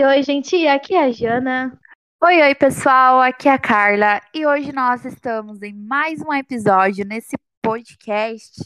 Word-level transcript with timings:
Oi, 0.00 0.06
oi, 0.06 0.22
gente, 0.22 0.66
aqui 0.66 0.94
é 0.94 1.04
a 1.04 1.10
Jana. 1.10 1.78
Oi, 2.24 2.40
oi, 2.40 2.54
pessoal, 2.54 3.20
aqui 3.20 3.50
é 3.50 3.52
a 3.52 3.58
Carla 3.58 4.18
e 4.34 4.46
hoje 4.46 4.72
nós 4.72 5.04
estamos 5.04 5.60
em 5.60 5.74
mais 5.74 6.22
um 6.22 6.32
episódio 6.32 7.04
nesse 7.04 7.36
podcast. 7.62 8.64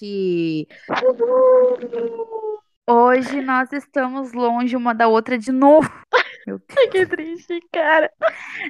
Hoje 2.88 3.42
nós 3.42 3.72
estamos 3.72 4.32
longe 4.32 4.76
uma 4.76 4.94
da 4.94 5.08
outra 5.08 5.36
de 5.36 5.50
novo. 5.50 5.90
Meu 6.46 6.60
Deus. 6.60 6.90
Que 6.92 7.04
triste, 7.04 7.60
cara. 7.72 8.08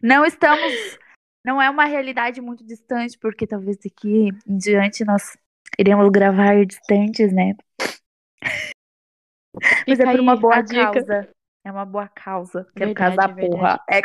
Não 0.02 0.24
estamos. 0.24 0.72
Não 1.44 1.60
é 1.60 1.68
uma 1.68 1.84
realidade 1.84 2.40
muito 2.40 2.64
distante, 2.64 3.18
porque 3.18 3.46
talvez 3.46 3.76
daqui 3.76 4.30
em 4.48 4.56
diante 4.56 5.04
nós 5.04 5.36
iremos 5.78 6.08
gravar 6.10 6.64
distantes, 6.64 7.30
né? 7.30 7.52
Mas 9.86 10.00
é 10.00 10.06
Fica 10.06 10.10
por 10.12 10.20
uma 10.20 10.34
boa 10.34 10.56
a 10.56 10.62
dica. 10.62 11.33
É 11.64 11.72
uma 11.72 11.84
boa 11.86 12.06
causa. 12.08 12.66
Quero 12.76 12.92
Verdade, 12.92 13.16
casar, 13.16 13.34
verdade. 13.34 13.50
porra. 13.50 13.80
É. 13.90 14.02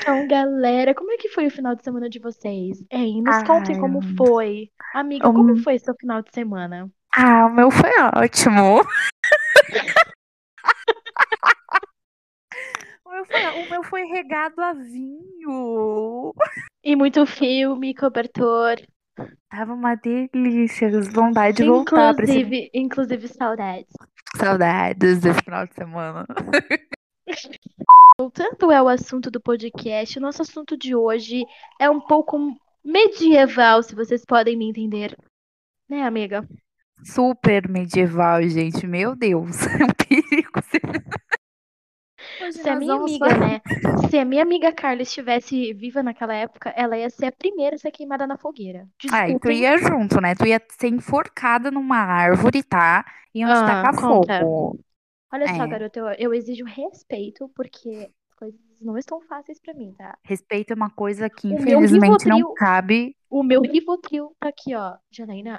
Então, 0.00 0.26
galera, 0.26 0.92
como 0.94 1.12
é 1.12 1.16
que 1.16 1.28
foi 1.28 1.46
o 1.46 1.50
final 1.50 1.76
de 1.76 1.84
semana 1.84 2.08
de 2.10 2.18
vocês? 2.18 2.84
Hein, 2.90 3.22
nos 3.22 3.38
contem 3.44 3.76
Ai, 3.76 3.80
como 3.80 4.02
foi. 4.16 4.70
Amiga, 4.92 5.28
um- 5.28 5.32
como 5.34 5.56
foi 5.58 5.78
seu 5.78 5.94
final 5.94 6.20
de 6.20 6.30
semana? 6.32 6.90
Ah, 7.16 7.46
o 7.46 7.50
meu 7.50 7.70
foi 7.70 7.90
ótimo. 8.16 8.80
o, 13.04 13.10
meu 13.10 13.24
foi, 13.24 13.46
o 13.46 13.70
meu 13.70 13.84
foi 13.84 14.02
regado 14.04 14.60
a 14.60 14.72
vinho. 14.72 16.34
E 16.82 16.96
muito 16.96 17.24
filme, 17.24 17.94
cobertor. 17.94 18.76
Tava 19.50 19.74
uma 19.74 19.94
delícia. 19.94 20.90
Vontade 21.10 21.58
de 21.58 21.64
voltar 21.64 22.14
pra 22.14 22.24
esse 22.24 22.70
Inclusive, 22.72 23.28
saudades. 23.28 23.92
Saudades 24.36 25.20
desse 25.20 25.42
final 25.42 25.66
de 25.66 25.74
semana. 25.74 26.26
Voltando 28.18 28.70
ao 28.70 28.88
assunto 28.88 29.30
do 29.30 29.40
podcast, 29.40 30.18
o 30.18 30.22
nosso 30.22 30.42
assunto 30.42 30.76
de 30.76 30.94
hoje 30.94 31.44
é 31.80 31.88
um 31.88 32.00
pouco 32.00 32.38
medieval, 32.84 33.82
se 33.82 33.94
vocês 33.94 34.24
podem 34.24 34.56
me 34.56 34.68
entender. 34.68 35.16
Né, 35.88 36.02
amiga? 36.02 36.46
Super 37.04 37.68
medieval, 37.68 38.42
gente. 38.42 38.86
Meu 38.86 39.16
Deus. 39.16 39.56
É 39.66 39.84
um 39.84 39.88
perigo. 39.88 40.60
Se 42.50 42.68
a 42.68 42.76
minha 42.76 42.94
amiga, 42.94 43.26
né? 43.38 43.60
Se 44.10 44.18
a 44.18 44.24
minha 44.24 44.42
amiga 44.42 44.72
Carla 44.72 45.02
estivesse 45.02 45.72
viva 45.74 46.02
naquela 46.02 46.34
época, 46.34 46.70
ela 46.70 46.96
ia 46.98 47.08
ser 47.10 47.26
a 47.26 47.32
primeira 47.32 47.76
a 47.76 47.78
ser 47.78 47.90
queimada 47.90 48.26
na 48.26 48.36
fogueira. 48.36 48.88
Ah, 49.12 49.28
e 49.28 49.38
tu 49.38 49.50
ia 49.50 49.76
junto, 49.78 50.20
né? 50.20 50.34
Tu 50.34 50.46
ia 50.46 50.60
ser 50.70 50.88
enforcada 50.88 51.70
numa 51.70 51.98
árvore, 51.98 52.62
tá? 52.62 53.04
Iam 53.34 53.48
te 53.52 53.58
Ah, 53.60 53.66
tacar 53.66 53.94
conta. 54.00 54.40
fogo. 54.40 54.78
Olha 55.32 55.46
só, 55.54 55.64
É. 55.64 55.68
garota, 55.68 55.98
eu, 55.98 56.06
eu 56.18 56.34
exijo 56.34 56.64
respeito, 56.64 57.48
porque 57.54 58.10
as 58.30 58.34
coisas 58.36 58.60
não 58.80 58.98
estão 58.98 59.20
fáceis 59.22 59.58
pra 59.60 59.72
mim, 59.72 59.94
tá? 59.96 60.18
Respeito 60.24 60.72
é 60.72 60.76
uma 60.76 60.90
coisa 60.90 61.30
que, 61.30 61.48
O 61.48 61.54
infelizmente, 61.54 62.26
não 62.28 62.36
Rivotril- 62.36 62.54
cabe. 62.54 63.16
O 63.30 63.42
meu 63.42 63.62
Rivotril 63.62 64.36
tá 64.38 64.48
aqui, 64.48 64.74
ó. 64.74 64.96
Janaína, 65.10 65.58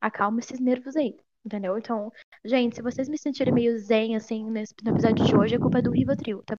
acalma 0.00 0.40
esses 0.40 0.60
nervos 0.60 0.94
aí, 0.96 1.14
entendeu? 1.46 1.78
Então, 1.78 2.12
gente, 2.44 2.76
se 2.76 2.82
vocês 2.82 3.08
me 3.08 3.16
sentirem 3.16 3.54
meio 3.54 3.78
zen, 3.78 4.16
assim, 4.16 4.50
nesse, 4.50 4.74
no 4.84 4.90
episódio 4.92 5.24
de 5.24 5.34
hoje, 5.36 5.54
a 5.54 5.58
culpa 5.60 5.78
é 5.78 5.82
do 5.82 5.92
Rivotril, 5.92 6.42
tá? 6.44 6.56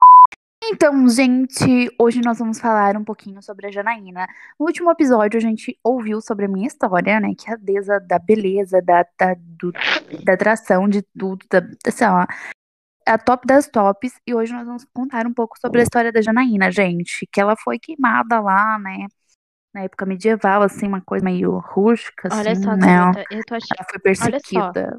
Então, 0.63 1.07
gente, 1.07 1.89
hoje 1.99 2.19
nós 2.25 2.39
vamos 2.39 2.59
falar 2.59 2.97
um 2.97 3.03
pouquinho 3.03 3.41
sobre 3.43 3.67
a 3.67 3.71
Janaína. 3.71 4.27
No 4.59 4.65
último 4.65 4.89
episódio, 4.91 5.37
a 5.37 5.41
gente 5.41 5.77
ouviu 5.83 6.19
sobre 6.19 6.45
a 6.45 6.47
minha 6.47 6.67
história, 6.67 7.19
né? 7.19 7.33
Que 7.37 7.49
é 7.49 7.53
a 7.53 7.57
deusa 7.57 7.99
da 7.99 8.17
beleza, 8.17 8.81
da, 8.81 9.05
da, 9.19 9.35
do- 9.37 9.71
da 10.23 10.33
atração, 10.33 10.89
de 10.89 11.03
tudo, 11.17 11.45
da, 11.49 11.59
assim, 11.87 12.05
ó, 12.05 12.25
a 13.07 13.17
top 13.17 13.45
das 13.47 13.67
tops. 13.69 14.13
E 14.25 14.33
hoje 14.33 14.51
nós 14.51 14.65
vamos 14.65 14.85
contar 14.93 15.25
um 15.27 15.33
pouco 15.33 15.57
sobre 15.59 15.79
a 15.79 15.83
história 15.83 16.11
da 16.11 16.21
Janaína, 16.21 16.71
gente. 16.71 17.25
Que 17.31 17.39
ela 17.39 17.55
foi 17.55 17.77
queimada 17.79 18.41
lá, 18.41 18.77
né? 18.79 19.05
Na 19.77 19.83
época 19.83 20.07
medieval, 20.07 20.63
assim, 20.63 20.87
uma 20.87 21.01
coisa 21.01 21.23
meio 21.23 21.59
rústica, 21.59 22.27
Olha 22.31 22.53
assim, 22.53 22.63
só, 22.63 22.75
né? 22.75 23.23
eu 23.29 23.45
tô 23.45 23.53
achando. 23.53 23.77
Ela 23.77 23.87
foi 23.87 23.99
perseguida. 23.99 24.97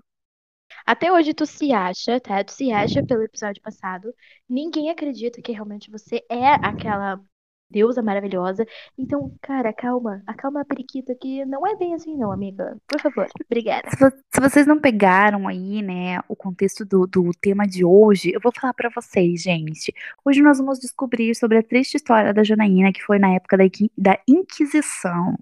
Até 0.87 1.11
hoje 1.11 1.35
tu 1.35 1.45
se 1.45 1.73
acha, 1.73 2.21
tá? 2.21 2.45
Tu 2.45 2.53
se 2.53 2.71
acha 2.71 3.05
pelo 3.05 3.25
episódio 3.25 3.61
passado. 3.61 4.15
Ninguém 4.49 4.89
acredita 4.89 5.43
que 5.43 5.51
realmente 5.51 5.91
você 5.91 6.25
é 6.31 6.51
aquela 6.65 7.21
deusa 7.71 8.03
maravilhosa. 8.03 8.67
Então, 8.97 9.33
cara, 9.41 9.73
calma. 9.73 10.23
Acalma 10.27 10.63
a 10.63 10.65
periquita 10.65 11.15
que 11.15 11.45
não 11.45 11.67
é 11.67 11.77
bem 11.77 11.95
assim, 11.95 12.17
não, 12.17 12.33
amiga. 12.33 12.77
Por 12.87 13.01
favor. 13.01 13.27
Obrigada. 13.45 13.89
Se, 13.91 14.11
se 14.35 14.41
vocês 14.41 14.67
não 14.67 14.81
pegaram 14.81 15.47
aí, 15.47 15.83
né, 15.83 16.21
o 16.29 16.35
contexto 16.35 16.85
do, 16.85 17.07
do 17.07 17.31
tema 17.41 17.67
de 17.67 17.85
hoje, 17.85 18.33
eu 18.33 18.41
vou 18.41 18.53
falar 18.53 18.75
pra 18.75 18.91
vocês, 18.95 19.43
gente. 19.43 19.93
Hoje 20.25 20.43
nós 20.43 20.59
vamos 20.59 20.79
descobrir 20.79 21.35
sobre 21.35 21.59
a 21.59 21.63
triste 21.63 21.97
história 21.97 22.33
da 22.33 22.43
Janaína, 22.43 22.93
que 22.93 23.03
foi 23.03 23.19
na 23.19 23.35
época 23.35 23.57
da, 23.57 23.65
da 23.97 24.19
Inquisição. 24.27 25.37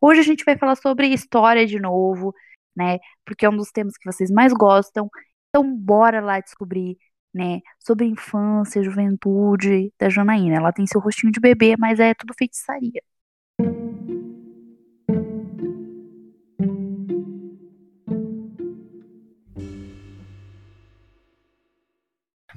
Hoje 0.00 0.20
a 0.20 0.24
gente 0.24 0.44
vai 0.44 0.56
falar 0.56 0.76
sobre 0.76 1.08
história 1.08 1.66
de 1.66 1.78
novo, 1.78 2.34
né, 2.74 2.98
porque 3.24 3.44
é 3.44 3.50
um 3.50 3.56
dos 3.56 3.70
temas 3.70 3.96
que 3.98 4.10
vocês 4.10 4.30
mais 4.30 4.52
gostam. 4.52 5.10
Então, 5.48 5.76
bora 5.76 6.20
lá 6.20 6.40
descobrir, 6.40 6.96
né, 7.32 7.60
sobre 7.78 8.06
infância, 8.06 8.82
juventude 8.82 9.92
da 9.98 10.08
Janaína. 10.08 10.56
Ela 10.56 10.72
tem 10.72 10.86
seu 10.86 11.00
rostinho 11.00 11.32
de 11.32 11.40
bebê, 11.40 11.76
mas 11.78 12.00
é 12.00 12.14
tudo 12.14 12.34
feitiçaria. 12.36 13.02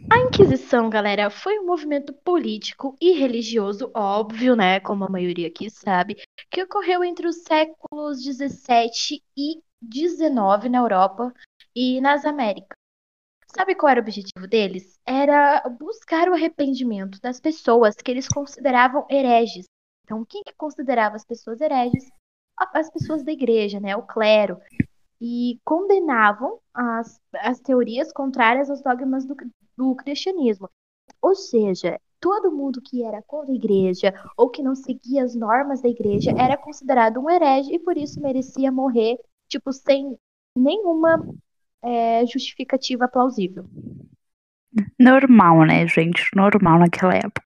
A 0.09 0.19
Inquisição, 0.19 0.89
galera, 0.89 1.29
foi 1.29 1.59
um 1.59 1.66
movimento 1.66 2.13
político 2.13 2.95
e 3.01 3.13
religioso, 3.13 3.89
óbvio, 3.95 4.56
né? 4.56 4.79
Como 4.79 5.03
a 5.03 5.09
maioria 5.09 5.47
aqui 5.47 5.69
sabe, 5.69 6.16
que 6.51 6.62
ocorreu 6.62 7.03
entre 7.03 7.28
os 7.28 7.38
séculos 7.44 8.23
17 8.23 9.23
e 9.35 9.62
19 9.81 10.69
na 10.69 10.79
Europa 10.79 11.33
e 11.75 12.00
nas 12.00 12.25
Américas. 12.25 12.82
Sabe 13.56 13.75
qual 13.75 13.91
era 13.91 14.00
o 14.00 14.03
objetivo 14.03 14.47
deles? 14.47 15.00
Era 15.06 15.62
buscar 15.80 16.28
o 16.28 16.34
arrependimento 16.34 17.22
das 17.22 17.40
pessoas 17.40 17.96
que 17.96 18.09
eles 18.09 18.28
consideravam 18.28 19.06
hereges. 19.09 19.66
Então, 20.03 20.25
quem 20.25 20.44
que 20.44 20.53
considerava 20.56 21.16
as 21.16 21.24
pessoas 21.24 21.62
hereges? 21.62 22.09
As 22.58 22.90
pessoas 22.90 23.24
da 23.24 23.31
igreja, 23.31 23.80
né? 23.80 23.96
O 23.96 24.02
clero. 24.02 24.59
E 25.22 25.59
condenavam 25.63 26.59
as, 26.74 27.22
as 27.36 27.59
teorias 27.59 28.12
contrárias 28.12 28.69
aos 28.69 28.81
dogmas 28.81 29.25
do, 29.25 29.36
do 29.78 29.96
cristianismo. 29.96 30.68
Ou 31.22 31.36
seja, 31.36 32.00
todo 32.19 32.52
mundo 32.52 32.81
que 32.81 33.03
era 33.03 33.22
contra 33.22 33.52
a 33.52 33.56
igreja 33.56 34.13
ou 34.36 34.50
que 34.50 34.63
não 34.63 34.75
seguia 34.75 35.24
as 35.24 35.36
normas 35.36 35.81
da 35.81 35.90
igreja 35.90 36.31
era 36.31 36.58
considerado 36.58 37.19
um 37.19 37.30
herege 37.30 37.75
e 37.75 37.80
por 37.80 37.97
isso 37.97 38.19
merecia 38.19 38.72
morrer, 38.72 39.19
tipo, 39.47 39.72
sem 39.72 40.18
nenhuma 40.56 41.24
é, 41.83 42.25
justificativa 42.25 43.07
plausível. 43.07 43.66
Normal, 44.99 45.66
né, 45.66 45.88
gente? 45.88 46.23
Normal 46.35 46.79
naquela 46.79 47.16
época. 47.16 47.44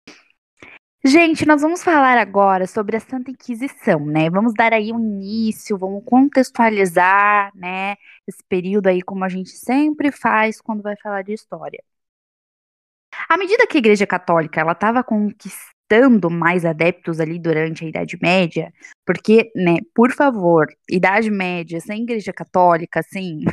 Gente, 1.05 1.45
nós 1.45 1.61
vamos 1.61 1.83
falar 1.83 2.17
agora 2.17 2.67
sobre 2.67 2.97
a 2.97 2.99
Santa 2.99 3.31
Inquisição, 3.31 4.05
né? 4.05 4.29
Vamos 4.29 4.53
dar 4.53 4.73
aí 4.73 4.91
um 4.91 4.99
início, 4.99 5.77
vamos 5.77 6.03
contextualizar, 6.03 7.51
né, 7.55 7.95
esse 8.27 8.43
período 8.49 8.87
aí 8.87 9.01
como 9.01 9.23
a 9.23 9.29
gente 9.29 9.51
sempre 9.51 10.11
faz 10.11 10.59
quando 10.59 10.81
vai 10.81 10.95
falar 11.01 11.21
de 11.21 11.33
história. 11.33 11.81
À 13.29 13.37
medida 13.37 13.65
que 13.67 13.77
a 13.77 13.79
Igreja 13.79 14.05
Católica 14.05 14.59
ela 14.59 14.73
estava 14.73 15.03
conquistando 15.03 16.29
mais 16.29 16.65
adeptos 16.65 17.19
ali 17.19 17.39
durante 17.39 17.85
a 17.85 17.87
Idade 17.87 18.17
Média, 18.21 18.73
porque, 19.05 19.51
né, 19.55 19.77
por 19.95 20.11
favor, 20.11 20.67
Idade 20.89 21.31
Média 21.31 21.79
sem 21.79 22.03
Igreja 22.03 22.33
Católica, 22.33 22.99
assim, 22.99 23.45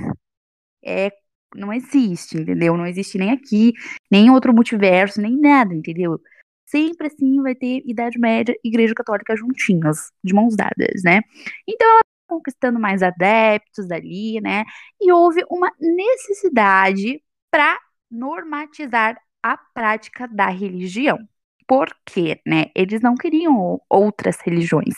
é 0.85 1.11
não 1.55 1.73
existe, 1.73 2.37
entendeu? 2.37 2.77
Não 2.77 2.87
existe 2.87 3.17
nem 3.17 3.31
aqui, 3.31 3.73
nem 4.11 4.27
em 4.27 4.31
outro 4.31 4.53
multiverso, 4.53 5.21
nem 5.21 5.39
nada, 5.39 5.73
entendeu? 5.73 6.21
Sempre 6.67 7.07
assim 7.07 7.41
vai 7.43 7.55
ter 7.55 7.83
Idade 7.87 8.19
Média 8.19 8.55
e 8.65 8.69
Igreja 8.69 8.95
Católica 8.95 9.37
juntinhas, 9.37 10.11
de 10.23 10.35
mãos 10.35 10.57
dadas, 10.57 11.03
né? 11.05 11.21
Então 11.69 11.89
ela 11.89 12.01
conquistando 12.27 12.81
mais 12.81 13.03
adeptos 13.03 13.91
ali, 13.91 14.41
né? 14.41 14.65
E 15.01 15.13
houve 15.13 15.45
uma 15.51 15.71
necessidade 15.79 17.23
para 17.51 17.79
normatizar 18.11 19.17
a 19.43 19.57
prática 19.57 20.27
da 20.27 20.49
religião. 20.49 21.19
Por 21.67 21.89
quê, 22.05 22.41
né? 22.47 22.67
Eles 22.75 23.01
não 23.01 23.15
queriam 23.15 23.81
outras 23.89 24.39
religiões. 24.41 24.95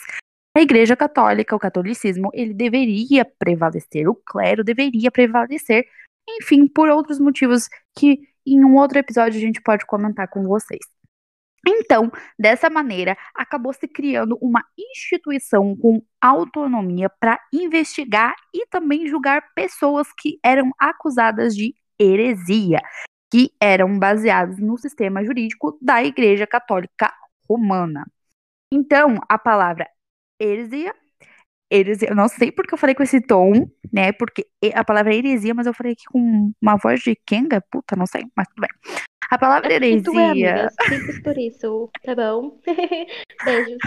A 0.57 0.61
Igreja 0.63 0.95
Católica, 0.95 1.55
o 1.55 1.59
catolicismo, 1.59 2.31
ele 2.33 2.51
deveria 2.51 3.23
prevalecer, 3.23 4.09
o 4.09 4.15
clero 4.15 4.63
deveria 4.63 5.11
prevalecer, 5.11 5.85
enfim, 6.27 6.67
por 6.67 6.89
outros 6.89 7.19
motivos 7.19 7.69
que 7.95 8.27
em 8.43 8.65
um 8.65 8.75
outro 8.75 8.97
episódio 8.97 9.37
a 9.37 9.39
gente 9.39 9.61
pode 9.61 9.85
comentar 9.85 10.27
com 10.27 10.41
vocês. 10.47 10.81
Então, 11.67 12.11
dessa 12.39 12.71
maneira, 12.71 13.15
acabou 13.35 13.71
se 13.71 13.87
criando 13.87 14.35
uma 14.41 14.65
instituição 14.75 15.77
com 15.77 16.01
autonomia 16.19 17.07
para 17.07 17.39
investigar 17.53 18.33
e 18.51 18.65
também 18.65 19.05
julgar 19.05 19.53
pessoas 19.53 20.07
que 20.11 20.39
eram 20.43 20.71
acusadas 20.79 21.55
de 21.55 21.75
heresia, 21.99 22.81
que 23.31 23.51
eram 23.61 23.99
baseadas 23.99 24.57
no 24.57 24.75
sistema 24.75 25.23
jurídico 25.23 25.77
da 25.79 26.03
Igreja 26.03 26.47
Católica 26.47 27.13
Romana. 27.47 28.07
Então, 28.73 29.19
a 29.29 29.37
palavra 29.37 29.87
heresia, 30.39 30.93
heresia, 31.71 32.09
eu 32.09 32.15
não 32.15 32.27
sei 32.27 32.51
porque 32.51 32.73
eu 32.73 32.77
falei 32.77 32.95
com 32.95 33.03
esse 33.03 33.21
tom, 33.21 33.69
né? 33.91 34.11
Porque 34.11 34.47
a 34.73 34.83
palavra 34.83 35.13
heresia, 35.13 35.53
mas 35.53 35.67
eu 35.67 35.73
falei 35.73 35.93
aqui 35.93 36.05
com 36.11 36.51
uma 36.61 36.77
voz 36.77 37.01
de 37.01 37.15
Kenga, 37.25 37.61
puta, 37.71 37.95
não 37.95 38.05
sei, 38.05 38.23
mas 38.35 38.47
tudo 38.49 38.61
bem. 38.61 38.69
A 39.29 39.37
palavra 39.37 39.73
heresia. 39.73 40.03
Tu 40.03 40.19
é, 40.19 40.29
amiga, 40.29 40.69
simples 40.87 41.21
por 41.21 41.37
isso, 41.37 41.89
tá 42.03 42.15
bom? 42.15 42.59
Beijos. 43.45 43.77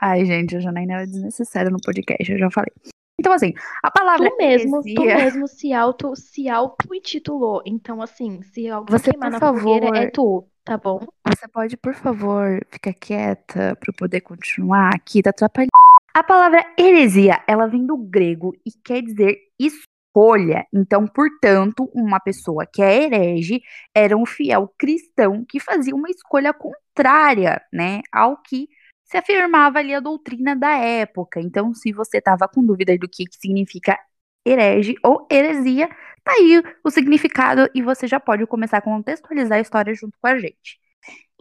Ai, 0.00 0.24
gente, 0.24 0.54
eu 0.54 0.60
já 0.60 0.70
nem 0.70 0.90
era 0.90 1.06
desnecessário 1.06 1.70
no 1.70 1.80
podcast, 1.80 2.30
eu 2.30 2.38
já 2.38 2.50
falei. 2.50 2.72
Então, 3.18 3.34
assim, 3.34 3.52
a 3.82 3.90
palavra 3.90 4.30
tu 4.30 4.36
mesmo, 4.38 4.76
heresia... 4.76 4.94
tu 4.94 5.04
mesmo 5.04 5.48
se 5.48 5.72
auto 5.74 6.16
se 6.16 6.48
auto 6.48 6.94
intitulou. 6.94 7.62
Então, 7.66 8.00
assim, 8.00 8.40
se 8.42 8.66
alguém 8.68 8.98
Você, 8.98 9.10
queimar 9.10 9.30
na 9.30 9.38
favor, 9.38 9.60
fogueira, 9.60 10.04
é 10.04 10.10
tu, 10.10 10.48
tá 10.64 10.76
bom? 10.76 11.06
Você 11.26 11.48
pode, 11.48 11.76
por 11.76 11.94
favor, 11.94 12.60
ficar 12.70 12.94
quieta 12.94 13.76
para 13.76 13.92
poder 13.92 14.20
continuar 14.20 14.94
aqui, 14.94 15.22
tá 15.22 15.30
atrapalhando. 15.30 15.70
A 16.12 16.22
palavra 16.22 16.64
heresia, 16.78 17.42
ela 17.46 17.66
vem 17.66 17.86
do 17.86 17.96
grego 17.96 18.52
e 18.66 18.72
quer 18.84 19.02
dizer 19.02 19.38
escolha. 19.58 20.66
Então, 20.74 21.06
portanto, 21.06 21.88
uma 21.94 22.18
pessoa 22.18 22.66
que 22.66 22.82
é 22.82 23.04
herege 23.04 23.62
era 23.94 24.16
um 24.16 24.26
fiel 24.26 24.72
cristão 24.78 25.44
que 25.48 25.60
fazia 25.60 25.94
uma 25.94 26.10
escolha 26.10 26.52
contrária, 26.52 27.62
né, 27.72 28.00
ao 28.12 28.36
que 28.36 28.68
se 29.04 29.16
afirmava 29.16 29.78
ali 29.78 29.94
a 29.94 30.00
doutrina 30.00 30.54
da 30.54 30.76
época. 30.76 31.40
Então, 31.40 31.74
se 31.74 31.92
você 31.92 32.18
estava 32.18 32.48
com 32.48 32.64
dúvida 32.64 32.96
do 32.98 33.08
que, 33.08 33.24
que 33.24 33.36
significa 33.36 33.98
herege 34.46 34.94
ou 35.04 35.26
heresia, 35.30 35.88
tá 36.24 36.32
aí 36.32 36.62
o 36.84 36.90
significado 36.90 37.68
e 37.74 37.82
você 37.82 38.06
já 38.06 38.20
pode 38.20 38.46
começar 38.46 38.78
a 38.78 38.82
contextualizar 38.82 39.58
a 39.58 39.60
história 39.60 39.94
junto 39.94 40.18
com 40.20 40.26
a 40.26 40.38
gente. 40.38 40.78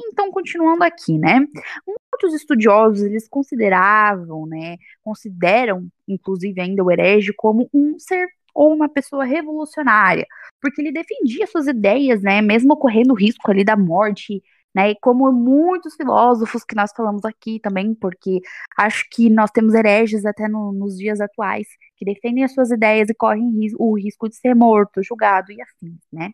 Então, 0.02 0.31
continuando 0.31 0.84
aqui, 0.84 1.18
né? 1.18 1.46
Muitos 1.86 2.34
estudiosos 2.34 3.04
eles 3.04 3.28
consideravam, 3.28 4.46
né, 4.46 4.78
consideram, 5.04 5.88
inclusive 6.08 6.60
ainda 6.62 6.84
o 6.84 6.92
herege 6.92 7.34
como 7.34 7.70
um 7.74 8.00
ser 8.00 8.28
ou 8.54 8.74
uma 8.74 8.90
pessoa 8.90 9.24
revolucionária, 9.26 10.26
porque 10.62 10.81
ele 10.81 10.92
defendia 10.92 11.48
suas 11.48 11.68
ideias, 11.68 12.22
né, 12.22 12.42
mesmo 12.42 12.76
correndo 12.78 13.14
risco 13.14 13.50
ali 13.52 13.64
da 13.64 13.78
morte 13.78 14.42
né? 14.74 14.92
E 14.92 14.95
como 15.01 15.31
muitos 15.31 15.95
filósofos 15.95 16.63
que 16.63 16.75
nós 16.75 16.92
falamos 16.95 17.25
aqui 17.25 17.60
também, 17.60 17.94
porque 17.95 18.39
acho 18.77 19.06
que 19.12 19.30
nós 19.30 19.51
temos 19.51 19.74
hereges 19.74 20.25
até 20.25 20.48
no, 20.48 20.71
nos 20.71 20.98
dias 20.98 21.19
atuais 21.19 21.68
que 21.95 22.06
defendem 22.06 22.44
as 22.44 22.54
suas 22.54 22.71
ideias 22.71 23.10
e 23.10 23.16
correm 23.16 23.50
ris 23.60 23.74
o 23.77 23.98
risco 23.98 24.30
de 24.30 24.36
ser 24.36 24.56
morto, 24.56 25.04
julgado 25.04 25.51
e 25.51 25.62
assim, 25.62 25.98
né? 26.12 26.31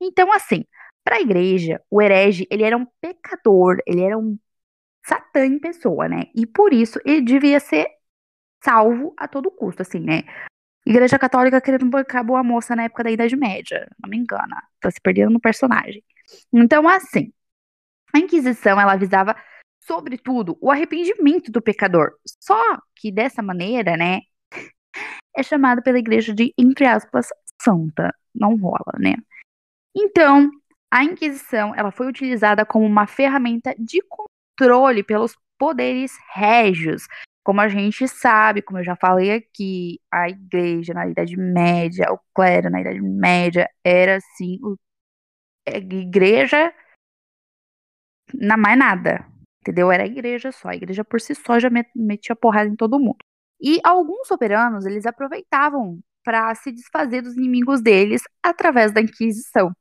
Então, 0.00 0.32
assim, 0.32 0.64
para 1.04 1.16
a 1.16 1.20
igreja, 1.20 1.80
o 1.90 2.02
herege 2.02 2.46
ele 2.50 2.64
era 2.64 2.76
um 2.76 2.86
pecador, 3.00 3.78
ele 3.86 4.02
era 4.02 4.18
um 4.18 4.38
satã 5.06 5.46
em 5.46 5.58
pessoa, 5.58 6.08
né? 6.08 6.24
E 6.34 6.46
por 6.46 6.72
isso 6.72 6.98
ele 7.04 7.22
devia 7.22 7.60
ser 7.60 7.86
salvo 8.62 9.14
a 9.18 9.28
todo 9.28 9.50
custo, 9.50 9.82
assim, 9.82 10.00
né? 10.00 10.22
Igreja 10.86 11.18
Católica 11.18 11.60
querendo 11.60 11.86
bancar 11.86 12.24
boa 12.24 12.42
moça 12.42 12.76
na 12.76 12.84
época 12.84 13.04
da 13.04 13.10
Idade 13.10 13.36
Média, 13.36 13.88
não 14.02 14.10
me 14.10 14.18
engana, 14.18 14.62
tá 14.80 14.90
se 14.90 15.00
perdendo 15.00 15.32
no 15.32 15.40
personagem. 15.40 16.02
Então, 16.52 16.88
assim, 16.88 17.32
a 18.14 18.18
Inquisição 18.18 18.80
ela 18.80 18.92
avisava, 18.92 19.36
sobretudo, 19.80 20.56
o 20.60 20.70
arrependimento 20.70 21.50
do 21.50 21.60
pecador. 21.60 22.12
Só 22.40 22.78
que 22.94 23.10
dessa 23.10 23.42
maneira, 23.42 23.96
né, 23.96 24.20
é 25.36 25.42
chamada 25.42 25.82
pela 25.82 25.98
igreja 25.98 26.32
de, 26.32 26.54
entre 26.56 26.86
aspas, 26.86 27.26
santa. 27.60 28.14
Não 28.32 28.56
rola, 28.56 28.92
né? 28.98 29.14
Então, 29.96 30.48
a 30.90 31.02
Inquisição 31.02 31.74
ela 31.74 31.90
foi 31.90 32.06
utilizada 32.06 32.64
como 32.64 32.86
uma 32.86 33.06
ferramenta 33.06 33.74
de 33.76 34.00
controle 34.08 35.02
pelos 35.02 35.36
poderes 35.58 36.12
régios. 36.32 37.06
Como 37.42 37.60
a 37.60 37.68
gente 37.68 38.06
sabe, 38.06 38.62
como 38.62 38.78
eu 38.78 38.84
já 38.84 38.96
falei 38.96 39.32
aqui, 39.32 40.00
a 40.10 40.28
igreja 40.28 40.94
na 40.94 41.08
Idade 41.08 41.36
Média, 41.36 42.12
o 42.12 42.18
clero 42.32 42.70
na 42.70 42.80
Idade 42.80 43.00
Média 43.00 43.68
era 43.84 44.16
assim, 44.16 44.58
a 45.66 45.76
igreja 45.76 46.72
na 48.32 48.56
mais 48.56 48.78
nada. 48.78 49.26
Entendeu? 49.60 49.90
Era 49.90 50.02
a 50.04 50.06
igreja 50.06 50.52
só. 50.52 50.68
A 50.68 50.76
igreja 50.76 51.04
por 51.04 51.20
si 51.20 51.34
só 51.34 51.58
já 51.58 51.70
metia 51.94 52.36
porrada 52.36 52.68
em 52.68 52.76
todo 52.76 53.00
mundo. 53.00 53.18
E 53.60 53.80
alguns 53.82 54.28
soberanos, 54.28 54.84
eles 54.86 55.06
aproveitavam 55.06 56.00
para 56.22 56.54
se 56.54 56.72
desfazer 56.72 57.22
dos 57.22 57.36
inimigos 57.36 57.80
deles 57.80 58.22
através 58.42 58.92
da 58.92 59.00
Inquisição. 59.00 59.72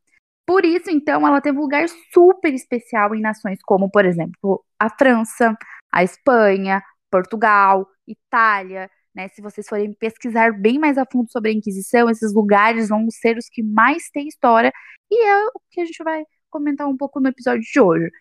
Por 0.45 0.65
isso, 0.65 0.89
então, 0.89 1.25
ela 1.25 1.41
teve 1.41 1.57
um 1.57 1.61
lugar 1.61 1.87
super 2.11 2.53
especial 2.53 3.15
em 3.15 3.21
nações 3.21 3.59
como, 3.63 3.89
por 3.89 4.05
exemplo, 4.05 4.63
a 4.79 4.89
França, 4.89 5.55
a 5.91 6.03
Espanha, 6.03 6.81
Portugal, 7.09 7.87
Itália. 8.07 8.89
Né? 9.15 9.29
Se 9.29 9.41
vocês 9.41 9.67
forem 9.67 9.93
pesquisar 9.93 10.51
bem 10.51 10.79
mais 10.79 10.97
a 10.97 11.05
fundo 11.09 11.31
sobre 11.31 11.51
a 11.51 11.53
Inquisição, 11.53 12.09
esses 12.09 12.33
lugares 12.33 12.89
vão 12.89 13.09
ser 13.09 13.37
os 13.37 13.47
que 13.49 13.63
mais 13.63 14.09
têm 14.09 14.27
história, 14.27 14.71
e 15.09 15.25
é 15.25 15.45
o 15.47 15.61
que 15.71 15.81
a 15.81 15.85
gente 15.85 16.03
vai 16.03 16.23
comentar 16.49 16.87
um 16.87 16.97
pouco 16.97 17.19
no 17.19 17.29
episódio 17.29 17.61
de 17.61 17.79
hoje. 17.79 18.11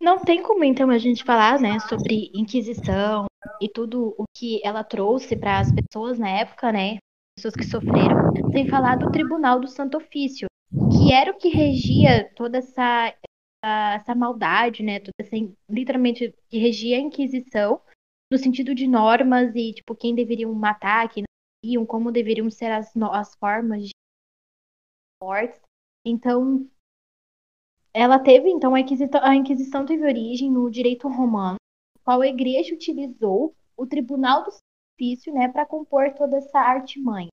Não 0.00 0.18
tem 0.18 0.42
como 0.42 0.64
então 0.64 0.90
a 0.90 0.98
gente 0.98 1.24
falar, 1.24 1.60
né, 1.60 1.78
sobre 1.80 2.30
Inquisição 2.34 3.26
e 3.60 3.68
tudo 3.68 4.14
o 4.18 4.24
que 4.36 4.60
ela 4.64 4.84
trouxe 4.84 5.36
para 5.36 5.58
as 5.60 5.72
pessoas 5.72 6.18
na 6.18 6.28
época, 6.28 6.70
né, 6.70 6.98
pessoas 7.36 7.54
que 7.54 7.64
sofreram, 7.64 8.32
sem 8.52 8.68
falar 8.68 8.96
do 8.96 9.10
Tribunal 9.10 9.60
do 9.60 9.68
Santo 9.68 9.96
Ofício, 9.96 10.46
que 10.92 11.12
era 11.12 11.30
o 11.30 11.36
que 11.36 11.48
regia 11.48 12.30
toda 12.34 12.58
essa 12.58 13.14
essa 13.64 14.14
maldade, 14.14 14.82
né, 14.82 15.00
toda 15.00 15.14
essa, 15.18 15.34
literalmente 15.68 16.32
que 16.48 16.58
regia 16.58 16.98
a 16.98 17.00
Inquisição 17.00 17.80
no 18.30 18.38
sentido 18.38 18.74
de 18.74 18.86
normas 18.86 19.54
e 19.56 19.72
tipo 19.72 19.94
quem 19.94 20.14
deveriam 20.14 20.52
matar, 20.54 21.08
quem 21.08 21.22
não 21.22 21.26
deveriam, 21.62 21.86
como 21.86 22.12
deveriam 22.12 22.50
ser 22.50 22.70
as, 22.70 22.92
as 22.96 23.34
formas 23.34 23.84
de 23.84 23.90
mortes. 25.20 25.60
Então, 26.04 26.68
ela 27.98 28.18
teve, 28.18 28.50
então, 28.50 28.74
a 28.74 28.80
Inquisição, 28.80 29.20
a 29.22 29.34
Inquisição 29.34 29.86
teve 29.86 30.04
origem 30.04 30.50
no 30.50 30.70
direito 30.70 31.08
romano, 31.08 31.56
qual 32.04 32.20
a 32.20 32.26
igreja 32.26 32.74
utilizou 32.74 33.54
o 33.74 33.86
tribunal 33.86 34.44
do 34.44 34.50
sacrifício 34.50 35.32
né, 35.32 35.48
para 35.48 35.64
compor 35.64 36.12
toda 36.12 36.36
essa 36.36 36.58
artimanha. 36.58 37.30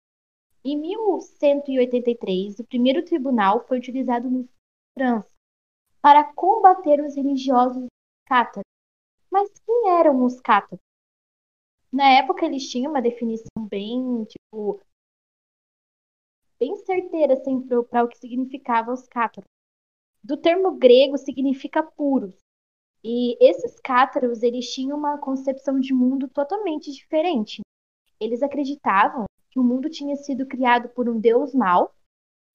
Em 0.64 0.80
1183, 0.80 2.60
o 2.60 2.64
primeiro 2.64 3.04
tribunal 3.04 3.68
foi 3.68 3.78
utilizado 3.78 4.30
no 4.30 4.48
França 4.98 5.30
para 6.02 6.34
combater 6.34 7.02
os 7.02 7.14
religiosos 7.14 7.86
cátaros. 8.26 8.64
Mas 9.30 9.50
quem 9.66 9.90
eram 10.00 10.24
os 10.24 10.40
cátaros? 10.40 10.80
Na 11.92 12.08
época 12.08 12.46
eles 12.46 12.70
tinham 12.70 12.90
uma 12.90 13.02
definição 13.02 13.68
bem, 13.68 14.24
tipo, 14.24 14.80
bem 16.58 16.78
certeira 16.78 17.34
assim, 17.34 17.62
para 17.90 18.06
o 18.06 18.08
que 18.08 18.18
significava 18.18 18.94
os 18.94 19.06
cátaros 19.10 19.52
do 20.24 20.38
termo 20.38 20.72
grego 20.78 21.18
significa 21.18 21.84
puros. 21.84 22.36
E 23.04 23.38
esses 23.46 23.80
cátaros, 23.82 24.42
eles 24.42 24.74
tinham 24.74 24.98
uma 24.98 25.18
concepção 25.18 25.80
de 25.80 25.94
mundo 25.94 26.30
totalmente 26.30 26.92
diferente. 26.92 27.62
Eles 28.20 28.42
acreditavam 28.42 29.26
que 29.52 29.60
o 29.60 29.64
mundo 29.64 29.90
tinha 29.90 30.16
sido 30.16 30.46
criado 30.46 30.88
por 30.90 31.10
um 31.10 31.20
deus 31.20 31.54
mau. 31.54 31.94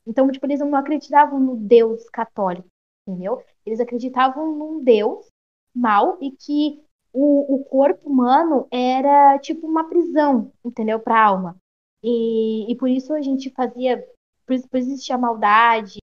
Então, 0.06 0.30
tipo, 0.30 0.46
eles 0.46 0.60
não 0.60 0.74
acreditavam 0.74 1.38
no 1.38 1.54
deus 1.54 2.08
católico, 2.08 2.66
entendeu? 3.06 3.44
Eles 3.66 3.78
acreditavam 3.78 4.56
num 4.56 4.82
deus 4.82 5.26
mau 5.74 6.16
e 6.22 6.30
que 6.30 6.82
o, 7.12 7.56
o 7.56 7.64
corpo 7.64 8.08
humano 8.08 8.66
era 8.70 9.38
tipo 9.38 9.66
uma 9.66 9.86
prisão, 9.88 10.50
entendeu? 10.64 10.98
Para 10.98 11.16
a 11.20 11.26
alma. 11.26 11.56
E, 12.02 12.72
e 12.72 12.76
por 12.76 12.88
isso 12.88 13.12
a 13.12 13.20
gente 13.20 13.50
fazia, 13.50 13.98
por 14.46 14.56
por 14.70 14.78
isso 14.78 14.92
existia 14.92 15.18
maldade, 15.18 15.98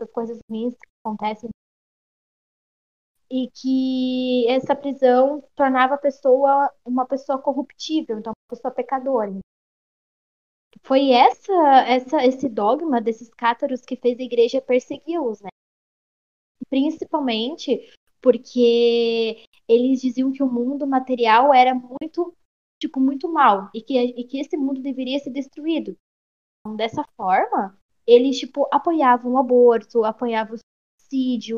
essas 0.00 0.12
coisas 0.12 0.38
ruins 0.50 0.74
acontecem 1.04 1.50
e 3.30 3.50
que 3.50 4.48
essa 4.48 4.76
prisão 4.76 5.42
tornava 5.56 5.94
a 5.94 5.98
pessoa 5.98 6.70
uma 6.84 7.06
pessoa 7.06 7.38
corruptível, 7.40 8.18
então 8.18 8.32
uma 8.32 8.56
pessoa 8.56 8.72
pecadora. 8.72 9.38
Foi 10.82 11.10
essa, 11.10 11.52
essa 11.86 12.24
esse 12.24 12.48
dogma 12.48 13.00
desses 13.00 13.28
cátaros 13.30 13.80
que 13.80 13.96
fez 13.96 14.18
a 14.18 14.22
igreja 14.22 14.60
persegui-los, 14.60 15.40
né? 15.40 15.48
Principalmente 16.68 17.92
porque 18.20 19.44
eles 19.68 20.00
diziam 20.00 20.32
que 20.32 20.42
o 20.42 20.50
mundo 20.50 20.86
material 20.86 21.52
era 21.52 21.74
muito, 21.74 22.34
tipo, 22.80 23.00
muito 23.00 23.30
mal 23.30 23.68
e 23.74 23.82
que, 23.82 23.98
e 23.98 24.24
que 24.24 24.40
esse 24.40 24.56
mundo 24.56 24.80
deveria 24.80 25.18
ser 25.18 25.30
destruído. 25.30 25.96
Então, 26.60 26.76
dessa 26.76 27.04
forma, 27.16 27.78
eles, 28.06 28.38
tipo, 28.38 28.66
apoiavam 28.72 29.32
o 29.32 29.38
aborto, 29.38 30.04
apoiavam 30.04 30.56
suicídio, 31.14 31.56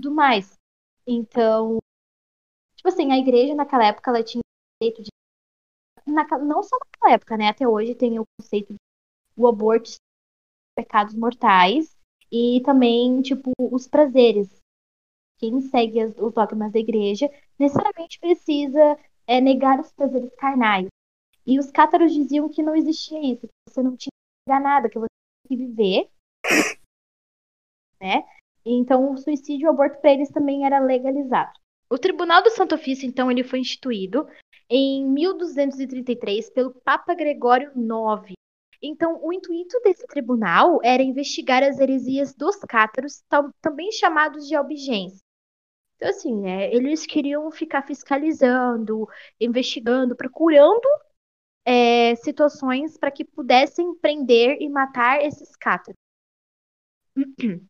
tudo 0.00 0.14
mais. 0.14 0.58
Então, 1.06 1.78
tipo 2.74 2.88
assim, 2.88 3.12
a 3.12 3.18
igreja 3.18 3.54
naquela 3.54 3.86
época 3.86 4.10
ela 4.10 4.24
tinha 4.24 4.40
o 4.40 4.82
conceito 4.82 5.02
de. 5.02 5.10
não 6.46 6.62
só 6.62 6.76
naquela 6.78 7.14
época, 7.14 7.36
né? 7.36 7.48
Até 7.48 7.68
hoje 7.68 7.94
tem 7.94 8.18
o 8.18 8.24
conceito 8.38 8.72
de 8.72 8.78
o 9.36 9.46
aborto 9.46 9.90
pecados 10.76 11.14
mortais 11.14 11.96
e 12.32 12.60
também, 12.64 13.20
tipo, 13.22 13.52
os 13.58 13.86
prazeres. 13.86 14.60
Quem 15.38 15.60
segue 15.60 16.00
as, 16.00 16.16
os 16.18 16.32
dogmas 16.32 16.72
da 16.72 16.78
igreja 16.78 17.28
necessariamente 17.58 18.18
precisa 18.20 18.98
é, 19.26 19.40
negar 19.40 19.80
os 19.80 19.92
prazeres 19.92 20.34
carnais. 20.36 20.88
E 21.46 21.58
os 21.58 21.70
cátaros 21.70 22.12
diziam 22.12 22.48
que 22.48 22.62
não 22.62 22.76
existia 22.76 23.20
isso, 23.20 23.46
que 23.46 23.72
você 23.72 23.82
não 23.82 23.96
tinha 23.96 24.10
que 24.10 24.50
negar 24.50 24.60
nada, 24.60 24.90
que 24.90 24.98
você 24.98 25.08
tinha 25.46 25.58
que 25.58 25.66
viver. 25.66 26.10
Né? 28.00 28.24
Então, 28.64 29.12
o 29.12 29.16
suicídio 29.16 29.66
e 29.66 29.68
o 29.68 29.70
aborto 29.70 30.00
para 30.00 30.12
eles 30.12 30.30
também 30.30 30.64
era 30.64 30.78
legalizado. 30.78 31.52
O 31.88 31.98
Tribunal 31.98 32.42
do 32.42 32.50
Santo 32.50 32.74
Ofício, 32.74 33.06
então, 33.06 33.30
ele 33.30 33.42
foi 33.42 33.58
instituído 33.58 34.26
em 34.68 35.04
1233 35.06 36.50
pelo 36.50 36.72
Papa 36.84 37.14
Gregório 37.14 37.72
IX. 37.74 38.34
Então, 38.82 39.20
o 39.22 39.32
intuito 39.32 39.78
desse 39.82 40.06
tribunal 40.06 40.78
era 40.82 41.02
investigar 41.02 41.62
as 41.62 41.78
heresias 41.78 42.34
dos 42.34 42.56
cátaros, 42.60 43.22
também 43.60 43.92
chamados 43.92 44.46
de 44.46 44.54
albigenses. 44.54 45.20
Então, 45.96 46.08
assim, 46.08 46.40
né, 46.40 46.72
eles 46.72 47.04
queriam 47.04 47.50
ficar 47.50 47.82
fiscalizando, 47.82 49.06
investigando, 49.38 50.16
procurando 50.16 50.88
é, 51.62 52.14
situações 52.16 52.96
para 52.96 53.10
que 53.10 53.22
pudessem 53.22 53.94
prender 53.96 54.56
e 54.60 54.68
matar 54.70 55.22
esses 55.22 55.54
cátaros. 55.56 55.98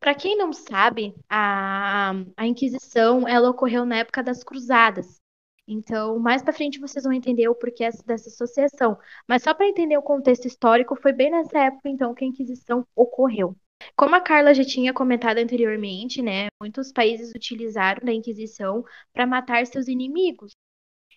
Para 0.00 0.14
quem 0.14 0.36
não 0.36 0.52
sabe, 0.52 1.14
a, 1.28 2.12
a 2.36 2.46
Inquisição 2.46 3.26
ela 3.26 3.50
ocorreu 3.50 3.84
na 3.84 3.96
época 3.96 4.22
das 4.22 4.44
Cruzadas. 4.44 5.20
Então, 5.66 6.18
mais 6.18 6.40
para 6.42 6.52
frente 6.52 6.78
vocês 6.78 7.04
vão 7.04 7.12
entender 7.12 7.48
o 7.48 7.54
porquê 7.54 7.90
dessa 8.06 8.28
associação. 8.28 8.96
Mas 9.28 9.42
só 9.42 9.52
para 9.52 9.68
entender 9.68 9.98
o 9.98 10.02
contexto 10.02 10.46
histórico, 10.46 10.96
foi 10.96 11.12
bem 11.12 11.30
nessa 11.30 11.58
época 11.58 11.88
então 11.88 12.14
que 12.14 12.24
a 12.24 12.28
Inquisição 12.28 12.86
ocorreu. 12.94 13.56
Como 13.96 14.14
a 14.14 14.20
Carla 14.20 14.54
já 14.54 14.64
tinha 14.64 14.94
comentado 14.94 15.38
anteriormente, 15.38 16.22
né, 16.22 16.46
muitos 16.60 16.92
países 16.92 17.32
utilizaram 17.34 18.04
da 18.04 18.12
Inquisição 18.12 18.84
para 19.12 19.26
matar 19.26 19.66
seus 19.66 19.88
inimigos. 19.88 20.52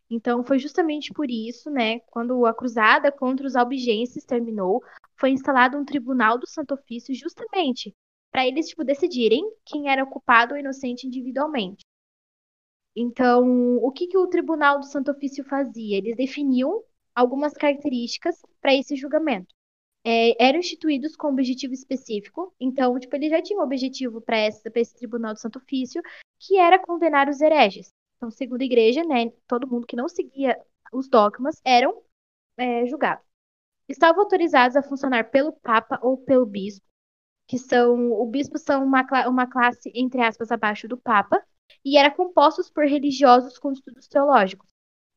Então, 0.10 0.44
foi 0.44 0.60
justamente 0.60 1.14
por 1.14 1.30
isso, 1.30 1.70
né, 1.70 2.00
quando 2.08 2.46
a 2.46 2.54
cruzada 2.54 3.12
contra 3.12 3.48
os 3.48 3.56
albigenses 3.56 4.26
terminou, 4.26 4.84
foi 5.18 5.30
instalado 5.30 5.78
um 5.78 5.86
tribunal 5.86 6.38
do 6.38 6.48
Santo 6.48 6.74
Ofício 6.74 7.16
justamente 7.16 7.96
para 8.32 8.48
eles 8.48 8.68
tipo 8.68 8.84
decidirem 8.84 9.44
quem 9.66 9.90
era 9.90 10.06
culpado 10.06 10.54
ou 10.54 10.60
inocente 10.60 11.06
individualmente. 11.06 11.84
Então, 12.96 13.78
o 13.78 13.92
que, 13.92 14.08
que 14.08 14.18
o 14.18 14.28
Tribunal 14.28 14.80
do 14.80 14.86
Santo 14.86 15.12
Ofício 15.12 15.44
fazia? 15.46 15.98
Eles 15.98 16.16
definiam 16.16 16.84
algumas 17.16 17.54
características 17.54 18.42
para 18.62 18.74
esse 18.74 18.96
julgamento. 18.96 19.54
É, 20.04 20.44
eram 20.44 20.60
instituídos 20.60 21.16
com 21.16 21.28
objetivo 21.28 21.74
específico, 21.74 22.54
então, 22.60 23.00
tipo, 23.00 23.16
eles 23.16 23.30
já 23.30 23.42
tinham 23.42 23.62
um 23.62 23.64
objetivo 23.64 24.20
para 24.20 24.48
esse 24.48 24.96
Tribunal 24.96 25.34
do 25.34 25.40
Santo 25.40 25.60
Ofício, 25.60 26.02
que 26.40 26.58
era 26.58 26.80
condenar 26.80 27.30
os 27.30 27.40
hereges. 27.40 27.90
Então, 28.18 28.32
segundo 28.32 28.62
a 28.62 28.66
igreja, 28.66 29.04
né, 29.04 29.30
todo 29.48 29.68
mundo 29.68 29.86
que 29.86 29.96
não 29.96 30.10
seguia 30.10 30.60
os 30.92 31.08
dogmas 31.08 31.62
eram 31.64 32.02
é, 32.58 32.86
julgados. 32.88 33.26
Estavam 33.88 34.24
autorizados 34.24 34.76
a 34.76 34.84
funcionar 34.84 35.30
pelo 35.30 35.54
Papa 35.54 36.00
ou 36.02 36.18
pelo 36.18 36.46
Bispo, 36.46 36.86
que 37.52 37.58
são. 37.58 38.14
O 38.14 38.26
bispo 38.26 38.58
são 38.58 38.86
uma, 38.86 39.06
uma 39.28 39.46
classe, 39.46 39.92
entre 39.94 40.22
aspas, 40.22 40.54
abaixo 40.54 40.88
do 40.88 40.96
Papa, 40.96 41.44
e 41.84 41.98
era 41.98 42.10
compostos 42.10 42.70
por 42.70 42.86
religiosos 42.86 43.60
com 43.60 43.74
estudos 43.74 44.08
teológicos. 44.08 44.70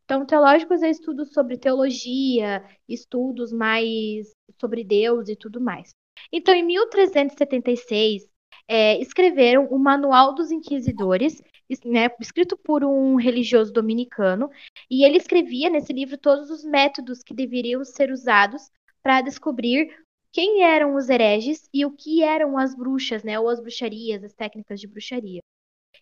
Então, 0.05 0.26
teológicos 0.26 0.83
é 0.83 0.91
estudos 0.91 1.33
sobre 1.33 1.57
teologia, 1.57 2.64
estudos 2.88 3.53
mais 3.53 4.33
sobre 4.61 4.83
Deus 4.83 5.29
e 5.29 5.37
tudo 5.37 5.61
mais. 5.61 5.95
Então, 6.33 6.53
em 6.53 6.64
1376, 6.64 8.29
é, 8.67 9.00
escreveram 9.00 9.67
o 9.67 9.79
Manual 9.79 10.35
dos 10.35 10.50
Inquisidores, 10.50 11.41
né, 11.85 12.09
escrito 12.21 12.57
por 12.57 12.83
um 12.85 13.14
religioso 13.14 13.73
dominicano, 13.73 14.50
e 14.91 15.05
ele 15.05 15.19
escrevia 15.19 15.71
nesse 15.71 15.93
livro 15.93 16.19
todos 16.19 16.50
os 16.50 16.64
métodos 16.64 17.23
que 17.23 17.33
deveriam 17.33 17.85
ser 17.85 18.11
usados 18.11 18.71
para 19.05 19.21
descobrir 19.21 20.03
quem 20.35 20.64
eram 20.64 20.97
os 20.97 21.09
hereges 21.09 21.69
e 21.73 21.87
o 21.87 21.93
que 21.93 22.25
eram 22.25 22.59
as 22.59 22.75
bruxas, 22.75 23.23
né, 23.23 23.38
ou 23.38 23.49
as 23.49 23.61
bruxarias, 23.61 24.25
as 24.25 24.35
técnicas 24.35 24.81
de 24.81 24.88
bruxaria. 24.88 25.41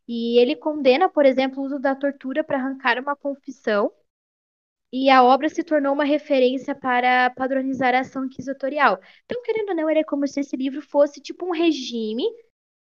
E 0.08 0.38
ele 0.40 0.56
condena, 0.56 1.08
por 1.08 1.26
exemplo, 1.26 1.62
o 1.62 1.66
uso 1.66 1.78
da 1.78 1.94
tortura 1.94 2.42
para 2.42 2.58
arrancar 2.58 2.98
uma 2.98 3.14
confissão, 3.14 3.92
e 4.90 5.10
a 5.10 5.22
obra 5.22 5.48
se 5.48 5.62
tornou 5.62 5.92
uma 5.92 6.04
referência 6.04 6.74
para 6.74 7.30
padronizar 7.30 7.94
a 7.94 8.00
ação 8.00 8.24
inquisitorial. 8.24 8.98
Então, 9.24 9.42
querendo 9.42 9.70
ou 9.70 9.76
não, 9.76 9.88
é 9.88 10.02
como 10.02 10.26
se 10.26 10.40
esse 10.40 10.56
livro 10.56 10.80
fosse 10.82 11.20
tipo 11.20 11.46
um 11.46 11.52
regime 11.52 12.24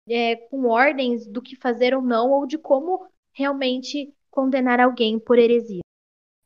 é, 0.10 0.36
com 0.36 0.67
ordens 0.67 1.27
do 1.27 1.41
que 1.41 1.55
fazer 1.55 1.93
ou 1.93 2.01
não, 2.01 2.31
ou 2.31 2.48
de 2.48 2.58
como 2.58 3.05
realmente 3.34 4.13
condenar 4.29 4.79
alguém 4.79 5.20
por 5.20 5.38
heresia. 5.38 5.80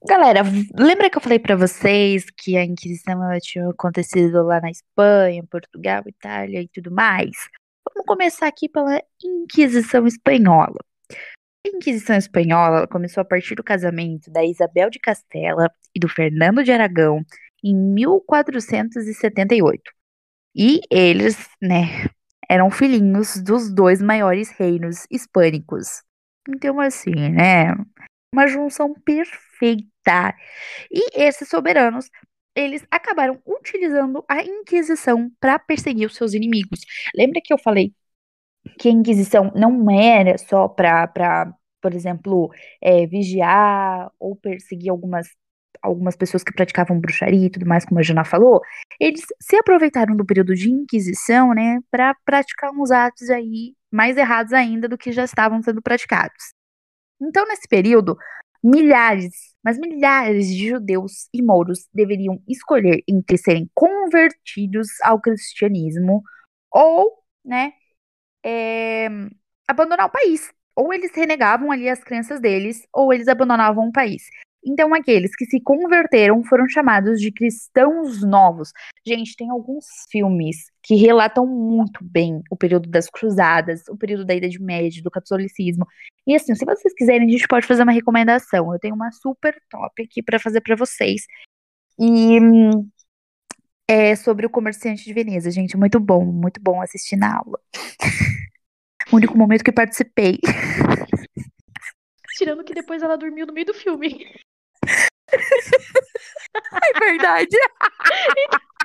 Galera, 0.07 0.43
lembra 0.77 1.09
que 1.09 1.17
eu 1.17 1.21
falei 1.21 1.39
para 1.39 1.55
vocês 1.55 2.25
que 2.37 2.55
a 2.55 2.63
Inquisição 2.63 3.19
tinha 3.41 3.67
acontecido 3.69 4.43
lá 4.43 4.61
na 4.61 4.69
Espanha, 4.69 5.43
Portugal, 5.49 6.03
Itália 6.05 6.61
e 6.61 6.67
tudo 6.67 6.91
mais? 6.91 7.31
Vamos 7.91 8.05
começar 8.05 8.45
aqui 8.45 8.69
pela 8.69 9.01
Inquisição 9.23 10.05
Espanhola. 10.05 10.77
A 11.65 11.69
Inquisição 11.69 12.15
Espanhola 12.15 12.87
começou 12.87 13.21
a 13.21 13.25
partir 13.25 13.55
do 13.55 13.63
casamento 13.63 14.29
da 14.29 14.45
Isabel 14.45 14.91
de 14.91 14.99
Castela 14.99 15.71
e 15.95 15.99
do 15.99 16.07
Fernando 16.07 16.63
de 16.63 16.71
Aragão 16.71 17.25
em 17.63 17.75
1478. 17.75 19.81
E 20.55 20.81
eles, 20.91 21.49
né, 21.59 22.07
eram 22.47 22.69
filhinhos 22.69 23.41
dos 23.41 23.73
dois 23.73 24.03
maiores 24.03 24.51
reinos 24.51 25.07
hispânicos. 25.09 26.03
Então, 26.47 26.79
assim, 26.79 27.31
né, 27.31 27.73
uma 28.31 28.45
junção 28.45 28.93
perfeita. 28.93 29.94
E 30.91 31.21
esses 31.21 31.47
soberanos, 31.49 32.09
eles 32.55 32.85
acabaram 32.89 33.41
utilizando 33.45 34.23
a 34.27 34.41
Inquisição 34.43 35.31
para 35.39 35.59
perseguir 35.59 36.07
os 36.07 36.15
seus 36.15 36.33
inimigos. 36.33 36.79
Lembra 37.15 37.41
que 37.43 37.53
eu 37.53 37.57
falei 37.57 37.93
que 38.79 38.89
a 38.89 38.91
Inquisição 38.91 39.51
não 39.55 39.89
era 39.91 40.37
só 40.37 40.67
para, 40.67 41.53
por 41.81 41.93
exemplo, 41.93 42.51
é, 42.81 43.05
vigiar 43.05 44.11
ou 44.19 44.35
perseguir 44.35 44.89
algumas 44.89 45.27
algumas 45.81 46.15
pessoas 46.15 46.43
que 46.43 46.53
praticavam 46.53 46.99
bruxaria 46.99 47.45
e 47.45 47.49
tudo 47.49 47.65
mais, 47.65 47.85
como 47.85 47.99
a 47.99 48.03
Jana 48.03 48.23
falou, 48.25 48.61
eles 48.99 49.21
se 49.39 49.55
aproveitaram 49.55 50.15
do 50.15 50.25
período 50.25 50.55
de 50.55 50.69
Inquisição, 50.69 51.53
né, 51.53 51.79
para 51.91 52.15
praticar 52.25 52.71
uns 52.71 52.89
atos 52.91 53.29
aí 53.29 53.75
mais 53.91 54.17
errados 54.17 54.51
ainda 54.53 54.89
do 54.89 54.97
que 54.97 55.11
já 55.11 55.23
estavam 55.23 55.61
sendo 55.61 55.81
praticados. 55.81 56.53
Então, 57.21 57.47
nesse 57.47 57.67
período, 57.67 58.17
milhares, 58.63 59.55
mas 59.63 59.77
milhares 59.77 60.47
de 60.47 60.69
judeus 60.69 61.27
e 61.33 61.41
mouros 61.41 61.87
deveriam 61.93 62.41
escolher 62.47 63.03
entre 63.07 63.37
serem 63.37 63.69
convertidos 63.73 64.87
ao 65.03 65.19
cristianismo 65.19 66.23
ou, 66.71 67.11
né, 67.43 67.73
é, 68.43 69.07
abandonar 69.67 70.07
o 70.07 70.11
país. 70.11 70.51
Ou 70.75 70.93
eles 70.93 71.11
renegavam 71.15 71.71
ali 71.71 71.89
as 71.89 72.03
crenças 72.03 72.39
deles, 72.41 72.85
ou 72.91 73.13
eles 73.13 73.27
abandonavam 73.29 73.87
o 73.87 73.91
país. 73.93 74.23
Então, 74.65 74.93
aqueles 74.95 75.35
que 75.35 75.45
se 75.45 75.61
converteram 75.61 76.43
foram 76.43 76.67
chamados 76.67 77.21
de 77.21 77.31
cristãos 77.31 78.23
novos. 78.23 78.71
Gente, 79.05 79.35
tem 79.35 79.51
alguns 79.51 79.85
filmes 80.09 80.71
que 80.81 80.95
relatam 80.95 81.45
muito 81.45 82.03
bem 82.03 82.41
o 82.49 82.55
período 82.55 82.89
das 82.89 83.07
cruzadas, 83.07 83.87
o 83.87 83.95
período 83.95 84.25
da 84.25 84.33
Idade 84.33 84.59
Média, 84.59 85.03
do 85.03 85.11
catolicismo. 85.11 85.85
E 86.25 86.35
assim, 86.35 86.55
se 86.55 86.65
vocês 86.65 86.93
quiserem, 86.95 87.27
a 87.27 87.31
gente 87.31 87.47
pode 87.47 87.67
fazer 87.67 87.83
uma 87.83 87.91
recomendação. 87.91 88.73
Eu 88.73 88.79
tenho 88.79 88.95
uma 88.95 89.11
super 89.11 89.55
top 89.69 90.01
aqui 90.01 90.23
para 90.23 90.39
fazer 90.39 90.61
para 90.61 90.75
vocês. 90.75 91.21
E 91.99 92.39
é 93.87 94.15
sobre 94.15 94.47
o 94.47 94.49
comerciante 94.49 95.05
de 95.05 95.13
Veneza, 95.13 95.51
gente, 95.51 95.77
muito 95.77 95.99
bom, 95.99 96.25
muito 96.25 96.59
bom 96.59 96.81
assistir 96.81 97.17
na 97.17 97.37
aula. 97.37 97.59
o 99.11 99.15
único 99.15 99.37
momento 99.37 99.63
que 99.63 99.71
participei. 99.71 100.39
Tirando 102.35 102.63
que 102.63 102.73
depois 102.73 103.03
ela 103.03 103.15
dormiu 103.15 103.45
no 103.45 103.53
meio 103.53 103.67
do 103.67 103.73
filme. 103.73 104.25
É 105.33 106.99
verdade. 106.99 107.57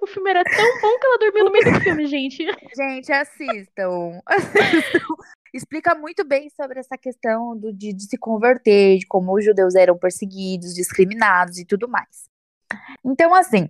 O 0.00 0.06
filme 0.08 0.30
era 0.30 0.42
tão 0.42 0.80
bom 0.80 0.98
que 0.98 1.06
ela 1.06 1.18
dormiu 1.18 1.44
no 1.44 1.52
meio 1.52 1.72
do 1.72 1.80
filme, 1.80 2.06
gente. 2.06 2.44
Gente, 2.76 3.12
assistam. 3.12 4.20
assistam. 4.26 4.98
Explica 5.54 5.94
muito 5.94 6.24
bem 6.24 6.48
sobre 6.50 6.80
essa 6.80 6.98
questão 6.98 7.56
do, 7.56 7.72
de, 7.72 7.92
de 7.92 8.02
se 8.04 8.18
converter, 8.18 8.98
de 8.98 9.06
como 9.06 9.32
os 9.32 9.44
judeus 9.44 9.76
eram 9.76 9.96
perseguidos, 9.96 10.74
discriminados 10.74 11.58
e 11.58 11.64
tudo 11.64 11.88
mais. 11.88 12.28
Então, 13.04 13.32
assim, 13.32 13.68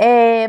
é, 0.00 0.46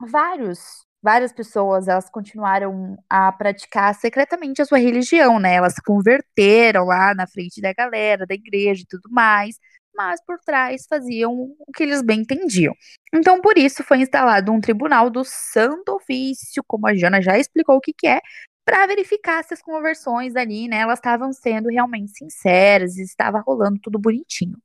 vários 0.00 0.86
várias 1.02 1.32
pessoas 1.32 1.88
elas 1.88 2.10
continuaram 2.10 2.96
a 3.08 3.32
praticar 3.32 3.94
secretamente 3.94 4.60
a 4.60 4.64
sua 4.66 4.78
religião, 4.78 5.38
né? 5.40 5.54
Elas 5.54 5.74
se 5.74 5.82
converteram 5.82 6.84
lá 6.84 7.14
na 7.14 7.26
frente 7.26 7.60
da 7.60 7.72
galera, 7.72 8.26
da 8.26 8.34
igreja 8.34 8.82
e 8.82 8.86
tudo 8.86 9.08
mais, 9.10 9.58
mas 10.00 10.20
por 10.24 10.38
trás 10.38 10.86
faziam 10.88 11.32
o 11.58 11.72
que 11.74 11.82
eles 11.82 12.00
bem 12.00 12.20
entendiam. 12.20 12.74
Então, 13.14 13.40
por 13.40 13.58
isso 13.58 13.84
foi 13.84 13.98
instalado 13.98 14.50
um 14.50 14.60
tribunal 14.60 15.10
do 15.10 15.22
Santo 15.24 15.94
Ofício, 15.94 16.64
como 16.66 16.86
a 16.86 16.94
Jana 16.94 17.20
já 17.20 17.38
explicou 17.38 17.76
o 17.76 17.80
que, 17.80 17.92
que 17.92 18.06
é, 18.06 18.20
para 18.64 18.86
verificar 18.86 19.44
se 19.44 19.52
as 19.52 19.60
conversões 19.60 20.36
ali, 20.36 20.68
né, 20.68 20.78
elas 20.78 20.98
estavam 20.98 21.32
sendo 21.32 21.68
realmente 21.68 22.12
sinceras, 22.12 22.96
e 22.96 23.02
estava 23.02 23.40
rolando 23.40 23.78
tudo 23.82 23.98
bonitinho. 23.98 24.56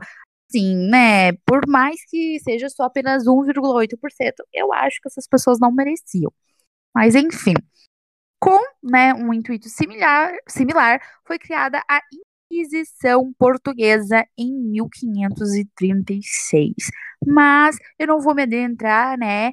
sim, 0.50 0.76
né? 0.88 1.32
Por 1.46 1.66
mais 1.68 2.04
que 2.06 2.38
seja 2.40 2.68
só 2.68 2.84
apenas 2.84 3.26
1,8%, 3.26 4.44
eu 4.52 4.72
acho 4.72 5.00
que 5.00 5.08
essas 5.08 5.26
pessoas 5.26 5.58
não 5.60 5.72
mereciam. 5.72 6.32
Mas 6.94 7.14
enfim, 7.14 7.54
com 8.40 8.58
né, 8.82 9.14
um 9.14 9.32
intuito 9.32 9.68
similar, 9.68 10.32
similar, 10.48 11.00
foi 11.26 11.38
criada 11.38 11.82
a 11.88 12.00
Inquisição 12.50 13.32
Portuguesa 13.38 14.26
em 14.36 14.52
1536. 14.52 16.74
Mas 17.26 17.76
eu 17.98 18.06
não 18.08 18.20
vou 18.20 18.34
me 18.34 18.42
adentrar, 18.42 19.16
né? 19.18 19.52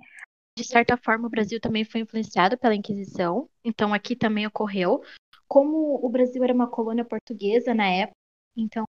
De 0.57 0.63
certa 0.63 0.97
forma, 0.97 1.27
o 1.27 1.29
Brasil 1.29 1.59
também 1.61 1.85
foi 1.85 2.01
influenciado 2.01 2.57
pela 2.57 2.73
Inquisição, 2.73 3.47
então 3.63 3.93
aqui 3.93 4.15
também 4.15 4.47
ocorreu. 4.47 5.01
Como 5.47 5.99
o 6.03 6.09
Brasil 6.09 6.43
era 6.43 6.53
uma 6.53 6.69
colônia 6.69 7.05
portuguesa 7.05 7.73
na 7.73 7.87
época, 7.87 8.17
então 8.55 8.83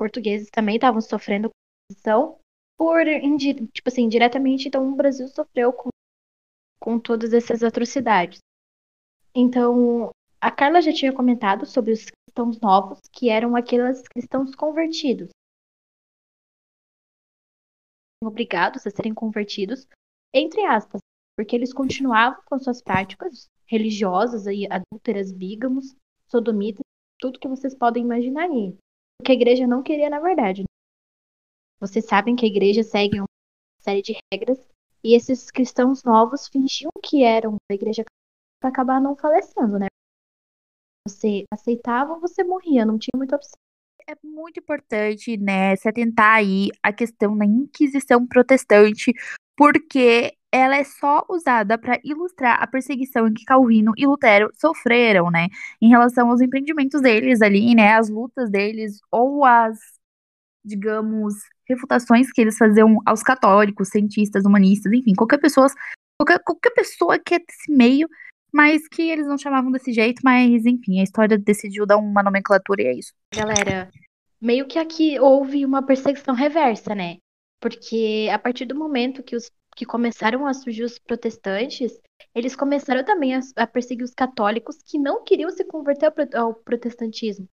portugueses 0.00 0.48
também 0.48 0.76
estavam 0.76 1.02
sofrendo 1.02 1.50
corrupção 1.90 2.40
por, 2.78 3.04
tipo 3.04 3.88
assim, 3.88 4.08
diretamente, 4.08 4.66
então 4.66 4.90
o 4.90 4.96
Brasil 4.96 5.28
sofreu 5.28 5.74
com, 5.74 5.90
com 6.80 6.98
todas 6.98 7.34
essas 7.34 7.62
atrocidades. 7.62 8.38
Então, 9.34 10.10
a 10.40 10.50
Carla 10.50 10.80
já 10.80 10.90
tinha 10.90 11.12
comentado 11.12 11.66
sobre 11.66 11.92
os 11.92 12.06
cristãos 12.06 12.58
novos, 12.58 12.98
que 13.12 13.28
eram 13.28 13.54
aqueles 13.54 14.00
cristãos 14.08 14.54
convertidos. 14.54 15.28
Obrigados 18.24 18.86
a 18.86 18.90
serem 18.90 19.12
convertidos, 19.12 19.86
entre 20.32 20.64
aspas, 20.64 21.02
porque 21.36 21.54
eles 21.54 21.74
continuavam 21.74 22.42
com 22.46 22.58
suas 22.58 22.80
práticas 22.80 23.48
religiosas, 23.66 24.46
aí, 24.46 24.66
adúlteras, 24.70 25.30
bígamos, 25.30 25.94
sodomitas, 26.26 26.80
tudo 27.18 27.38
que 27.38 27.48
vocês 27.48 27.74
podem 27.74 28.02
imaginar 28.02 28.44
aí 28.44 28.74
que 29.20 29.32
a 29.32 29.34
igreja 29.34 29.66
não 29.66 29.82
queria, 29.82 30.10
na 30.10 30.20
verdade. 30.20 30.64
Vocês 31.78 32.04
sabem 32.06 32.36
que 32.36 32.44
a 32.44 32.48
igreja 32.48 32.82
segue 32.82 33.18
uma 33.18 33.26
série 33.80 34.02
de 34.02 34.16
regras 34.32 34.58
e 35.02 35.14
esses 35.14 35.50
cristãos 35.50 36.04
novos 36.04 36.46
fingiam 36.48 36.90
que 37.02 37.24
eram 37.24 37.56
da 37.70 37.74
igreja 37.74 38.04
para 38.60 38.70
acabar 38.70 39.00
não 39.00 39.16
falecendo, 39.16 39.78
né? 39.78 39.86
Você 41.08 41.44
aceitava 41.50 42.12
ou 42.12 42.20
você 42.20 42.44
morria, 42.44 42.84
não 42.84 42.98
tinha 42.98 43.16
muita 43.16 43.36
opção. 43.36 43.58
É 44.06 44.14
muito 44.22 44.60
importante, 44.60 45.36
né, 45.36 45.76
se 45.76 45.88
atentar 45.88 46.36
aí 46.36 46.68
à 46.82 46.92
questão 46.92 47.36
da 47.36 47.44
Inquisição 47.44 48.26
protestante, 48.26 49.12
porque 49.56 50.36
ela 50.52 50.76
é 50.76 50.84
só 50.84 51.24
usada 51.28 51.78
para 51.78 52.00
ilustrar 52.04 52.60
a 52.60 52.66
perseguição 52.66 53.28
em 53.28 53.34
que 53.34 53.44
Calvino 53.44 53.92
e 53.96 54.06
Lutero 54.06 54.50
sofreram, 54.58 55.30
né, 55.30 55.48
em 55.80 55.88
relação 55.88 56.30
aos 56.30 56.40
empreendimentos 56.40 57.00
deles 57.00 57.40
ali, 57.40 57.74
né, 57.74 57.94
as 57.94 58.08
lutas 58.08 58.50
deles 58.50 58.98
ou 59.10 59.44
as, 59.44 59.78
digamos, 60.64 61.34
refutações 61.68 62.32
que 62.32 62.40
eles 62.40 62.56
faziam 62.58 62.98
aos 63.06 63.22
católicos, 63.22 63.88
cientistas, 63.88 64.44
humanistas, 64.44 64.92
enfim, 64.92 65.14
qualquer 65.14 65.38
pessoa, 65.38 65.68
qualquer, 66.18 66.40
qualquer 66.40 66.70
pessoa 66.70 67.18
que 67.18 67.34
é 67.34 67.38
desse 67.38 67.72
meio, 67.72 68.08
mas 68.52 68.88
que 68.88 69.02
eles 69.02 69.28
não 69.28 69.38
chamavam 69.38 69.70
desse 69.70 69.92
jeito, 69.92 70.20
mas 70.24 70.66
enfim, 70.66 70.98
a 70.98 71.04
história 71.04 71.38
decidiu 71.38 71.86
dar 71.86 71.96
uma 71.96 72.22
nomenclatura 72.22 72.82
e 72.82 72.86
é 72.86 72.94
isso. 72.94 73.12
Galera, 73.32 73.88
meio 74.40 74.66
que 74.66 74.80
aqui 74.80 75.20
houve 75.20 75.64
uma 75.64 75.80
perseguição 75.80 76.34
reversa, 76.34 76.92
né? 76.92 77.18
Porque 77.60 78.28
a 78.32 78.38
partir 78.38 78.64
do 78.64 78.74
momento 78.74 79.22
que 79.22 79.36
os 79.36 79.50
que 79.76 79.86
começaram 79.86 80.46
a 80.46 80.54
surgir 80.54 80.84
os 80.84 80.98
protestantes, 80.98 82.00
eles 82.34 82.54
começaram 82.54 83.04
também 83.04 83.34
a, 83.34 83.40
a 83.56 83.66
perseguir 83.66 84.04
os 84.04 84.14
católicos 84.14 84.82
que 84.82 84.98
não 84.98 85.24
queriam 85.24 85.50
se 85.50 85.64
converter 85.64 86.12
ao, 86.34 86.42
ao 86.42 86.54
protestantismo. 86.54 87.48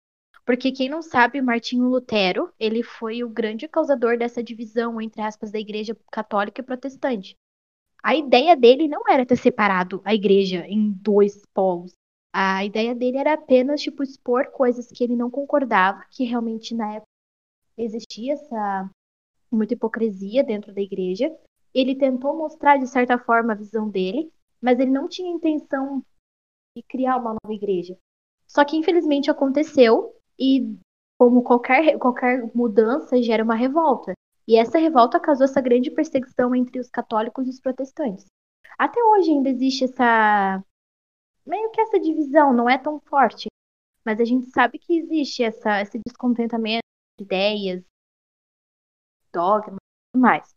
Porque 0.44 0.70
quem 0.70 0.88
não 0.88 1.02
sabe, 1.02 1.42
Martinho 1.42 1.88
Lutero, 1.88 2.52
ele 2.58 2.82
foi 2.82 3.24
o 3.24 3.28
grande 3.28 3.66
causador 3.66 4.16
dessa 4.16 4.42
divisão 4.42 5.00
entre 5.00 5.20
aspas 5.20 5.50
da 5.50 5.58
igreja 5.58 5.96
católica 6.10 6.60
e 6.60 6.64
protestante. 6.64 7.36
A 8.02 8.14
ideia 8.14 8.56
dele 8.56 8.86
não 8.86 9.02
era 9.08 9.26
ter 9.26 9.36
separado 9.36 10.00
a 10.04 10.14
igreja 10.14 10.64
em 10.68 10.92
dois 10.92 11.42
polos. 11.52 11.92
A 12.32 12.64
ideia 12.64 12.94
dele 12.94 13.16
era 13.16 13.32
apenas 13.32 13.80
tipo 13.80 14.04
expor 14.04 14.52
coisas 14.52 14.86
que 14.86 15.02
ele 15.02 15.16
não 15.16 15.28
concordava, 15.28 16.04
que 16.10 16.22
realmente 16.22 16.74
na 16.74 16.94
época 16.94 17.08
existia 17.76 18.34
essa 18.34 18.90
muita 19.50 19.74
hipocrisia 19.74 20.44
dentro 20.44 20.72
da 20.72 20.80
igreja, 20.80 21.34
ele 21.76 21.94
tentou 21.94 22.34
mostrar, 22.34 22.78
de 22.78 22.86
certa 22.86 23.18
forma, 23.18 23.52
a 23.52 23.56
visão 23.56 23.90
dele, 23.90 24.32
mas 24.62 24.80
ele 24.80 24.90
não 24.90 25.06
tinha 25.06 25.30
intenção 25.30 26.02
de 26.74 26.82
criar 26.82 27.18
uma 27.18 27.34
nova 27.34 27.54
igreja. 27.54 27.98
Só 28.46 28.64
que, 28.64 28.76
infelizmente, 28.76 29.30
aconteceu 29.30 30.14
e, 30.38 30.74
como 31.18 31.42
qualquer, 31.42 31.98
qualquer 31.98 32.50
mudança, 32.54 33.22
gera 33.22 33.44
uma 33.44 33.54
revolta. 33.54 34.14
E 34.48 34.56
essa 34.56 34.78
revolta 34.78 35.20
causou 35.20 35.44
essa 35.44 35.60
grande 35.60 35.90
perseguição 35.90 36.54
entre 36.54 36.80
os 36.80 36.88
católicos 36.88 37.46
e 37.46 37.50
os 37.50 37.60
protestantes. 37.60 38.24
Até 38.78 38.98
hoje 39.02 39.32
ainda 39.32 39.50
existe 39.50 39.84
essa. 39.84 40.64
meio 41.44 41.70
que 41.72 41.80
essa 41.80 42.00
divisão, 42.00 42.54
não 42.54 42.70
é 42.70 42.78
tão 42.78 43.00
forte. 43.00 43.48
Mas 44.04 44.18
a 44.18 44.24
gente 44.24 44.46
sabe 44.46 44.78
que 44.78 44.96
existe 44.98 45.42
essa, 45.42 45.82
esse 45.82 46.00
descontentamento 46.06 46.84
de 47.18 47.24
ideias, 47.24 47.84
dogmas 49.30 49.80
e 50.14 50.18
mais. 50.18 50.55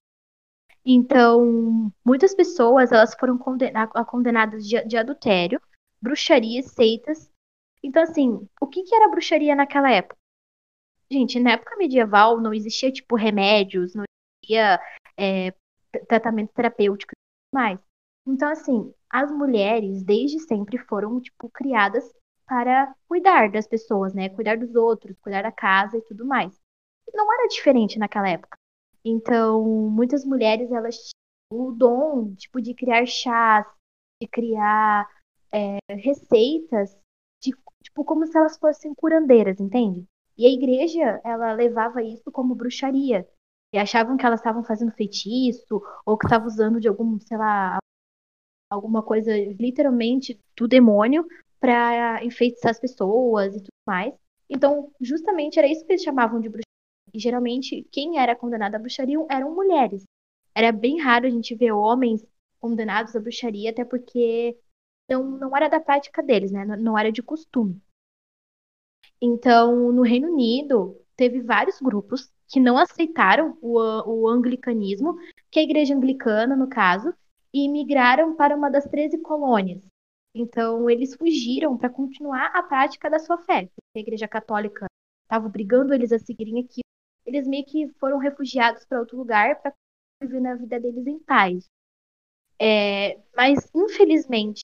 Então, 0.85 1.91
muitas 2.05 2.33
pessoas 2.33 2.91
elas 2.91 3.13
foram 3.15 3.37
condenadas 3.37 4.67
de, 4.67 4.81
de 4.85 4.97
adultério, 4.97 5.61
bruxaria, 6.01 6.63
seitas. 6.63 7.29
Então, 7.83 8.03
assim, 8.03 8.47
o 8.61 8.67
que, 8.67 8.83
que 8.83 8.95
era 8.95 9.09
bruxaria 9.09 9.55
naquela 9.55 9.91
época? 9.91 10.17
Gente, 11.11 11.39
na 11.39 11.51
época 11.53 11.75
medieval 11.77 12.39
não 12.39 12.53
existia, 12.53 12.91
tipo, 12.91 13.15
remédios, 13.15 13.95
não 13.95 14.03
existia 14.43 14.79
é, 15.17 15.53
tratamento 16.07 16.53
terapêutico 16.53 17.13
e 17.13 17.55
mais. 17.55 17.79
Então, 18.27 18.49
assim, 18.51 18.93
as 19.09 19.31
mulheres 19.31 20.03
desde 20.03 20.39
sempre 20.39 20.77
foram, 20.77 21.19
tipo, 21.19 21.49
criadas 21.49 22.13
para 22.45 22.93
cuidar 23.07 23.51
das 23.51 23.67
pessoas, 23.67 24.13
né? 24.13 24.29
Cuidar 24.29 24.57
dos 24.57 24.75
outros, 24.75 25.17
cuidar 25.19 25.41
da 25.43 25.51
casa 25.51 25.97
e 25.97 26.01
tudo 26.01 26.25
mais. 26.25 26.59
Não 27.13 27.31
era 27.33 27.47
diferente 27.47 27.97
naquela 27.97 28.29
época. 28.29 28.58
Então, 29.03 29.63
muitas 29.89 30.25
mulheres, 30.25 30.71
elas 30.71 30.95
tinham 30.95 31.67
o 31.67 31.71
dom, 31.71 32.33
tipo, 32.35 32.61
de 32.61 32.73
criar 32.73 33.05
chás, 33.05 33.65
de 34.21 34.27
criar 34.27 35.07
é, 35.51 35.77
receitas, 35.95 36.95
de, 37.41 37.51
tipo, 37.83 38.03
como 38.03 38.25
se 38.27 38.37
elas 38.37 38.57
fossem 38.57 38.93
curandeiras, 38.93 39.59
entende? 39.59 40.05
E 40.37 40.45
a 40.45 40.49
igreja, 40.49 41.21
ela 41.23 41.53
levava 41.53 42.03
isso 42.03 42.31
como 42.31 42.55
bruxaria. 42.55 43.27
E 43.73 43.77
achavam 43.77 44.17
que 44.17 44.25
elas 44.25 44.39
estavam 44.39 44.63
fazendo 44.63 44.91
feitiço, 44.91 45.81
ou 46.05 46.17
que 46.17 46.25
estavam 46.25 46.47
usando 46.47 46.79
de 46.79 46.87
algum, 46.87 47.19
sei 47.19 47.37
lá, 47.37 47.77
alguma 48.69 49.03
coisa 49.03 49.31
literalmente 49.59 50.39
do 50.55 50.67
demônio 50.67 51.25
para 51.59 52.23
enfeitiçar 52.23 52.71
as 52.71 52.79
pessoas 52.79 53.55
e 53.55 53.59
tudo 53.59 53.69
mais. 53.87 54.13
Então, 54.49 54.91
justamente 54.99 55.59
era 55.59 55.67
isso 55.67 55.85
que 55.85 55.91
eles 55.91 56.03
chamavam 56.03 56.39
de 56.39 56.49
bruxaria. 56.49 56.68
E 57.13 57.19
geralmente, 57.19 57.87
quem 57.91 58.19
era 58.19 58.35
condenado 58.35 58.75
à 58.75 58.79
bruxaria 58.79 59.17
eram 59.29 59.53
mulheres. 59.53 60.03
Era 60.55 60.71
bem 60.71 60.99
raro 60.99 61.25
a 61.25 61.29
gente 61.29 61.55
ver 61.55 61.71
homens 61.71 62.25
condenados 62.59 63.15
à 63.15 63.19
bruxaria, 63.19 63.71
até 63.71 63.85
porque 63.85 64.57
não, 65.09 65.23
não 65.23 65.55
era 65.55 65.67
da 65.67 65.79
prática 65.79 66.21
deles, 66.21 66.51
né? 66.51 66.65
Não, 66.65 66.97
era 66.97 67.11
de 67.11 67.23
costume. 67.23 67.81
Então, 69.21 69.91
no 69.91 70.01
Reino 70.01 70.31
Unido, 70.31 70.99
teve 71.15 71.41
vários 71.41 71.79
grupos 71.79 72.31
que 72.47 72.59
não 72.59 72.77
aceitaram 72.77 73.57
o, 73.61 73.77
o 73.79 74.27
anglicanismo, 74.27 75.15
que 75.51 75.59
é 75.59 75.61
a 75.61 75.65
igreja 75.65 75.95
anglicana, 75.95 76.55
no 76.55 76.67
caso, 76.67 77.13
e 77.53 77.67
migraram 77.67 78.35
para 78.35 78.55
uma 78.55 78.69
das 78.69 78.85
13 78.85 79.19
colônias. 79.19 79.83
Então, 80.33 80.89
eles 80.89 81.15
fugiram 81.15 81.77
para 81.77 81.89
continuar 81.89 82.51
a 82.53 82.63
prática 82.63 83.09
da 83.09 83.19
sua 83.19 83.37
fé. 83.39 83.63
Porque 83.63 83.97
a 83.97 83.99
Igreja 83.99 84.27
Católica 84.27 84.85
estava 85.23 85.47
obrigando 85.47 85.93
eles 85.93 86.11
a 86.11 86.19
seguirem 86.19 86.59
aquilo. 86.59 86.88
Eles 87.29 87.47
meio 87.47 87.63
que 87.63 87.87
foram 87.99 88.17
refugiados 88.17 88.83
para 88.85 88.99
outro 88.99 89.15
lugar 89.15 89.61
para 89.61 89.71
viver 90.19 90.39
na 90.39 90.55
vida 90.55 90.79
deles 90.79 91.05
em 91.05 91.19
paz. 91.19 91.69
É, 92.59 93.21
mas, 93.35 93.69
infelizmente, 93.75 94.61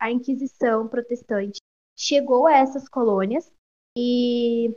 a 0.00 0.10
Inquisição 0.10 0.88
protestante 0.88 1.58
chegou 1.94 2.46
a 2.46 2.56
essas 2.56 2.88
colônias 2.88 3.52
e 3.94 4.74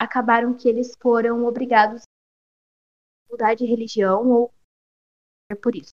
acabaram 0.00 0.56
que 0.56 0.68
eles 0.68 0.92
foram 1.02 1.44
obrigados 1.44 2.02
a 2.02 3.32
mudar 3.32 3.54
de 3.54 3.66
religião 3.66 4.30
ou 4.30 4.54
é 5.50 5.56
por 5.56 5.74
isso. 5.74 5.90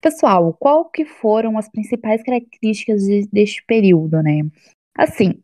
Pessoal, 0.00 0.54
qual 0.54 0.88
que 0.88 1.04
foram 1.04 1.58
as 1.58 1.68
principais 1.68 2.22
características 2.22 3.02
de, 3.02 3.26
deste 3.26 3.62
período, 3.66 4.22
né? 4.22 4.40
Assim, 4.96 5.42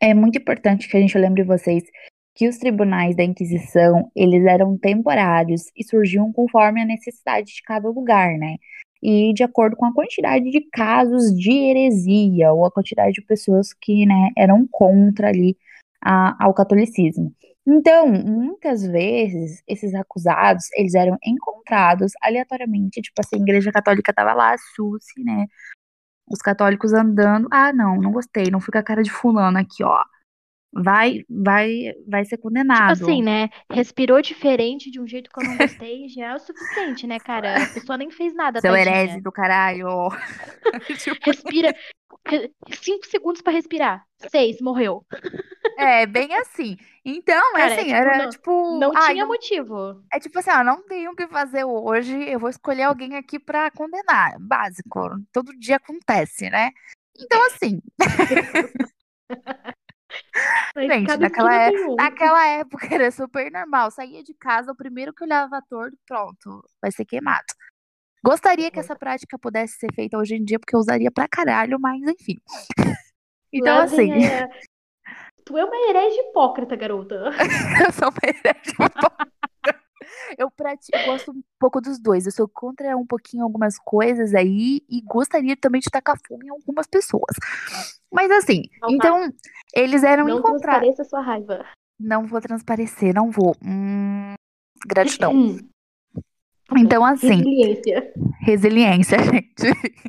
é 0.00 0.14
muito 0.14 0.38
importante 0.38 0.88
que 0.88 0.96
a 0.96 1.00
gente 1.00 1.18
lembre 1.18 1.42
vocês 1.42 1.84
que 2.34 2.48
os 2.48 2.58
tribunais 2.58 3.16
da 3.16 3.22
Inquisição, 3.22 4.10
eles 4.14 4.44
eram 4.44 4.76
temporários 4.76 5.70
e 5.76 5.84
surgiam 5.84 6.32
conforme 6.32 6.82
a 6.82 6.84
necessidade 6.84 7.54
de 7.54 7.62
cada 7.62 7.88
lugar, 7.88 8.36
né? 8.36 8.56
E 9.02 9.32
de 9.34 9.44
acordo 9.44 9.76
com 9.76 9.86
a 9.86 9.94
quantidade 9.94 10.50
de 10.50 10.60
casos 10.72 11.32
de 11.36 11.52
heresia 11.52 12.52
ou 12.52 12.64
a 12.64 12.70
quantidade 12.70 13.12
de 13.12 13.22
pessoas 13.22 13.72
que, 13.72 14.06
né, 14.06 14.30
eram 14.36 14.66
contra 14.70 15.28
ali 15.28 15.56
a, 16.02 16.44
ao 16.44 16.54
catolicismo. 16.54 17.32
Então, 17.66 18.08
muitas 18.08 18.84
vezes, 18.86 19.62
esses 19.66 19.94
acusados, 19.94 20.64
eles 20.74 20.94
eram 20.94 21.16
encontrados 21.24 22.12
aleatoriamente, 22.22 23.00
tipo 23.00 23.20
assim, 23.20 23.36
a 23.36 23.42
igreja 23.42 23.72
católica 23.72 24.12
tava 24.12 24.34
lá, 24.34 24.54
Susi, 24.74 25.24
né, 25.24 25.46
os 26.28 26.40
católicos 26.40 26.92
andando, 26.92 27.48
ah, 27.50 27.72
não, 27.72 27.96
não 27.96 28.12
gostei, 28.12 28.50
não 28.50 28.60
fica 28.60 28.80
a 28.80 28.82
cara 28.82 29.02
de 29.02 29.10
fulano 29.10 29.58
aqui, 29.58 29.84
ó, 29.84 30.02
vai, 30.74 31.22
vai, 31.28 31.92
vai 32.08 32.24
ser 32.24 32.36
condenado. 32.38 32.94
Tipo 32.98 33.10
assim, 33.10 33.22
né, 33.22 33.48
respirou 33.70 34.20
diferente 34.20 34.90
de 34.90 35.00
um 35.00 35.06
jeito 35.06 35.30
que 35.30 35.40
eu 35.40 35.48
não 35.48 35.56
gostei, 35.56 36.08
já 36.08 36.32
é 36.32 36.34
o 36.34 36.38
suficiente, 36.38 37.06
né, 37.06 37.18
cara, 37.20 37.62
a 37.62 37.66
pessoa 37.68 37.96
nem 37.96 38.10
fez 38.10 38.34
nada, 38.34 38.60
Seu 38.60 38.72
tadinha. 38.72 38.94
herege 38.96 39.20
do 39.20 39.30
caralho. 39.32 39.86
Respira, 41.24 41.74
re- 42.26 42.50
cinco 42.72 43.06
segundos 43.06 43.40
pra 43.42 43.52
respirar, 43.52 44.04
seis, 44.30 44.60
morreu. 44.60 45.04
é, 45.78 46.06
bem 46.06 46.34
assim. 46.36 46.76
Então, 47.04 47.56
é 47.56 47.60
Cara, 47.60 47.74
assim, 47.74 47.84
tipo, 47.84 47.94
era 47.94 48.18
não- 48.18 48.30
tipo, 48.30 48.78
Não 48.78 48.90
tinha 48.92 49.22
não- 49.24 49.28
motivo. 49.28 50.02
É 50.12 50.18
tipo 50.18 50.38
assim, 50.38 50.50
ó, 50.50 50.64
não 50.64 50.82
tenho 50.86 51.12
o 51.12 51.16
que 51.16 51.26
fazer 51.28 51.64
hoje, 51.64 52.16
eu 52.30 52.38
vou 52.40 52.48
escolher 52.48 52.84
alguém 52.84 53.16
aqui 53.16 53.38
pra 53.38 53.70
condenar. 53.70 54.36
Básico, 54.40 55.10
todo 55.32 55.52
dia 55.58 55.76
acontece, 55.76 56.48
né? 56.50 56.70
Então, 57.18 57.46
assim, 57.46 57.80
Mas 60.74 60.86
gente, 60.90 61.16
naquela, 61.18 61.54
é- 61.54 61.70
naquela 61.96 62.46
época 62.48 62.86
era 62.92 63.10
super 63.10 63.50
normal. 63.50 63.90
Saía 63.90 64.22
de 64.22 64.34
casa, 64.34 64.72
o 64.72 64.76
primeiro 64.76 65.12
que 65.14 65.22
olhava 65.24 65.60
torto, 65.68 65.96
pronto, 66.06 66.62
vai 66.82 66.90
ser 66.90 67.04
queimado. 67.04 67.44
Gostaria 68.24 68.70
que 68.70 68.80
essa 68.80 68.96
prática 68.96 69.38
pudesse 69.38 69.74
ser 69.78 69.92
feita 69.94 70.16
hoje 70.18 70.34
em 70.34 70.44
dia, 70.44 70.58
porque 70.58 70.74
eu 70.74 70.80
usaria 70.80 71.10
pra 71.10 71.28
caralho, 71.28 71.78
mas 71.78 72.00
enfim. 72.02 72.36
Então, 73.52 73.76
Lá 73.76 73.84
assim, 73.84 74.12
a- 74.12 74.48
Tu 75.44 75.56
é 75.56 75.64
uma 75.64 75.76
herege 75.90 76.16
hipócrita, 76.22 76.74
garota. 76.74 77.30
eu 77.86 77.92
sou 77.92 78.08
uma 78.08 78.18
herege 78.24 78.70
hipócrita. 78.72 79.28
Eu, 80.92 81.04
gosto 81.06 81.30
um 81.32 81.42
pouco 81.58 81.80
dos 81.80 81.98
dois. 81.98 82.26
Eu 82.26 82.32
sou 82.32 82.48
contra 82.48 82.96
um 82.96 83.06
pouquinho 83.06 83.44
algumas 83.44 83.78
coisas 83.78 84.34
aí 84.34 84.82
e 84.88 85.00
gostaria 85.02 85.56
também 85.56 85.80
de 85.80 85.90
tacar 85.90 86.18
fogo 86.26 86.42
em 86.44 86.50
algumas 86.50 86.86
pessoas. 86.86 87.34
Mas 88.12 88.30
assim, 88.30 88.62
Não 88.80 88.88
vai. 88.88 88.96
então, 88.96 89.32
eles 89.74 90.02
eram 90.02 90.26
Não 90.26 90.38
encontrados. 90.38 90.62
transpareça 90.62 91.04
sua 91.04 91.20
raiva. 91.20 91.64
Não 91.98 92.26
vou 92.26 92.40
transparecer, 92.40 93.14
não 93.14 93.30
vou. 93.30 93.54
Hum, 93.64 94.34
gratidão. 94.86 95.32
Então, 96.76 97.04
assim, 97.04 97.36
Resiliência. 97.36 98.12
resiliência, 98.40 99.18
gente. 99.22 100.00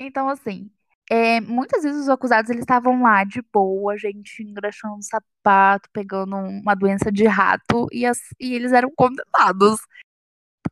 Então, 0.00 0.28
assim, 0.28 0.68
é, 1.10 1.40
muitas 1.40 1.82
vezes 1.82 2.02
os 2.02 2.08
acusados 2.08 2.50
eles 2.50 2.62
estavam 2.62 3.02
lá 3.02 3.24
de 3.24 3.42
boa, 3.52 3.98
gente, 3.98 4.42
engraxando 4.42 4.94
um 4.96 5.02
sapato, 5.02 5.88
pegando 5.92 6.36
uma 6.36 6.74
doença 6.74 7.10
de 7.12 7.26
rato, 7.26 7.88
e, 7.92 8.06
as- 8.06 8.20
e 8.40 8.54
eles 8.54 8.72
eram 8.72 8.90
condenados. 8.96 9.80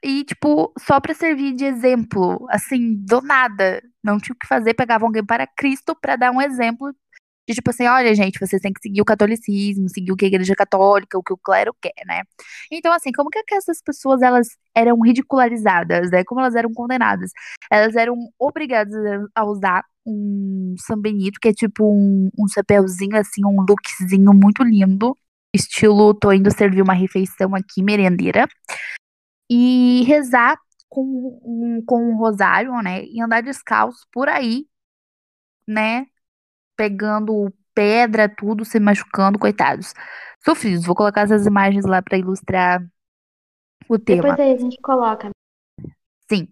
E, 0.03 0.25
tipo, 0.25 0.73
só 0.79 1.01
pra 1.01 1.13
servir 1.15 1.55
de 1.55 1.65
exemplo, 1.65 2.47
assim, 2.51 2.95
do 3.05 3.21
nada. 3.21 3.83
Não 4.03 4.19
tinha 4.19 4.35
o 4.35 4.39
que 4.39 4.47
fazer, 4.47 4.75
pegavam 4.75 5.09
alguém 5.09 5.25
para 5.25 5.47
Cristo 5.47 5.97
pra 6.01 6.15
dar 6.17 6.31
um 6.31 6.41
exemplo 6.41 6.95
de, 7.49 7.55
tipo 7.55 7.71
assim, 7.71 7.87
olha, 7.87 8.15
gente, 8.15 8.39
vocês 8.39 8.61
têm 8.61 8.73
que 8.73 8.81
seguir 8.83 9.01
o 9.01 9.05
catolicismo, 9.07 9.89
seguir 9.89 10.13
o 10.13 10.17
que 10.17 10.27
a 10.27 10.29
igreja 10.29 10.55
católica, 10.55 11.19
o 11.19 11.23
que 11.23 11.33
o 11.33 11.39
clero 11.39 11.75
quer, 11.81 11.95
né? 12.07 12.23
Então, 12.71 12.93
assim, 12.93 13.11
como 13.11 13.31
que, 13.31 13.39
é 13.39 13.43
que 13.43 13.55
essas 13.55 13.81
pessoas, 13.83 14.21
elas 14.21 14.49
eram 14.75 15.01
ridicularizadas, 15.01 16.11
né? 16.11 16.25
Como 16.25 16.41
elas 16.41 16.55
eram 16.55 16.73
condenadas? 16.75 17.31
Elas 17.71 17.97
eram 17.97 18.17
obrigadas 18.39 18.95
a 19.35 19.45
usar 19.47 19.83
um 20.07 20.75
São 20.79 21.01
Benito, 21.01 21.41
que 21.41 21.49
é 21.49 21.53
tipo 21.55 21.85
um, 21.91 22.29
um 22.39 22.47
chapéuzinho, 22.49 23.17
assim, 23.17 23.45
um 23.45 23.65
lookzinho 23.67 24.35
muito 24.35 24.63
lindo, 24.63 25.17
estilo, 25.55 26.13
tô 26.15 26.33
indo 26.33 26.51
servir 26.55 26.83
uma 26.83 26.95
refeição 26.95 27.55
aqui, 27.55 27.83
merendeira, 27.83 28.47
e 29.51 30.05
rezar 30.07 30.59
com 30.89 31.03
um, 31.45 31.83
com 31.87 32.13
um 32.13 32.17
rosário, 32.19 32.73
né? 32.83 33.05
E 33.05 33.23
andar 33.23 33.43
descalço 33.43 34.07
por 34.13 34.29
aí, 34.29 34.67
né? 35.67 36.07
Pegando 36.79 37.53
pedra, 37.75 38.29
tudo, 38.29 38.65
se 38.65 38.79
machucando, 38.79 39.39
coitados. 39.39 39.93
Sofridos. 40.45 40.87
Vou 40.87 40.95
colocar 40.95 41.23
essas 41.23 41.45
imagens 41.45 41.85
lá 41.85 42.01
pra 42.01 42.17
ilustrar 42.17 42.81
o 43.89 43.99
tema. 43.99 44.23
Depois 44.23 44.41
aí 44.41 44.53
a 44.53 44.59
gente 44.59 44.81
coloca. 44.81 45.31
Sim. 46.31 46.49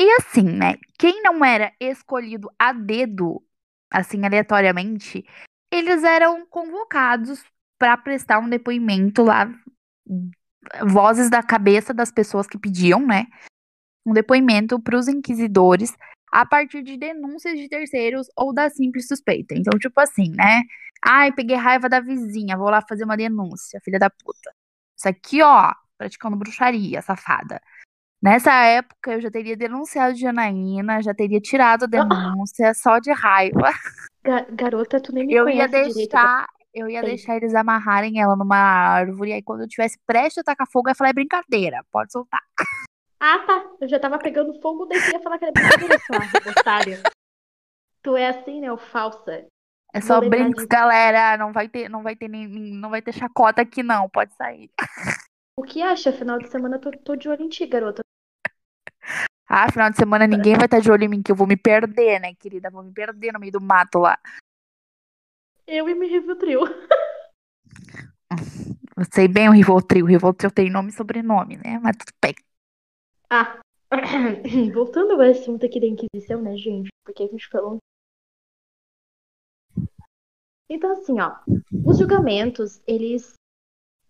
E 0.00 0.10
assim, 0.18 0.44
né? 0.44 0.76
Quem 0.98 1.22
não 1.22 1.44
era 1.44 1.72
escolhido 1.78 2.50
a 2.58 2.72
dedo, 2.72 3.42
assim, 3.90 4.24
aleatoriamente, 4.24 5.24
eles 5.70 6.04
eram 6.04 6.46
convocados 6.46 7.44
para 7.78 7.96
prestar 7.96 8.38
um 8.38 8.48
depoimento 8.48 9.22
lá, 9.22 9.52
vozes 10.86 11.28
da 11.28 11.42
cabeça 11.42 11.92
das 11.92 12.10
pessoas 12.10 12.46
que 12.46 12.58
pediam, 12.58 13.06
né? 13.06 13.26
Um 14.06 14.12
depoimento 14.12 14.80
para 14.80 14.96
os 14.96 15.08
inquisidores 15.08 15.94
a 16.36 16.44
partir 16.44 16.82
de 16.82 16.98
denúncias 16.98 17.58
de 17.58 17.66
terceiros 17.66 18.28
ou 18.36 18.52
da 18.52 18.68
simples 18.68 19.08
suspeita. 19.08 19.54
Então, 19.54 19.78
tipo 19.78 19.98
assim, 19.98 20.30
né? 20.36 20.60
Ai, 21.02 21.32
peguei 21.32 21.56
raiva 21.56 21.88
da 21.88 21.98
vizinha, 21.98 22.58
vou 22.58 22.68
lá 22.68 22.82
fazer 22.86 23.04
uma 23.04 23.16
denúncia, 23.16 23.80
filha 23.82 23.98
da 23.98 24.10
puta. 24.10 24.52
Isso 24.94 25.08
aqui, 25.08 25.40
ó, 25.42 25.72
praticando 25.96 26.36
bruxaria, 26.36 27.00
safada. 27.00 27.58
Nessa 28.22 28.52
época, 28.52 29.12
eu 29.12 29.20
já 29.22 29.30
teria 29.30 29.56
denunciado 29.56 30.14
Janaína, 30.14 31.02
já 31.02 31.14
teria 31.14 31.40
tirado 31.40 31.84
a 31.84 31.86
denúncia 31.86 32.74
só 32.74 32.98
de 32.98 33.12
raiva. 33.12 33.70
Ga- 34.22 34.46
garota, 34.50 35.00
tu 35.00 35.14
nem 35.14 35.26
me 35.26 35.32
Eu 35.32 35.48
ia 35.48 35.66
conhece 35.66 35.88
direito. 35.88 36.10
deixar, 36.10 36.46
eu 36.74 36.90
ia 36.90 37.00
Sei. 37.00 37.10
deixar 37.10 37.36
eles 37.36 37.54
amarrarem 37.54 38.20
ela 38.20 38.36
numa 38.36 38.58
árvore, 38.58 39.30
e 39.30 39.32
aí 39.32 39.42
quando 39.42 39.62
eu 39.62 39.68
tivesse 39.68 39.98
prestes 40.06 40.38
a 40.38 40.44
tacar 40.44 40.66
fogo, 40.70 40.88
eu 40.88 40.90
ia 40.90 40.94
falar, 40.94 41.10
é 41.10 41.14
brincadeira, 41.14 41.82
pode 41.90 42.12
soltar. 42.12 42.42
Ah, 43.28 43.44
tá. 43.44 43.72
Eu 43.80 43.88
já 43.88 43.98
tava 43.98 44.20
pegando 44.20 44.54
fogo, 44.60 44.86
daí 44.86 45.00
ia 45.00 45.18
falar 45.18 45.36
que 45.36 45.44
era 45.44 45.52
brincadeira, 45.52 45.98
sua 45.98 46.52
otária. 46.52 47.02
Tu 48.00 48.16
é 48.16 48.28
assim, 48.28 48.60
né, 48.60 48.70
ô 48.70 48.76
falsa. 48.76 49.48
É 49.92 50.00
só 50.00 50.20
brinks, 50.20 50.54
disso. 50.54 50.68
galera, 50.68 51.36
não 51.36 51.52
vai 51.52 51.68
ter, 51.68 51.88
não 51.88 52.04
vai 52.04 52.14
ter 52.14 52.28
nem, 52.28 52.46
não 52.46 52.88
vai 52.88 53.02
ter 53.02 53.12
chacota 53.12 53.62
aqui 53.62 53.82
não, 53.82 54.08
pode 54.08 54.32
sair. 54.36 54.70
O 55.58 55.64
que 55.64 55.82
acha? 55.82 56.12
Final 56.12 56.38
de 56.38 56.48
semana 56.48 56.76
eu 56.76 56.80
tô, 56.80 56.92
tô 56.98 57.16
de 57.16 57.28
olho 57.28 57.42
em 57.42 57.48
ti, 57.48 57.66
garota. 57.66 58.02
Ah, 59.48 59.72
final 59.72 59.90
de 59.90 59.96
semana 59.96 60.28
ninguém 60.28 60.54
vai 60.54 60.66
estar 60.66 60.78
de 60.78 60.90
olho 60.90 61.02
em 61.02 61.08
mim, 61.08 61.22
que 61.22 61.32
eu 61.32 61.36
vou 61.36 61.48
me 61.48 61.56
perder, 61.56 62.20
né, 62.20 62.32
querida? 62.38 62.70
Vou 62.70 62.84
me 62.84 62.92
perder 62.92 63.32
no 63.32 63.40
meio 63.40 63.52
do 63.52 63.60
mato 63.60 63.98
lá. 63.98 64.16
Eu 65.66 65.88
e 65.88 65.94
me 65.96 66.06
Rivotril. 66.06 66.60
Eu 68.96 69.04
sei 69.12 69.28
bem 69.28 69.48
o 69.48 69.52
Rivotril, 69.52 70.04
o 70.04 70.08
Rivotril 70.08 70.50
tem 70.50 70.70
nome 70.70 70.90
e 70.90 70.92
sobrenome, 70.92 71.56
né? 71.56 71.80
Mas 71.82 71.96
tudo 71.96 72.12
bem. 72.22 72.34
Ah, 73.30 73.60
voltando 74.74 75.12
ao 75.12 75.20
assunto 75.20 75.66
aqui 75.66 75.80
da 75.80 75.86
Inquisição, 75.86 76.40
né, 76.42 76.56
gente? 76.56 76.88
Porque 77.04 77.22
a 77.22 77.26
gente 77.26 77.48
falou. 77.48 77.78
Então, 80.68 80.92
assim, 80.92 81.20
ó, 81.20 81.36
os 81.84 81.98
julgamentos, 81.98 82.82
eles 82.86 83.34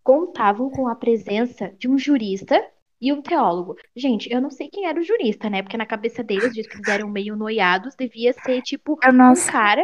contavam 0.02 0.70
com 0.70 0.88
a 0.88 0.94
presença 0.94 1.70
de 1.79 1.88
um 1.88 1.98
jurista 1.98 2.57
e 3.00 3.12
um 3.12 3.20
teólogo. 3.20 3.76
Gente, 3.94 4.33
eu 4.33 4.40
não 4.40 4.50
sei 4.50 4.68
quem 4.70 4.87
era 4.87 4.98
o 4.98 5.02
jurista, 5.02 5.50
né? 5.50 5.62
Porque 5.62 5.76
na 5.76 5.87
cabeça 5.87 6.22
deles, 6.22 6.52
diz 6.55 6.66
que 6.66 6.76
eles 6.76 6.88
eram 6.88 7.09
meio 7.09 7.37
noiados, 7.37 7.94
devia 7.94 8.33
ser 8.33 8.62
tipo 8.62 8.98
Eu 9.02 9.12
um 9.12 9.16
não 9.16 9.35
sei. 9.35 9.52
cara. 9.52 9.83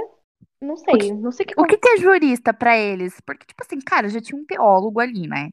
Não 0.61 0.77
sei, 0.77 1.13
não 1.13 1.33
sei 1.33 1.45
o 1.45 1.49
que. 1.49 1.61
O 1.61 1.65
que, 1.65 1.77
que 1.77 1.89
é 1.89 1.97
jurista 1.97 2.55
pra 2.55 2.79
eles? 2.79 3.21
Porque, 3.27 3.45
tipo 3.45 3.63
assim, 3.65 3.81
cara, 3.81 4.09
já 4.09 4.21
tinha 4.21 4.41
um 4.41 4.45
teólogo 4.45 5.01
ali, 5.01 5.27
né? 5.27 5.51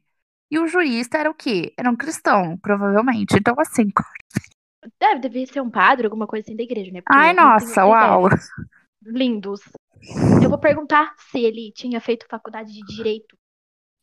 E 0.52 0.58
o 0.60 0.68
jurista 0.68 1.18
era 1.18 1.30
o 1.30 1.34
quê? 1.34 1.74
Era 1.78 1.90
um 1.90 1.96
cristão, 1.96 2.58
provavelmente. 2.58 3.36
Então, 3.38 3.56
assim, 3.60 3.88
Deve, 5.00 5.20
deve 5.22 5.46
ser 5.48 5.62
um 5.62 5.70
padre, 5.70 6.06
alguma 6.06 6.26
coisa 6.28 6.46
assim 6.46 6.56
da 6.56 6.64
igreja, 6.64 6.92
né? 6.92 7.02
Porque 7.02 7.18
Ai, 7.18 7.34
nossa, 7.34 7.86
uau. 7.86 8.30
Lindos. 9.04 9.62
Eu 10.42 10.50
vou 10.50 10.60
perguntar 10.60 11.14
se 11.18 11.40
ele 11.40 11.72
tinha 11.74 12.00
feito 12.00 12.26
faculdade 12.30 12.72
de 12.72 12.82
direito. 12.86 13.38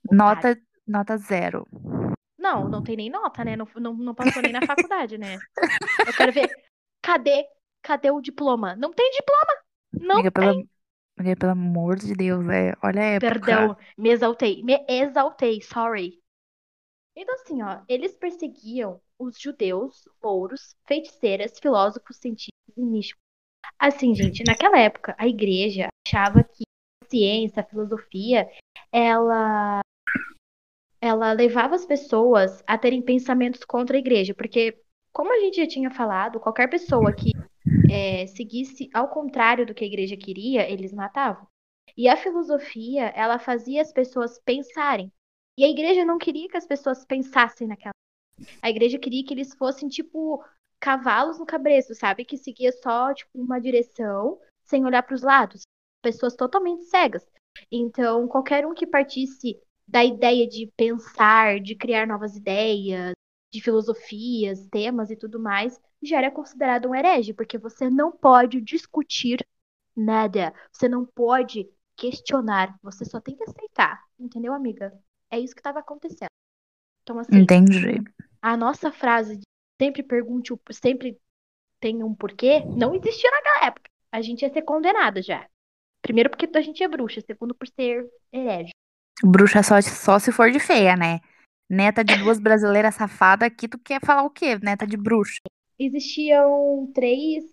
padre. 0.05 0.17
Nota, 0.17 0.61
nota 0.87 1.17
zero. 1.17 1.67
Não, 2.39 2.69
não 2.69 2.83
tem 2.83 2.97
nem 2.97 3.11
nota, 3.11 3.45
né? 3.45 3.57
Não, 3.57 3.67
não, 3.77 3.95
não 3.95 4.15
passou 4.15 4.43
nem 4.43 4.53
na 4.53 4.63
faculdade, 4.63 5.19
né? 5.19 5.37
Eu 6.07 6.13
quero 6.15 6.33
ver. 6.33 6.51
Cadê? 7.03 7.47
Cadê 7.83 8.11
o 8.11 8.21
diploma? 8.21 8.77
Não 8.77 8.93
tem 8.93 9.11
diploma! 9.13 9.53
Não 9.93 10.17
Amiga, 10.17 10.31
tem. 10.33 10.33
pelo, 10.33 10.69
amiga, 11.19 11.37
pelo 11.37 11.53
amor 11.53 11.97
de 11.97 12.15
Deus, 12.15 12.49
é. 12.49 12.75
Olha 12.83 13.01
a 13.01 13.05
época. 13.05 13.33
Perdão, 13.35 13.77
me 13.97 14.11
exaltei. 14.11 14.63
Me 14.63 14.85
exaltei, 14.89 15.61
sorry. 15.63 16.21
Então, 17.17 17.35
assim, 17.37 17.63
ó, 17.63 17.81
eles 17.89 18.15
perseguiam 18.15 19.01
os 19.19 19.41
judeus, 19.41 20.07
mouros, 20.23 20.77
feiticeiras, 20.87 21.59
filósofos, 21.59 22.19
cientistas 22.19 22.77
e 22.77 22.83
místicos. 22.83 23.23
Assim, 23.79 24.15
gente, 24.15 24.45
naquela 24.45 24.79
época, 24.79 25.15
a 25.19 25.27
igreja 25.27 25.89
achava 26.07 26.45
que 26.45 26.65
a 27.03 27.07
ciência, 27.09 27.63
a 27.63 27.65
filosofia, 27.67 28.49
ela, 28.93 29.81
ela 31.01 31.33
levava 31.33 31.75
as 31.75 31.87
pessoas 31.87 32.63
a 32.67 32.77
terem 32.77 33.01
pensamentos 33.01 33.65
contra 33.65 33.97
a 33.97 34.01
igreja, 34.01 34.35
porque, 34.35 34.79
como 35.11 35.33
a 35.33 35.41
gente 35.41 35.57
já 35.57 35.67
tinha 35.67 35.91
falado, 35.91 36.39
qualquer 36.39 36.69
pessoa 36.69 37.13
que 37.15 37.33
é, 37.89 38.27
seguisse 38.27 38.91
ao 38.93 39.09
contrário 39.09 39.65
do 39.65 39.75
que 39.75 39.85
a 39.85 39.87
igreja 39.87 40.17
queria, 40.17 40.71
eles 40.71 40.93
matavam. 40.93 41.47
E 41.97 42.09
a 42.09 42.17
filosofia, 42.17 43.07
ela 43.17 43.39
fazia 43.39 43.81
as 43.81 43.93
pessoas 43.93 44.39
pensarem. 44.45 45.11
E 45.57 45.65
a 45.65 45.69
igreja 45.69 46.05
não 46.05 46.19
queria 46.19 46.49
que 46.49 46.57
as 46.57 46.67
pessoas 46.67 47.05
pensassem 47.05 47.67
naquela. 47.67 47.95
A 48.61 48.69
igreja 48.69 48.99
queria 48.99 49.25
que 49.25 49.33
eles 49.33 49.55
fossem 49.55 49.89
tipo 49.89 50.45
cavalos 50.79 51.39
no 51.39 51.47
cabresto, 51.47 51.95
sabe? 51.95 52.25
Que 52.25 52.37
seguia 52.37 52.71
só 52.73 53.15
tipo 53.15 53.31
uma 53.35 53.59
direção, 53.59 54.39
sem 54.65 54.85
olhar 54.85 55.03
para 55.03 55.15
os 55.15 55.23
lados. 55.23 55.63
Pessoas 56.03 56.37
totalmente 56.37 56.85
cegas. 56.85 57.27
Então, 57.71 58.29
qualquer 58.29 58.67
um 58.67 58.75
que 58.75 58.87
partisse 58.87 59.59
da 59.89 60.05
ideia 60.05 60.47
de 60.47 60.71
pensar, 60.77 61.61
de 61.61 61.75
criar 61.75 62.07
novas 62.07 62.37
ideias, 62.37 63.15
de 63.51 63.61
filosofias, 63.63 64.67
temas 64.69 65.11
e 65.11 65.17
tudo 65.17 65.41
mais, 65.41 65.81
já 66.03 66.19
era 66.19 66.31
considerado 66.31 66.89
um 66.89 66.95
herege, 66.95 67.33
porque 67.33 67.57
você 67.57 67.89
não 67.89 68.13
pode 68.13 68.61
discutir 68.61 69.47
nada. 69.97 70.53
Você 70.73 70.89
não 70.89 71.07
pode 71.07 71.67
questionar. 71.97 72.79
Você 72.83 73.05
só 73.05 73.21
tem 73.21 73.35
que 73.37 73.45
aceitar. 73.45 74.03
Entendeu, 74.19 74.53
amiga? 74.53 74.93
É 75.31 75.39
isso 75.39 75.55
que 75.55 75.61
estava 75.61 75.81
acontecendo. 75.81 76.31
Então, 77.03 77.19
assim, 77.19 77.39
Entendi. 77.39 78.03
a 78.43 78.57
nossa 78.57 78.91
frase 78.91 79.37
de 79.37 79.43
sempre 79.81 80.03
pergunte, 80.03 80.53
o, 80.53 80.61
sempre 80.73 81.19
tem 81.81 82.03
um 82.03 82.15
porquê, 82.15 82.61
não 82.65 82.95
existia 82.95 83.31
naquela 83.31 83.67
época. 83.67 83.91
A 84.11 84.23
gente 84.23 84.43
ia 84.43 84.53
ser 84.53 84.63
condenada 84.63 85.23
já. 85.23 85.49
Primeiro 86.03 86.31
porque 86.31 86.49
a 86.57 86.61
gente 86.61 86.83
é 86.83 86.89
bruxa, 86.89 87.21
segundo 87.21 87.55
por 87.55 87.69
ser 87.69 88.09
herege. 88.33 88.71
Bruxa 89.23 89.63
só, 89.63 89.81
só 89.81 90.19
se 90.19 90.33
for 90.33 90.51
de 90.51 90.61
feia, 90.61 90.97
né? 90.97 91.21
Neta 91.69 92.05
de 92.05 92.17
duas 92.17 92.39
brasileiras 92.39 92.95
safadas, 92.95 93.49
aqui 93.49 93.67
tu 93.67 93.79
quer 93.79 94.01
falar 94.05 94.23
o 94.23 94.31
quê? 94.31 94.59
Neta 94.59 94.87
de 94.87 94.97
bruxa. 94.97 95.41
Existiam 95.79 96.91
três, 96.95 97.45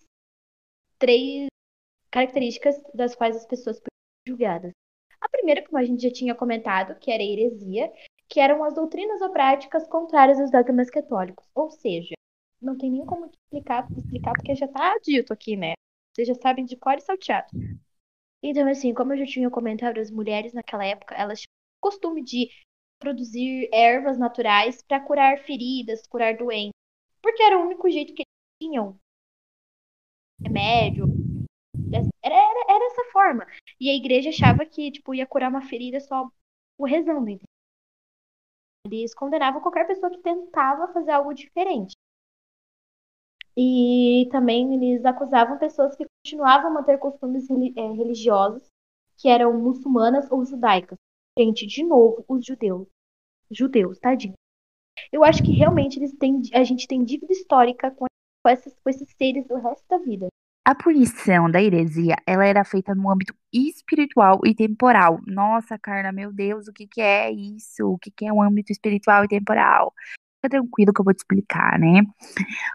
três 0.99 1.47
características 2.11 2.75
das 2.93 3.15
quais 3.15 3.35
as 3.35 3.45
pessoas 3.45 3.77
ser 3.77 3.87
julgadas. 4.27 4.71
A 5.23 5.29
primeira, 5.29 5.63
como 5.63 5.77
a 5.77 5.85
gente 5.85 6.03
já 6.03 6.11
tinha 6.11 6.35
comentado, 6.35 6.99
que 6.99 7.09
era 7.09 7.23
a 7.23 7.25
heresia, 7.25 7.89
que 8.27 8.41
eram 8.41 8.61
as 8.61 8.73
doutrinas 8.75 9.21
ou 9.21 9.31
práticas 9.31 9.87
contrárias 9.87 10.37
aos 10.37 10.51
dogmas 10.51 10.89
católicos. 10.89 11.47
Ou 11.55 11.71
seja, 11.71 12.13
não 12.61 12.77
tem 12.77 12.91
nem 12.91 13.05
como 13.05 13.27
explicar, 13.27 13.87
explicar 13.95 14.33
porque 14.33 14.53
já 14.53 14.67
tá 14.67 14.97
dito 15.01 15.31
aqui, 15.31 15.55
né? 15.55 15.75
Vocês 16.13 16.27
já 16.27 16.35
sabem 16.35 16.65
de 16.65 16.75
cor 16.75 16.97
e 16.97 17.01
salteado. 17.01 17.47
Então, 18.43 18.67
assim, 18.67 18.93
como 18.93 19.13
eu 19.13 19.17
já 19.19 19.25
tinha 19.25 19.49
comentado, 19.49 19.97
as 19.97 20.11
mulheres 20.11 20.51
naquela 20.51 20.85
época, 20.85 21.15
elas 21.15 21.39
tinham 21.39 21.53
o 21.81 21.89
costume 21.89 22.21
de 22.21 22.49
produzir 22.99 23.69
ervas 23.73 24.17
naturais 24.17 24.81
para 24.81 24.99
curar 24.99 25.39
feridas, 25.39 26.05
curar 26.05 26.35
doenças. 26.35 26.73
Porque 27.21 27.41
era 27.41 27.57
o 27.57 27.61
único 27.63 27.89
jeito 27.89 28.13
que 28.13 28.23
eles 28.23 28.59
tinham. 28.61 28.99
Remédio. 30.43 31.12
Era, 32.21 32.35
era, 32.35 32.65
era 32.69 32.85
essa 32.85 33.11
forma. 33.11 33.45
E 33.79 33.89
a 33.89 33.95
igreja 33.95 34.29
achava 34.29 34.65
que, 34.65 34.91
tipo, 34.91 35.13
ia 35.13 35.27
curar 35.27 35.49
uma 35.49 35.61
ferida 35.61 35.99
só 35.99 36.29
o 36.77 36.85
rezando? 36.85 37.39
Eles 38.85 39.13
condenavam 39.13 39.61
qualquer 39.61 39.87
pessoa 39.87 40.11
que 40.11 40.21
tentava 40.21 40.91
fazer 40.91 41.11
algo 41.11 41.33
diferente. 41.33 41.93
E 43.55 44.27
também 44.31 44.73
eles 44.73 45.05
acusavam 45.05 45.59
pessoas 45.59 45.95
que 45.95 46.05
continuavam 46.25 46.71
a 46.71 46.73
manter 46.73 46.97
costumes 46.97 47.47
eh, 47.49 47.91
religiosos 47.93 48.67
que 49.17 49.29
eram 49.29 49.57
muçulmanas 49.57 50.29
ou 50.31 50.43
judaicas. 50.43 50.97
Gente, 51.37 51.65
de 51.67 51.83
novo, 51.83 52.25
os 52.27 52.45
judeus. 52.45 52.87
Judeus, 53.51 53.99
tadinho. 53.99 54.33
Eu 55.11 55.23
acho 55.23 55.43
que 55.43 55.51
realmente 55.51 55.97
eles 55.99 56.13
têm, 56.17 56.41
a 56.53 56.63
gente 56.63 56.87
tem 56.87 57.03
dívida 57.03 57.31
histórica 57.31 57.91
com, 57.91 58.05
esses, 58.47 58.73
com 58.79 58.89
esses 58.89 59.09
seres 59.15 59.47
do 59.47 59.55
resto 59.55 59.85
da 59.87 59.97
vida. 59.97 60.27
A 60.65 60.73
punição 60.73 61.51
da 61.51 61.61
heresia, 61.61 62.15
ela 62.25 62.45
era 62.45 62.63
feita 62.63 62.95
no 62.95 63.11
âmbito 63.11 63.35
espiritual 63.51 64.39
e 64.45 64.55
temporal. 64.55 65.19
Nossa, 65.27 65.77
Carla, 65.77 66.13
meu 66.13 66.31
Deus, 66.31 66.69
o 66.69 66.73
que 66.73 66.87
que 66.87 67.01
é 67.01 67.29
isso? 67.29 67.85
O 67.85 67.97
que 67.97 68.09
que 68.09 68.25
é 68.25 68.31
o 68.31 68.41
âmbito 68.41 68.71
espiritual 68.71 69.25
e 69.25 69.27
temporal? 69.27 69.93
Fica 70.37 70.49
tranquilo 70.57 70.93
que 70.93 71.01
eu 71.01 71.05
vou 71.05 71.13
te 71.13 71.17
explicar, 71.17 71.77
né? 71.77 72.03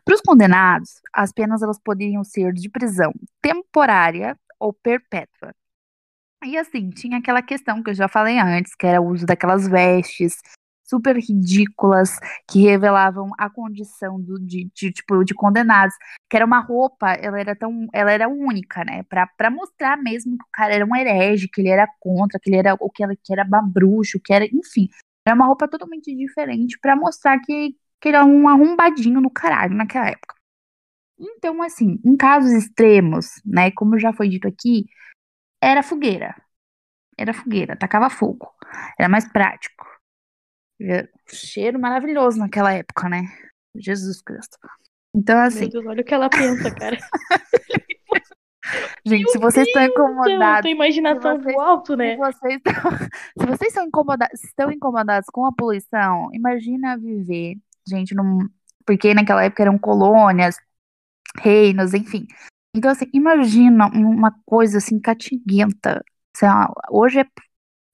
Para 0.04 0.14
os 0.14 0.20
condenados, 0.20 1.00
as 1.14 1.32
penas 1.32 1.62
elas 1.62 1.78
poderiam 1.78 2.22
ser 2.22 2.52
de 2.52 2.68
prisão 2.68 3.10
temporária 3.40 4.38
ou 4.60 4.70
perpétua. 4.70 5.54
E 6.44 6.58
assim, 6.58 6.90
tinha 6.90 7.18
aquela 7.18 7.40
questão 7.40 7.82
que 7.82 7.90
eu 7.90 7.94
já 7.94 8.06
falei 8.06 8.38
antes, 8.38 8.74
que 8.74 8.86
era 8.86 9.00
o 9.00 9.08
uso 9.08 9.24
daquelas 9.24 9.66
vestes 9.66 10.36
super 10.88 11.16
ridículas 11.16 12.18
que 12.48 12.62
revelavam 12.62 13.30
a 13.38 13.50
condição 13.50 14.20
do, 14.20 14.38
de, 14.38 14.70
de, 14.74 14.90
tipo, 14.92 15.22
de 15.24 15.34
condenados, 15.34 15.94
que 16.28 16.36
era 16.36 16.46
uma 16.46 16.60
roupa, 16.60 17.12
ela 17.12 17.38
era 17.38 17.54
tão, 17.54 17.86
ela 17.92 18.10
era 18.10 18.28
única, 18.28 18.84
né, 18.84 19.02
pra, 19.04 19.50
mostrar 19.50 19.96
mesmo 19.96 20.38
que 20.38 20.44
o 20.44 20.48
cara 20.52 20.74
era 20.74 20.86
um 20.86 20.96
herege, 20.96 21.48
que 21.48 21.60
ele 21.60 21.68
era 21.68 21.86
contra, 22.00 22.38
que 22.40 22.50
ele 22.50 22.56
era, 22.56 22.74
o 22.80 22.90
que, 22.90 23.02
ela, 23.02 23.14
que 23.14 23.32
era 23.32 23.44
babruxo, 23.44 24.20
que 24.20 24.32
era, 24.32 24.46
enfim, 24.46 24.88
era 25.26 25.34
uma 25.34 25.46
roupa 25.46 25.68
totalmente 25.68 26.14
diferente 26.14 26.78
pra 26.80 26.96
mostrar 26.96 27.38
que, 27.40 27.76
que 28.00 28.08
ele 28.08 28.16
era 28.16 28.24
um 28.24 28.48
arrombadinho 28.48 29.20
no 29.20 29.30
caralho 29.30 29.74
naquela 29.74 30.08
época. 30.08 30.34
Então, 31.18 31.62
assim, 31.62 32.00
em 32.04 32.16
casos 32.16 32.52
extremos, 32.52 33.42
né, 33.44 33.70
como 33.72 33.98
já 33.98 34.12
foi 34.12 34.28
dito 34.28 34.46
aqui, 34.46 34.86
era 35.60 35.82
fogueira. 35.82 36.34
Era 37.16 37.34
fogueira, 37.34 37.76
tacava 37.76 38.08
fogo. 38.08 38.48
Era 38.98 39.08
mais 39.08 39.30
prático. 39.30 39.97
Cheiro 41.28 41.78
maravilhoso 41.78 42.38
naquela 42.38 42.72
época, 42.72 43.08
né? 43.08 43.22
Jesus 43.76 44.22
Cristo. 44.22 44.56
Então, 45.14 45.38
assim. 45.40 45.60
Meu 45.60 45.70
Deus, 45.70 45.86
olha 45.86 46.02
o 46.02 46.04
que 46.04 46.14
ela 46.14 46.28
pensa, 46.28 46.74
cara. 46.74 46.96
Gente, 49.04 49.30
se 49.30 49.38
vocês 49.38 49.66
estão 49.66 49.82
incomodados. 49.82 50.62
Tem 50.62 50.74
imaginação 50.74 51.36
se 51.36 51.42
vocês- 51.42 51.56
alto, 51.58 51.92
Se 51.92 51.96
né? 51.96 52.16
vocês, 52.16 52.54
estão, 52.56 52.90
se 53.38 53.46
vocês 53.46 53.76
incomodados, 53.76 54.44
estão 54.44 54.70
incomodados 54.70 55.28
com 55.32 55.46
a 55.46 55.52
poluição, 55.52 56.28
imagina 56.34 56.98
viver, 56.98 57.56
gente, 57.86 58.14
num, 58.14 58.46
porque 58.84 59.14
naquela 59.14 59.44
época 59.44 59.62
eram 59.62 59.78
colônias, 59.78 60.56
reinos, 61.38 61.94
enfim. 61.94 62.26
Então, 62.76 62.90
assim, 62.90 63.06
imagina 63.14 63.86
uma 63.86 64.32
coisa 64.44 64.78
assim 64.78 65.00
catiguenta. 65.00 66.04
Lá, 66.42 66.70
hoje 66.90 67.20
é 67.20 67.26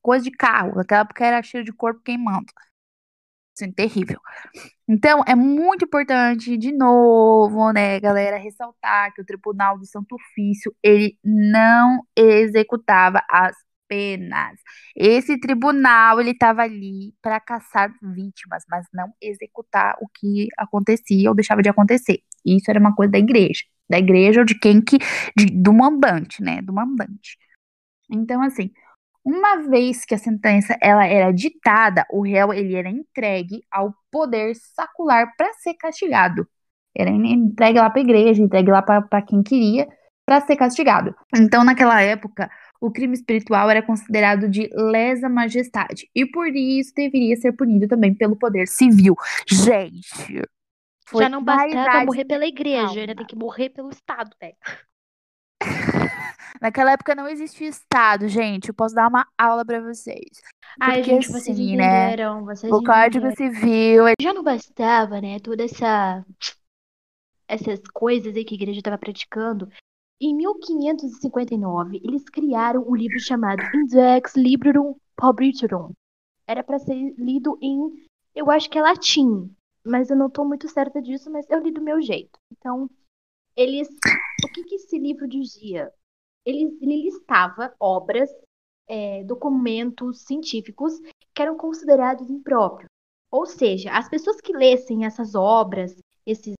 coisa 0.02 0.24
de 0.24 0.30
carro, 0.32 0.74
naquela 0.74 1.02
época 1.02 1.24
era 1.24 1.42
cheiro 1.42 1.64
de 1.64 1.72
corpo 1.72 2.00
queimando. 2.02 2.46
Assim, 3.56 3.70
terrível. 3.70 4.18
Então, 4.88 5.22
é 5.28 5.34
muito 5.34 5.84
importante, 5.86 6.56
de 6.58 6.72
novo, 6.72 7.72
né, 7.72 8.00
galera, 8.00 8.38
ressaltar 8.38 9.12
que 9.14 9.22
o 9.22 9.26
Tribunal 9.26 9.78
do 9.78 9.86
Santo 9.86 10.14
Ofício, 10.16 10.74
ele 10.82 11.18
não 11.24 12.00
executava 12.16 13.22
as 13.30 13.56
penas. 13.88 14.58
Esse 14.96 15.38
tribunal, 15.40 16.20
ele 16.20 16.32
estava 16.32 16.62
ali 16.62 17.14
para 17.22 17.40
caçar 17.40 17.92
vítimas, 18.02 18.64
mas 18.70 18.86
não 18.92 19.12
executar 19.22 19.96
o 20.02 20.08
que 20.08 20.48
acontecia 20.58 21.28
ou 21.30 21.36
deixava 21.36 21.62
de 21.62 21.68
acontecer. 21.70 22.20
Isso 22.44 22.70
era 22.70 22.80
uma 22.80 22.94
coisa 22.94 23.12
da 23.12 23.18
igreja, 23.18 23.62
da 23.88 23.98
igreja 23.98 24.40
ou 24.40 24.46
de 24.46 24.58
quem 24.58 24.80
que, 24.82 24.98
de- 25.36 25.46
do 25.62 25.72
mandante, 25.72 26.42
né, 26.42 26.62
do 26.62 26.72
mandante. 26.72 27.38
Então, 28.10 28.42
assim, 28.42 28.70
uma 29.24 29.62
vez 29.68 30.04
que 30.04 30.14
a 30.14 30.18
sentença 30.18 30.76
ela 30.80 31.06
era 31.06 31.32
ditada, 31.32 32.06
o 32.10 32.22
réu 32.22 32.52
ele 32.52 32.74
era 32.74 32.90
entregue 32.90 33.62
ao 33.70 33.94
poder 34.10 34.54
sacular 34.54 35.32
para 35.36 35.52
ser 35.54 35.74
castigado. 35.74 36.46
Era 36.96 37.10
entregue 37.10 37.78
lá 37.78 37.90
para 37.90 38.00
a 38.00 38.04
igreja, 38.04 38.42
entregue 38.42 38.70
lá 38.70 38.82
para 38.82 39.22
quem 39.22 39.42
queria 39.42 39.88
para 40.26 40.40
ser 40.40 40.56
castigado. 40.56 41.14
Então, 41.36 41.64
naquela 41.64 42.00
época, 42.00 42.50
o 42.80 42.90
crime 42.90 43.14
espiritual 43.14 43.68
era 43.70 43.82
considerado 43.82 44.48
de 44.48 44.70
lesa 44.74 45.28
majestade 45.28 46.08
e 46.14 46.26
por 46.26 46.48
isso 46.48 46.92
deveria 46.94 47.36
ser 47.36 47.52
punido 47.52 47.88
também 47.88 48.14
pelo 48.14 48.36
poder 48.36 48.68
civil. 48.68 49.14
Gente, 49.46 50.42
Já 51.14 51.28
não 51.28 51.42
bastava 51.42 52.04
morrer 52.04 52.24
pela 52.24 52.46
igreja, 52.46 53.00
ainda 53.00 53.14
tem 53.14 53.26
que 53.26 53.36
morrer 53.36 53.70
pelo 53.70 53.90
Estado, 53.90 54.30
né? 54.40 54.52
Naquela 56.60 56.92
época 56.92 57.14
não 57.14 57.28
existia 57.28 57.68
Estado, 57.68 58.28
gente. 58.28 58.68
Eu 58.68 58.74
posso 58.74 58.94
dar 58.94 59.08
uma 59.08 59.26
aula 59.36 59.64
pra 59.64 59.80
vocês. 59.80 60.40
Ai, 60.80 60.98
Porque 60.98 61.10
gente, 61.10 61.28
vocês 61.28 61.56
assim, 61.58 61.76
né? 61.76 62.06
entenderam, 62.06 62.44
vocês 62.44 62.72
O 62.72 62.82
Código 62.82 63.26
entenderam. 63.26 63.54
Civil 63.54 64.06
é 64.08 64.12
Já 64.20 64.32
não 64.32 64.42
bastava, 64.42 65.20
né, 65.20 65.38
toda 65.40 65.64
essa 65.64 66.24
essas 67.46 67.80
coisas 67.92 68.34
aí 68.34 68.44
que 68.44 68.54
a 68.54 68.56
igreja 68.56 68.78
estava 68.78 68.98
praticando. 68.98 69.68
Em 70.20 70.34
1559, 70.34 72.00
eles 72.02 72.24
criaram 72.24 72.84
um 72.86 72.94
livro 72.94 73.18
chamado 73.20 73.62
Index 73.74 74.34
Librorum 74.36 74.94
Publicarum. 75.16 75.92
Era 76.46 76.62
para 76.62 76.78
ser 76.78 77.14
lido 77.18 77.58
em, 77.60 78.06
eu 78.34 78.50
acho 78.50 78.70
que 78.70 78.78
é 78.78 78.82
latim, 78.82 79.54
mas 79.84 80.10
eu 80.10 80.16
não 80.16 80.28
estou 80.28 80.44
muito 80.44 80.68
certa 80.68 81.02
disso, 81.02 81.30
mas 81.30 81.48
eu 81.50 81.60
li 81.60 81.70
do 81.70 81.82
meu 81.82 82.00
jeito. 82.00 82.38
Então, 82.52 82.88
eles, 83.56 83.88
o 83.88 84.52
que 84.52 84.64
que 84.64 84.74
esse 84.76 84.98
livro 84.98 85.28
dizia? 85.28 85.92
Ele, 86.44 86.76
ele 86.80 87.02
listava 87.02 87.74
obras, 87.78 88.30
é, 88.86 89.24
documentos 89.24 90.22
científicos 90.22 91.00
que 91.34 91.42
eram 91.42 91.56
considerados 91.56 92.28
impróprios. 92.30 92.88
Ou 93.30 93.46
seja, 93.46 93.90
as 93.92 94.08
pessoas 94.08 94.40
que 94.40 94.52
lessem 94.52 95.04
essas 95.04 95.34
obras, 95.34 95.96
esses 96.24 96.54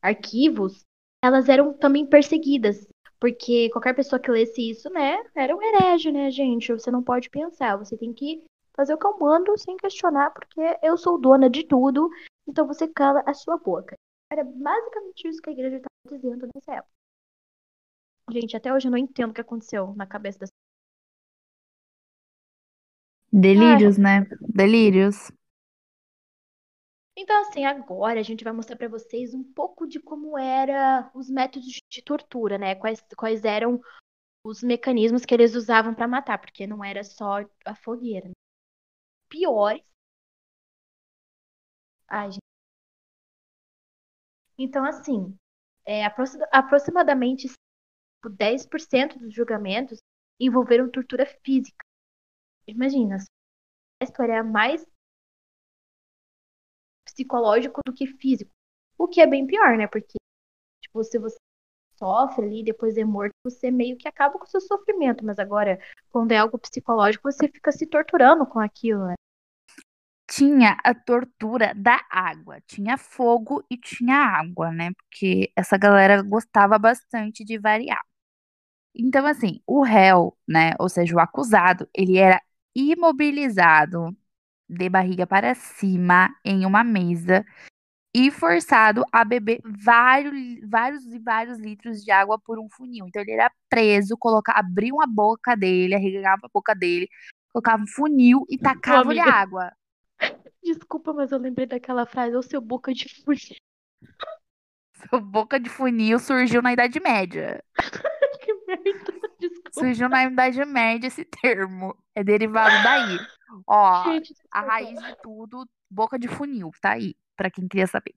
arquivos, 0.00 0.84
elas 1.24 1.48
eram 1.48 1.72
também 1.72 2.06
perseguidas. 2.06 2.86
Porque 3.20 3.70
qualquer 3.70 3.94
pessoa 3.94 4.18
que 4.18 4.30
lesse 4.30 4.70
isso, 4.70 4.90
né, 4.90 5.22
era 5.34 5.56
um 5.56 5.62
herege, 5.62 6.10
né, 6.10 6.30
gente? 6.30 6.72
Você 6.72 6.90
não 6.90 7.02
pode 7.02 7.30
pensar, 7.30 7.76
você 7.76 7.96
tem 7.96 8.12
que 8.12 8.44
fazer 8.74 8.94
o 8.94 8.98
que 8.98 9.06
eu 9.06 9.18
mando 9.18 9.56
sem 9.56 9.76
questionar, 9.76 10.30
porque 10.30 10.60
eu 10.82 10.96
sou 10.96 11.20
dona 11.20 11.48
de 11.48 11.64
tudo, 11.64 12.10
então 12.48 12.66
você 12.66 12.88
cala 12.88 13.22
a 13.26 13.34
sua 13.34 13.56
boca. 13.58 13.96
Era 14.30 14.42
basicamente 14.42 15.28
isso 15.28 15.40
que 15.40 15.50
a 15.50 15.52
igreja 15.52 15.76
estava 15.76 16.18
dizendo 16.18 16.48
nessa 16.54 16.74
época. 16.74 17.01
Gente, 18.32 18.56
até 18.56 18.72
hoje 18.72 18.88
eu 18.88 18.90
não 18.90 18.98
entendo 18.98 19.30
o 19.30 19.34
que 19.34 19.40
aconteceu 19.40 19.94
na 19.94 20.06
cabeça 20.06 20.40
das 20.40 20.50
delírios, 23.32 23.98
né? 23.98 24.26
Delírios. 24.40 25.30
Então, 27.16 27.38
assim, 27.42 27.64
agora 27.64 28.20
a 28.20 28.22
gente 28.22 28.42
vai 28.44 28.52
mostrar 28.52 28.76
pra 28.76 28.88
vocês 28.88 29.34
um 29.34 29.42
pouco 29.44 29.86
de 29.86 30.00
como 30.00 30.38
era 30.38 31.10
os 31.14 31.28
métodos 31.28 31.68
de 31.90 32.02
tortura, 32.02 32.56
né? 32.58 32.74
Quais, 32.74 33.02
quais 33.16 33.44
eram 33.44 33.80
os 34.44 34.62
mecanismos 34.62 35.24
que 35.24 35.34
eles 35.34 35.54
usavam 35.54 35.94
pra 35.94 36.08
matar, 36.08 36.38
porque 36.38 36.66
não 36.66 36.84
era 36.84 37.04
só 37.04 37.38
a 37.66 37.74
fogueira. 37.76 38.28
né? 38.28 38.34
Piores. 39.28 39.82
Ai, 42.08 42.30
gente. 42.30 42.42
Então, 44.58 44.84
assim, 44.84 45.36
é, 45.86 46.04
aproxi- 46.04 46.38
aproximadamente 48.22 48.30
10% 48.30 49.18
dos 49.18 49.34
julgamentos 49.34 49.98
envolveram 50.38 50.90
tortura 50.90 51.26
física. 51.44 51.84
Imagina, 52.66 53.16
a 54.00 54.04
história 54.04 54.34
é 54.34 54.42
mais 54.42 54.86
psicológico 57.04 57.80
do 57.84 57.92
que 57.92 58.06
físico. 58.06 58.50
O 58.96 59.08
que 59.08 59.20
é 59.20 59.26
bem 59.26 59.46
pior, 59.46 59.76
né? 59.76 59.86
Porque, 59.86 60.16
tipo, 60.80 61.02
se 61.02 61.18
você 61.18 61.36
sofre 61.98 62.46
ali 62.46 62.60
e 62.60 62.64
depois 62.64 62.96
é 62.96 63.04
morto, 63.04 63.32
você 63.44 63.70
meio 63.70 63.96
que 63.96 64.08
acaba 64.08 64.38
com 64.38 64.44
o 64.44 64.48
seu 64.48 64.60
sofrimento. 64.60 65.24
Mas 65.24 65.38
agora, 65.38 65.78
quando 66.10 66.32
é 66.32 66.38
algo 66.38 66.58
psicológico, 66.58 67.30
você 67.30 67.48
fica 67.48 67.72
se 67.72 67.86
torturando 67.86 68.46
com 68.46 68.60
aquilo, 68.60 69.06
né? 69.06 69.14
Tinha 70.28 70.78
a 70.82 70.94
tortura 70.94 71.74
da 71.74 72.00
água. 72.10 72.60
Tinha 72.66 72.96
fogo 72.96 73.64
e 73.70 73.76
tinha 73.76 74.16
água, 74.16 74.70
né? 74.70 74.92
Porque 74.94 75.52
essa 75.54 75.76
galera 75.76 76.22
gostava 76.22 76.78
bastante 76.78 77.44
de 77.44 77.58
variar. 77.58 78.02
Então, 78.94 79.26
assim, 79.26 79.60
o 79.66 79.82
réu, 79.82 80.36
né? 80.46 80.72
Ou 80.78 80.88
seja, 80.88 81.14
o 81.16 81.20
acusado, 81.20 81.88
ele 81.94 82.18
era 82.18 82.40
imobilizado 82.74 84.16
de 84.68 84.88
barriga 84.88 85.26
para 85.26 85.54
cima 85.54 86.34
em 86.44 86.64
uma 86.64 86.82
mesa 86.82 87.44
e 88.14 88.30
forçado 88.30 89.04
a 89.10 89.24
beber 89.24 89.60
vários, 89.64 90.34
vários 90.68 91.04
e 91.06 91.18
vários 91.18 91.58
litros 91.58 92.04
de 92.04 92.10
água 92.10 92.38
por 92.38 92.58
um 92.58 92.68
funil. 92.68 93.06
Então 93.08 93.22
ele 93.22 93.32
era 93.32 93.50
preso, 93.68 94.16
coloca, 94.18 94.52
abriam 94.52 95.00
a 95.00 95.06
boca 95.06 95.56
dele, 95.56 95.94
arregava 95.94 96.42
a 96.44 96.50
boca 96.52 96.74
dele, 96.74 97.08
colocava 97.52 97.82
um 97.82 97.86
funil 97.86 98.44
e 98.50 98.58
tacava-lhe 98.58 99.20
água. 99.20 99.72
Desculpa, 100.62 101.12
mas 101.12 101.32
eu 101.32 101.38
lembrei 101.38 101.66
daquela 101.66 102.06
frase, 102.06 102.36
ô 102.36 102.42
seu 102.42 102.60
boca 102.60 102.92
de 102.92 103.08
fugi. 103.22 103.56
Seu 105.08 105.20
boca 105.20 105.58
de 105.58 105.68
funil 105.68 106.18
surgiu 106.18 106.62
na 106.62 106.72
Idade 106.72 107.00
Média. 107.00 107.62
merda, 108.84 109.12
desculpa. 109.40 109.70
Surgiu 109.72 110.08
na 110.08 110.24
Idade 110.24 110.64
Média 110.64 111.06
esse 111.08 111.24
termo. 111.24 111.96
É 112.14 112.22
derivado 112.24 112.74
daí. 112.82 113.18
Ó, 113.66 114.04
Gente, 114.04 114.34
a 114.50 114.60
raiz 114.62 114.98
de 115.00 115.16
tudo, 115.22 115.68
boca 115.90 116.18
de 116.18 116.28
funil, 116.28 116.70
tá 116.80 116.92
aí, 116.92 117.14
pra 117.36 117.50
quem 117.50 117.68
queria 117.68 117.86
saber. 117.86 118.14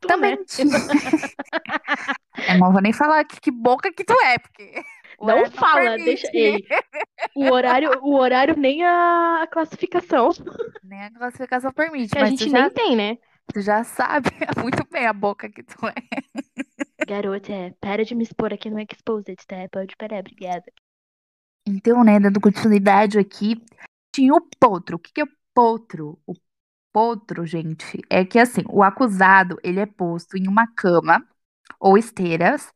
Tu, 0.00 0.08
Também 0.08 0.36
né? 0.36 0.44
tinha. 0.46 0.76
Eu 2.48 2.58
não 2.58 2.72
vou 2.72 2.80
nem 2.82 2.92
falar 2.92 3.24
que, 3.24 3.40
que 3.40 3.50
boca 3.50 3.92
que 3.92 4.04
tu 4.04 4.12
é, 4.24 4.38
porque. 4.38 4.84
Não 5.20 5.46
fala, 5.50 5.74
permite. 5.96 6.04
deixa. 6.04 6.28
Ei, 6.34 6.66
o 7.34 7.50
horário, 7.50 7.90
o 8.02 8.14
horário 8.16 8.56
nem 8.56 8.84
a 8.84 9.46
classificação. 9.50 10.30
Nem 10.82 11.02
a 11.04 11.10
classificação 11.12 11.72
permite, 11.72 12.10
Que 12.10 12.18
a 12.18 12.22
mas 12.22 12.30
gente 12.30 12.44
tu 12.46 12.50
já, 12.50 12.60
nem 12.62 12.70
tem, 12.70 12.96
né? 12.96 13.18
tu 13.52 13.60
já 13.60 13.84
sabe 13.84 14.28
muito 14.60 14.86
bem 14.90 15.06
a 15.06 15.12
boca 15.12 15.48
que 15.48 15.62
tu 15.62 15.86
é. 15.86 15.94
Garota, 17.06 17.52
para 17.80 18.04
de 18.04 18.14
me 18.14 18.22
expor 18.22 18.52
aqui 18.52 18.70
no 18.70 18.78
Exposed, 18.78 19.36
tá? 19.46 19.56
Pode 19.70 19.96
parar, 19.96 20.20
obrigada. 20.20 20.64
Então, 21.66 22.02
né, 22.02 22.18
dando 22.18 22.40
continuidade 22.40 23.18
aqui, 23.18 23.62
tinha 24.14 24.34
o 24.34 24.40
potro. 24.60 24.96
O 24.96 24.98
que 24.98 25.12
que 25.12 25.20
é 25.20 25.24
o 25.24 25.28
potro? 25.54 26.18
O 26.26 26.34
potro, 26.92 27.46
gente, 27.46 28.00
é 28.10 28.24
que 28.24 28.38
assim, 28.38 28.62
o 28.68 28.82
acusado, 28.82 29.58
ele 29.62 29.80
é 29.80 29.86
posto 29.86 30.36
em 30.36 30.46
uma 30.48 30.66
cama 30.74 31.26
ou 31.80 31.96
esteiras 31.96 32.72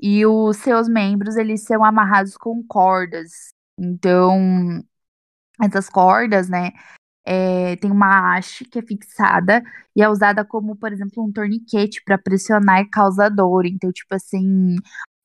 e 0.00 0.24
os 0.24 0.56
seus 0.58 0.88
membros, 0.88 1.36
eles 1.36 1.62
são 1.62 1.84
amarrados 1.84 2.36
com 2.36 2.64
cordas. 2.66 3.48
Então, 3.78 4.82
essas 5.60 5.88
cordas, 5.88 6.48
né, 6.48 6.70
é, 7.30 7.76
tem 7.76 7.90
uma 7.90 8.36
haste 8.38 8.64
que 8.64 8.78
é 8.78 8.82
fixada 8.82 9.62
e 9.94 10.02
é 10.02 10.08
usada 10.08 10.44
como, 10.46 10.74
por 10.74 10.90
exemplo, 10.90 11.22
um 11.22 11.30
torniquete 11.30 12.02
para 12.02 12.16
pressionar 12.16 12.80
e 12.80 12.88
causar 12.88 13.28
dor. 13.28 13.66
Então, 13.66 13.92
tipo 13.92 14.14
assim, 14.14 14.76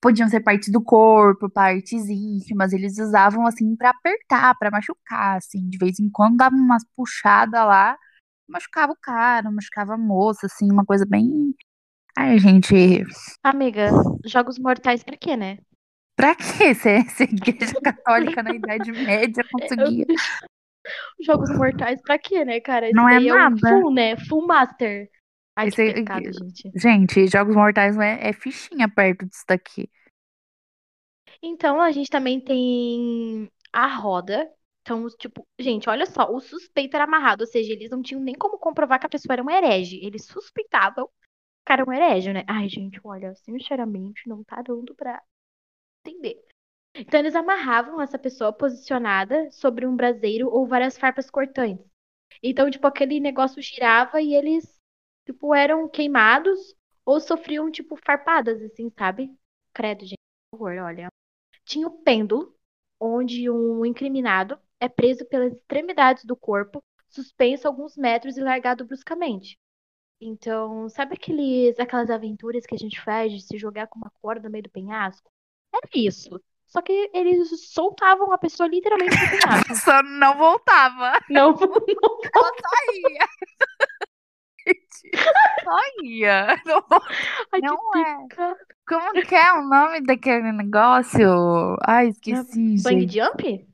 podiam 0.02 0.28
ser 0.28 0.42
partes 0.42 0.70
do 0.70 0.84
corpo, 0.84 1.50
partes 1.50 2.10
íntimas, 2.10 2.74
eles 2.74 3.00
usavam 3.00 3.48
assim 3.48 3.74
para 3.78 3.92
apertar, 3.92 4.54
para 4.60 4.70
machucar, 4.70 5.38
assim, 5.38 5.70
de 5.70 5.78
vez 5.78 5.98
em 5.98 6.10
quando 6.10 6.36
dava 6.36 6.54
umas 6.54 6.84
puxadas 6.94 7.62
lá, 7.66 7.98
machucava 8.50 8.92
o 8.92 8.98
cara, 9.02 9.50
machucava 9.50 9.94
a 9.94 9.98
moça, 9.98 10.48
assim, 10.48 10.70
uma 10.70 10.84
coisa 10.86 11.06
bem. 11.06 11.56
Ai, 12.18 12.38
gente, 12.38 13.06
Amiga, 13.42 13.92
jogos 14.26 14.60
mortais 14.60 15.04
pra 15.04 15.16
quê, 15.16 15.38
né? 15.38 15.58
pra 16.16 16.36
que 16.36 16.74
ser, 16.76 17.10
ser 17.10 17.24
igreja 17.24 17.74
católica 17.82 18.44
na 18.44 18.54
Idade 18.54 18.92
Média 18.92 19.44
conseguia? 19.52 20.06
Jogos 21.22 21.50
mortais 21.52 22.02
pra 22.02 22.17
quê, 22.17 22.43
né, 22.43 22.60
cara? 22.60 22.88
Isso 22.88 22.96
Não 22.96 23.08
é 23.08 23.19
daí 23.19 23.32
um 23.32 23.36
nada. 23.36 23.69
full, 23.69 23.93
né? 23.93 24.17
Full 24.17 24.46
master. 24.48 25.10
Ai, 25.56 25.69
que 25.72 25.82
Esse- 25.82 25.93
pecado, 25.93 26.32
gente. 26.34 26.72
Gente, 26.76 27.28
Jogos 27.28 27.56
Mortais 27.56 27.96
não 27.96 28.04
é, 28.04 28.30
é 28.30 28.34
fichinha 28.34 28.89
perto 28.89 29.26
disso 29.26 29.43
daqui. 29.48 29.89
Então, 31.41 31.82
a 31.82 31.91
gente 31.91 32.10
também 32.10 32.39
tem 32.39 33.50
a 33.72 33.88
roda. 33.88 34.50
Então, 34.82 35.08
tipo, 35.18 35.47
gente, 35.60 35.89
olha 35.89 36.05
só, 36.05 36.30
o 36.34 36.39
suspeito 36.41 36.95
era 36.95 37.05
amarrado, 37.05 37.41
ou 37.41 37.47
seja, 37.47 37.72
eles 37.72 37.89
não 37.89 38.01
tinham 38.01 38.22
nem 38.22 38.36
como 38.36 38.57
comprovar 38.57 38.99
que 38.99 39.05
a 39.05 39.10
pessoa 39.10 39.34
era 39.34 39.43
um 39.43 39.49
herege. 39.49 39.99
Eles 40.03 40.26
suspeitavam 40.26 41.07
que 41.66 41.72
era 41.74 41.86
um 41.88 41.93
herege, 41.93 42.34
né? 42.34 42.43
Ai, 42.47 42.68
gente, 42.70 42.99
olha, 43.03 43.34
sinceramente, 43.36 44.28
não 44.28 44.43
tá 44.43 44.62
dando 44.62 44.93
pra 44.95 45.22
entender. 46.05 46.41
Então, 46.96 47.20
eles 47.20 47.36
amarravam 47.36 48.00
essa 48.02 48.20
pessoa 48.20 48.54
posicionada 48.54 49.50
sobre 49.52 49.86
um 49.88 49.96
braseiro 49.96 50.50
ou 50.50 50.68
várias 50.68 50.98
farpas 50.98 51.30
cortantes. 51.30 51.86
Então, 52.44 52.70
tipo, 52.72 52.88
aquele 52.88 53.20
negócio 53.20 53.62
girava 53.62 54.22
e 54.22 54.36
eles, 54.36 54.80
tipo, 55.26 55.54
eram 55.56 55.89
queimados 55.89 56.76
ou 57.06 57.20
sofriam, 57.20 57.72
tipo, 57.72 57.96
farpadas, 57.98 58.62
assim, 58.62 58.91
sabe? 58.98 59.36
Credo, 59.74 60.06
gente, 60.06 60.20
horror, 60.54 60.78
olha. 60.84 61.10
Tinha 61.66 61.88
o 61.88 61.91
pêndulo, 62.04 62.56
onde 63.00 63.50
um 63.50 63.86
incriminado 63.86 64.60
é 64.80 64.89
preso 64.89 65.26
pelas 65.28 65.54
extremidades 65.54 66.26
do 66.26 66.36
corpo, 66.36 66.84
suspenso 67.10 67.68
alguns 67.68 67.98
metros 67.98 68.38
e 68.38 68.41
largado 68.41 68.86
bruscamente. 68.86 69.58
Então, 70.22 70.89
sabe 70.89 71.16
aqueles, 71.16 71.80
aquelas 71.80 72.10
aventuras 72.10 72.66
que 72.66 72.76
a 72.76 72.78
gente 72.78 73.02
faz 73.02 73.32
de 73.32 73.41
se 73.41 73.58
jogar 73.58 73.88
com 73.88 74.00
uma 74.00 74.12
corda 74.22 74.44
no 74.48 74.52
meio 74.52 74.64
do 74.64 74.70
penhasco? 74.72 75.30
Era 75.74 75.89
isso. 75.96 76.41
Só 76.74 76.82
que 76.82 77.11
eles 77.13 77.49
soltavam 77.71 78.32
a 78.34 78.38
pessoa 78.39 78.67
literalmente 78.67 79.19
do 79.19 79.30
penhasco. 79.30 79.76
Só 79.76 80.01
não 80.03 80.36
voltava. 80.38 81.19
Não, 81.30 81.51
Ela 82.36 82.51
saía. 82.61 83.28
Só 85.63 85.78
ia. 86.03 86.61
Não, 86.65 86.84
Ai, 87.51 87.61
não 87.61 87.78
que 87.91 87.97
é. 87.99 88.15
pica. 88.28 88.57
Como 88.88 89.24
que 89.26 89.36
é 89.36 89.53
o 89.53 89.63
nome 89.63 90.01
daquele 90.01 90.51
negócio? 90.51 91.78
Ai, 91.86 92.09
esqueci, 92.09 92.82
Bang 92.82 93.07
gente. 93.07 93.07
jump? 93.07 93.67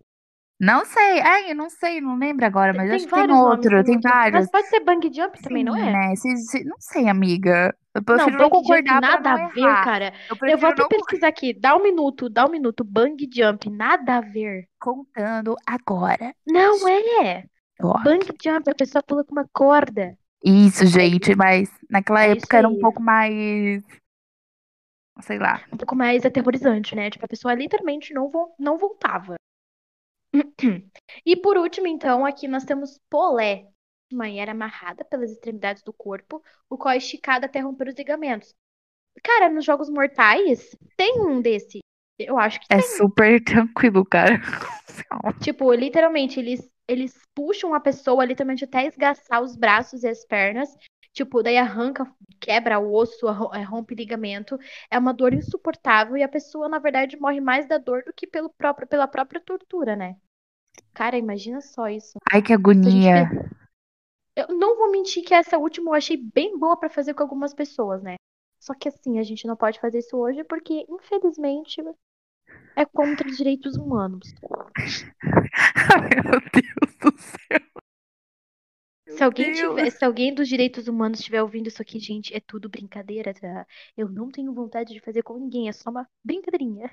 Não 0.59 0.83
sei. 0.85 1.21
Ai, 1.21 1.51
eu 1.51 1.55
não 1.55 1.69
sei, 1.69 2.01
não 2.01 2.17
lembro 2.17 2.45
agora, 2.45 2.73
mas 2.73 2.87
tem 2.87 2.95
acho 2.97 3.05
que 3.05 3.11
tem 3.11 3.19
vários 3.21 3.37
nomes, 3.37 3.65
outro, 3.65 3.83
tem 3.83 3.99
vários. 4.01 4.41
Mas 4.41 4.51
pode 4.51 4.67
ser 4.67 4.81
bang 4.81 5.09
jump 5.13 5.41
também, 5.41 5.63
não 5.63 5.73
Sim, 5.73 5.81
é? 5.81 5.91
né? 5.93 6.15
Se- 6.15 6.37
se- 6.37 6.63
não 6.65 6.75
sei, 6.79 7.07
amiga. 7.07 7.73
Eu 7.95 8.01
Não, 8.01 8.03
prefiro 8.17 8.37
não 8.37 8.45
jump 8.45 8.51
concordar 8.57 8.99
pra 8.99 9.09
nada 9.09 9.29
não 9.37 9.45
a 9.45 9.47
ver, 9.49 9.59
errar. 9.61 9.83
cara. 9.83 10.05
Eu 10.05 10.11
Eu 10.29 10.35
vou 10.35 10.37
prefiro 10.39 10.67
até 10.67 10.81
não 10.81 10.89
pesquisar 10.89 11.27
aqui. 11.29 11.53
Dá 11.53 11.75
um 11.75 11.81
minuto, 11.83 12.29
dá 12.29 12.45
um 12.45 12.49
minuto. 12.51 12.83
Bang 12.83 13.29
jump, 13.33 13.69
nada 13.69 14.17
a 14.17 14.21
ver. 14.21 14.65
contando 14.79 15.55
agora. 15.65 16.33
Não 16.45 16.87
é. 16.87 17.45
Ó, 17.81 17.97
Bang 18.03 18.25
jump, 18.43 18.69
a 18.69 18.75
pessoa 18.75 19.01
pula 19.01 19.23
com 19.23 19.31
uma 19.31 19.47
corda. 19.53 20.17
Isso, 20.43 20.85
gente, 20.85 21.35
mas 21.35 21.69
naquela 21.89 22.23
É 22.23 22.31
época 22.31 22.45
isso 22.45 22.55
era 22.57 22.67
um 22.69 22.73
aí. 22.73 22.79
pouco 22.79 23.01
mais. 23.01 23.81
Sei 25.21 25.37
lá. 25.39 25.61
Um 25.71 25.77
pouco 25.77 25.95
mais 25.95 26.25
aterrorizante, 26.25 26.95
né? 26.95 27.09
Tipo, 27.09 27.25
a 27.25 27.27
pessoa 27.27 27.53
literalmente 27.53 28.13
não, 28.13 28.29
vo- 28.29 28.53
não 28.59 28.77
voltava. 28.77 29.35
E 31.25 31.35
por 31.35 31.57
último, 31.57 31.87
então, 31.87 32.25
aqui 32.25 32.47
nós 32.47 32.63
temos 32.63 32.99
Polé. 33.09 33.67
Uma 34.11 34.27
era 34.29 34.51
amarrada 34.51 35.05
pelas 35.05 35.31
extremidades 35.31 35.83
do 35.83 35.93
corpo, 35.93 36.41
o 36.67 36.77
qual 36.77 36.93
é 36.93 36.97
esticado 36.97 37.45
até 37.45 37.59
romper 37.59 37.89
os 37.89 37.95
ligamentos. 37.95 38.55
Cara, 39.23 39.49
nos 39.49 39.65
Jogos 39.65 39.89
Mortais, 39.89 40.75
tem 40.97 41.19
um 41.21 41.41
desse. 41.41 41.79
Eu 42.17 42.37
acho 42.37 42.59
que 42.59 42.65
É 42.71 42.77
tem. 42.77 42.81
super 42.81 43.43
tranquilo, 43.43 44.03
cara. 44.05 44.41
Tipo, 45.41 45.73
literalmente, 45.73 46.39
eles, 46.39 46.69
eles 46.87 47.13
puxam 47.33 47.73
a 47.73 47.79
pessoa 47.79 48.25
literalmente 48.25 48.65
até 48.65 48.85
esgaçar 48.85 49.41
os 49.41 49.55
braços 49.55 50.03
e 50.03 50.07
as 50.07 50.25
pernas. 50.25 50.69
Tipo, 51.19 51.43
daí 51.43 51.57
arranca, 51.57 52.09
quebra 52.39 52.79
o 52.79 52.93
osso, 52.93 53.27
é, 53.53 53.61
rompe 53.61 53.93
ligamento. 53.93 54.57
É 54.89 54.97
uma 54.97 55.13
dor 55.13 55.33
insuportável 55.33 56.15
e 56.15 56.23
a 56.23 56.29
pessoa, 56.29 56.69
na 56.69 56.79
verdade, 56.79 57.19
morre 57.19 57.41
mais 57.41 57.67
da 57.67 57.77
dor 57.77 58.05
do 58.05 58.13
que 58.13 58.25
pelo 58.25 58.49
próprio, 58.49 58.87
pela 58.87 59.05
própria 59.05 59.41
tortura, 59.41 59.97
né? 59.97 60.15
Cara, 60.93 61.17
imagina 61.17 61.59
só 61.59 61.89
isso. 61.89 62.17
Ai, 62.31 62.41
que 62.41 62.53
gente 62.53 62.61
agonia. 62.61 63.29
Eu 64.33 64.47
não 64.57 64.77
vou 64.77 64.89
mentir 64.89 65.25
que 65.25 65.33
essa 65.33 65.57
última 65.57 65.89
eu 65.89 65.95
achei 65.95 66.15
bem 66.15 66.57
boa 66.57 66.79
pra 66.79 66.87
fazer 66.87 67.13
com 67.13 67.21
algumas 67.21 67.53
pessoas, 67.53 68.01
né? 68.01 68.15
Só 68.57 68.73
que 68.73 68.87
assim, 68.87 69.19
a 69.19 69.23
gente 69.23 69.45
não 69.45 69.57
pode 69.57 69.77
fazer 69.77 69.99
isso 69.99 70.15
hoje 70.15 70.45
porque, 70.45 70.85
infelizmente, 70.87 71.83
é 72.77 72.85
contra 72.85 73.27
os 73.27 73.35
direitos 73.35 73.75
humanos. 73.75 74.33
Ai, 75.21 76.09
meu 76.23 76.39
Deus 76.53 76.95
do 77.01 77.21
céu. 77.21 77.83
Se 79.09 79.23
alguém, 79.23 79.51
tiver, 79.51 79.91
se 79.91 80.05
alguém 80.05 80.33
dos 80.33 80.47
direitos 80.47 80.87
humanos 80.87 81.19
estiver 81.19 81.41
ouvindo 81.41 81.67
isso 81.67 81.81
aqui, 81.81 81.99
gente, 81.99 82.35
é 82.35 82.39
tudo 82.39 82.69
brincadeira, 82.69 83.33
tá? 83.33 83.65
Eu 83.97 84.07
não 84.09 84.29
tenho 84.29 84.53
vontade 84.53 84.93
de 84.93 84.99
fazer 84.99 85.23
com 85.23 85.37
ninguém, 85.37 85.67
é 85.67 85.73
só 85.73 85.89
uma 85.89 86.07
brincadeirinha. 86.23 86.89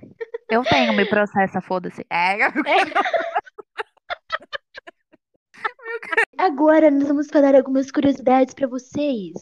Eu 0.50 0.62
tenho, 0.64 0.92
me 0.94 1.04
processa, 1.04 1.60
foda-se. 1.60 2.06
É, 2.10 2.36
Agora 6.38 6.90
nós 6.90 7.08
vamos 7.08 7.28
falar 7.28 7.54
algumas 7.54 7.90
curiosidades 7.90 8.54
pra 8.54 8.66
vocês. 8.66 9.32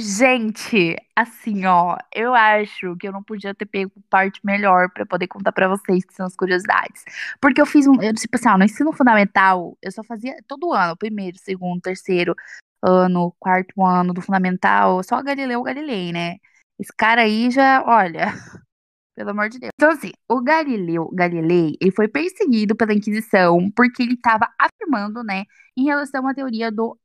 Gente, 0.00 0.96
assim, 1.14 1.66
ó, 1.66 1.94
eu 2.14 2.34
acho 2.34 2.96
que 2.96 3.06
eu 3.06 3.12
não 3.12 3.22
podia 3.22 3.54
ter 3.54 3.66
pego 3.66 3.92
parte 4.08 4.40
melhor 4.42 4.88
pra 4.90 5.04
poder 5.04 5.26
contar 5.28 5.52
pra 5.52 5.68
vocês 5.68 6.02
que 6.06 6.14
são 6.14 6.24
as 6.24 6.34
curiosidades. 6.34 7.04
Porque 7.38 7.60
eu 7.60 7.66
fiz 7.66 7.86
um, 7.86 8.00
eu, 8.00 8.14
tipo 8.14 8.34
assim, 8.34 8.48
ó, 8.48 8.56
no 8.56 8.64
ensino 8.64 8.92
fundamental, 8.94 9.76
eu 9.82 9.92
só 9.92 10.02
fazia 10.02 10.34
todo 10.48 10.72
ano, 10.72 10.96
primeiro, 10.96 11.36
segundo, 11.38 11.82
terceiro 11.82 12.34
ano, 12.82 13.34
quarto 13.38 13.84
ano 13.84 14.14
do 14.14 14.22
fundamental, 14.22 15.02
só 15.02 15.22
Galileu 15.22 15.62
Galilei, 15.62 16.12
né? 16.12 16.36
Esse 16.78 16.92
cara 16.96 17.22
aí 17.22 17.50
já, 17.50 17.84
olha, 17.86 18.28
pelo 19.14 19.30
amor 19.30 19.50
de 19.50 19.58
Deus. 19.58 19.70
Então, 19.74 19.90
assim, 19.90 20.12
o 20.28 20.40
Galileu 20.42 21.10
Galilei, 21.12 21.76
ele 21.80 21.92
foi 21.92 22.08
perseguido 22.08 22.74
pela 22.74 22.94
Inquisição 22.94 23.70
porque 23.76 24.02
ele 24.02 24.14
estava 24.14 24.48
afirmando, 24.58 25.22
né, 25.22 25.44
em 25.76 25.84
relação 25.84 26.26
à 26.26 26.34
teoria 26.34 26.72
do 26.72 26.98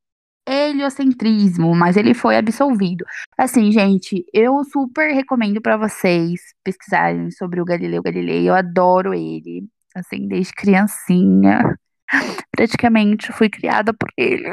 heliocentrismo, 0.48 1.76
mas 1.76 1.98
ele 1.98 2.14
foi 2.14 2.38
absolvido. 2.38 3.06
Assim, 3.38 3.72
gente, 3.72 4.26
eu 4.34 4.64
super 4.64 5.14
recomendo 5.14 5.62
pra 5.62 5.78
vocês 5.78 6.42
pesquisarem 6.64 7.32
sobre 7.32 7.62
o 7.62 7.66
Galileu 7.66 8.02
Galilei. 8.02 8.48
Eu 8.48 8.54
adoro 8.54 9.14
ele, 9.14 9.68
assim, 9.96 10.28
desde 10.28 10.54
criancinha. 10.54 11.78
Praticamente 12.52 13.32
fui 13.32 13.50
criada 13.50 13.94
por 13.94 14.10
ele. 14.18 14.52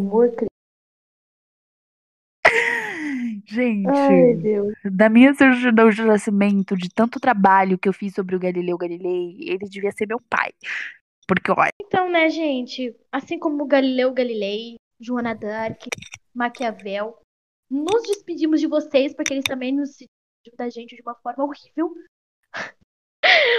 Amor, 0.00 0.30
Gente, 3.50 3.88
Ai, 3.88 4.90
da 4.90 5.08
minha 5.08 5.32
certidão 5.32 5.88
de 5.88 6.02
nascimento, 6.02 6.76
de 6.76 6.88
tanto 6.90 7.18
trabalho 7.18 7.78
que 7.78 7.88
eu 7.88 7.94
fiz 7.94 8.14
sobre 8.14 8.36
o 8.36 8.38
Galileu 8.38 8.76
Galilei, 8.76 9.38
ele 9.40 9.66
devia 9.68 9.90
ser 9.92 10.06
meu 10.06 10.20
pai. 10.28 10.50
Porque, 11.28 11.52
olha, 11.52 11.68
Então, 11.82 12.08
né, 12.08 12.30
gente, 12.30 12.96
assim 13.12 13.38
como 13.38 13.66
Galileu 13.66 14.14
Galilei, 14.14 14.76
Joana 14.98 15.34
d'Arc, 15.34 15.86
Maquiavel, 16.34 17.20
nos 17.70 18.02
despedimos 18.04 18.60
de 18.60 18.66
vocês, 18.66 19.14
porque 19.14 19.34
eles 19.34 19.44
também 19.44 19.70
nos 19.70 19.90
despediram 19.90 20.56
da 20.56 20.70
gente 20.70 20.96
de 20.96 21.02
uma 21.02 21.14
forma 21.16 21.44
horrível. 21.44 21.92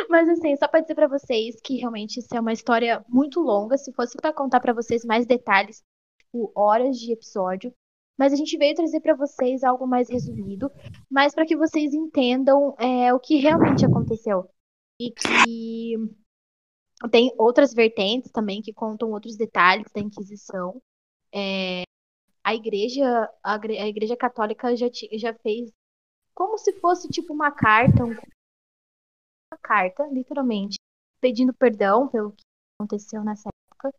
Mas 0.10 0.28
assim, 0.30 0.56
só 0.56 0.68
pra 0.68 0.82
dizer 0.82 0.96
pra 0.96 1.08
vocês 1.08 1.62
que 1.64 1.78
realmente 1.78 2.20
isso 2.20 2.36
é 2.36 2.40
uma 2.40 2.54
história 2.54 3.06
muito 3.08 3.40
longa. 3.40 3.78
Se 3.78 3.94
fosse 3.94 4.18
pra 4.18 4.34
contar 4.34 4.60
pra 4.60 4.74
vocês 4.74 5.06
mais 5.06 5.28
detalhes, 5.28 5.84
tipo, 6.20 6.52
horas 6.56 6.98
de 6.98 7.14
episódio. 7.14 7.72
Mas 8.18 8.34
a 8.34 8.36
gente 8.36 8.58
veio 8.58 8.76
trazer 8.76 9.00
pra 9.00 9.16
vocês 9.16 9.64
algo 9.64 9.88
mais 9.88 10.10
resumido, 10.10 10.70
mas 11.10 11.34
pra 11.34 11.46
que 11.46 11.56
vocês 11.56 11.94
entendam 11.94 12.76
é, 12.78 13.14
o 13.14 13.20
que 13.20 13.36
realmente 13.38 13.86
aconteceu. 13.86 14.50
E 15.00 15.12
que 15.12 15.96
tem 17.12 17.34
outras 17.38 17.74
vertentes 17.74 18.32
também 18.32 18.62
que 18.62 18.74
contam 18.74 19.12
outros 19.12 19.38
detalhes 19.38 19.86
da 19.94 20.02
Inquisição. 20.02 20.82
É, 21.34 21.84
a 22.44 22.56
igreja, 22.56 23.30
a, 23.44 23.56
a 23.56 23.88
igreja 23.88 24.18
católica 24.18 24.76
já, 24.76 24.88
já 25.14 25.34
fez 25.36 25.72
como 26.36 26.58
se 26.58 26.74
fosse 26.80 27.10
tipo 27.10 27.34
uma 27.34 27.52
carta, 27.52 28.06
um- 28.06 28.12
uma 28.12 29.60
carta, 29.62 30.08
literalmente, 30.08 30.80
pedindo 31.22 31.54
perdão 31.54 32.08
pelo 32.08 32.32
que 32.32 32.44
aconteceu 32.80 33.24
nessa 33.24 33.50
época. 33.50 33.92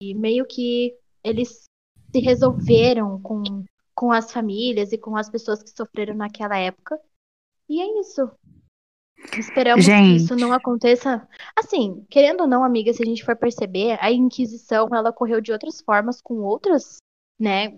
E 0.00 0.14
meio 0.14 0.46
que 0.46 0.96
eles 1.24 1.64
se 2.12 2.20
resolveram 2.20 3.20
com, 3.20 3.42
com 3.94 4.12
as 4.12 4.32
famílias 4.32 4.92
e 4.92 4.98
com 4.98 5.16
as 5.16 5.28
pessoas 5.28 5.62
que 5.62 5.70
sofreram 5.70 6.14
naquela 6.14 6.56
época. 6.56 6.98
E 7.68 7.80
é 7.80 8.00
isso. 8.00 8.30
Esperamos 9.36 9.84
que 9.84 9.92
isso 9.92 10.28
Gente. 10.28 10.40
não 10.40 10.52
aconteça. 10.52 11.26
Assim, 11.56 12.04
querendo 12.08 12.42
ou 12.42 12.46
não, 12.46 12.64
amiga, 12.64 12.92
se 12.92 13.02
a 13.02 13.06
gente 13.06 13.24
for 13.24 13.36
perceber, 13.36 13.98
a 14.00 14.10
Inquisição 14.10 14.88
ela 14.92 15.10
ocorreu 15.10 15.40
de 15.40 15.52
outras 15.52 15.80
formas, 15.80 16.20
com 16.20 16.34
outras, 16.36 16.98
né, 17.38 17.74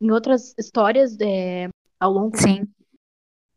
em 0.00 0.10
outras 0.10 0.54
histórias 0.58 1.16
é, 1.20 1.68
ao 1.98 2.12
longo 2.12 2.36
sim. 2.36 2.66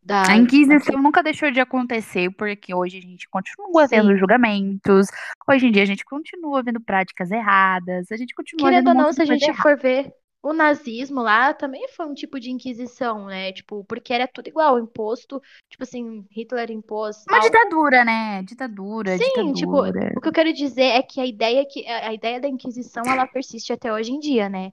da. 0.02 0.30
A 0.30 0.38
Inquisição 0.38 1.02
nunca 1.02 1.22
deixou 1.22 1.52
de 1.52 1.60
acontecer, 1.60 2.32
porque 2.32 2.74
hoje 2.74 2.98
a 2.98 3.02
gente 3.02 3.28
continua 3.30 3.88
Sim. 3.88 3.98
vendo 3.98 4.18
julgamentos, 4.18 5.08
hoje 5.48 5.68
em 5.68 5.72
dia 5.72 5.84
a 5.84 5.88
gente 5.88 6.06
continua 6.06 6.64
vendo 6.64 6.80
práticas 6.80 7.30
erradas, 7.32 8.12
a 8.12 8.18
gente 8.18 8.34
continua 8.34 8.70
Querendo 8.70 8.88
ou 8.90 8.94
não, 8.94 9.14
se 9.14 9.22
a 9.22 9.26
gente 9.26 9.44
errada. 9.44 9.62
for 9.62 9.78
ver, 9.78 10.14
o 10.42 10.54
nazismo 10.54 11.22
lá 11.22 11.54
também 11.54 11.88
foi 11.90 12.06
um 12.06 12.14
tipo 12.14 12.40
de 12.40 12.52
inquisição, 12.52 13.26
né? 13.28 13.52
Tipo, 13.54 13.84
porque 13.86 14.14
era 14.14 14.28
tudo 14.28 14.48
igual, 14.48 14.80
imposto. 14.80 15.42
Tipo 15.70 15.84
assim, 15.84 16.26
Hitler 16.32 16.72
impôs. 16.72 17.26
Uma 17.28 17.40
algo- 17.40 17.50
ditadura, 17.50 18.04
né? 18.04 18.44
Ditadura, 18.44 19.18
Sim, 19.18 19.54
tipo, 19.54 19.78
ditadura. 19.82 20.10
o 20.16 20.22
que 20.22 20.28
eu 20.28 20.32
quero 20.34 20.54
dizer 20.54 20.84
é 20.84 21.02
que 21.04 21.20
a 21.20 21.26
ideia 21.26 21.66
que 21.66 21.86
a 21.88 22.14
ideia 22.14 22.40
da 22.40 22.48
Inquisição 22.48 23.12
ela 23.12 23.26
persiste 23.26 23.72
até 23.74 23.92
hoje 23.92 24.12
em 24.12 24.20
dia, 24.20 24.50
né? 24.50 24.72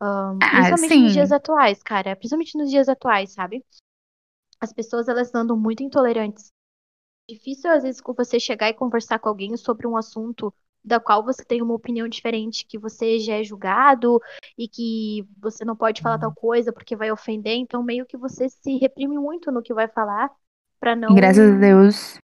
Ahn, 0.00 0.42
Ah, 0.42 0.46
principalmente 0.50 1.00
nos 1.00 1.12
sim. 1.12 1.14
dias 1.14 1.32
atuais, 1.32 1.82
cara. 1.82 2.16
Principalmente 2.16 2.58
nos 2.58 2.70
dias 2.70 2.88
atuais, 2.88 3.32
sabe? 3.32 3.64
As 4.60 4.72
pessoas 4.72 5.08
elas 5.08 5.34
andam 5.34 5.56
muito 5.56 5.82
intolerantes. 5.82 6.52
Difícil 7.28 7.70
às 7.70 7.82
vezes 7.84 8.00
com 8.00 8.14
você 8.14 8.40
chegar 8.40 8.68
e 8.70 8.74
conversar 8.74 9.18
com 9.18 9.28
alguém 9.28 9.56
sobre 9.56 9.86
um 9.86 9.96
assunto 9.96 10.54
da 10.84 11.00
qual 11.00 11.24
você 11.24 11.44
tem 11.44 11.62
uma 11.62 11.74
opinião 11.74 12.06
diferente, 12.06 12.66
que 12.66 12.78
você 12.78 13.18
já 13.18 13.34
é 13.34 13.44
julgado 13.44 14.20
e 14.58 14.68
que 14.68 15.26
você 15.38 15.64
não 15.64 15.74
pode 15.74 16.02
falar 16.02 16.18
tal 16.18 16.34
coisa 16.34 16.72
porque 16.72 16.94
vai 16.94 17.10
ofender, 17.10 17.54
então 17.54 17.82
meio 17.82 18.04
que 18.04 18.16
você 18.16 18.48
se 18.48 18.76
reprime 18.76 19.16
muito 19.16 19.50
no 19.50 19.62
que 19.62 19.72
vai 19.72 19.88
falar 19.88 20.30
pra 20.78 20.94
não 20.94 21.14
graças 21.14 21.54
a 21.54 21.58
Deus. 21.58 22.18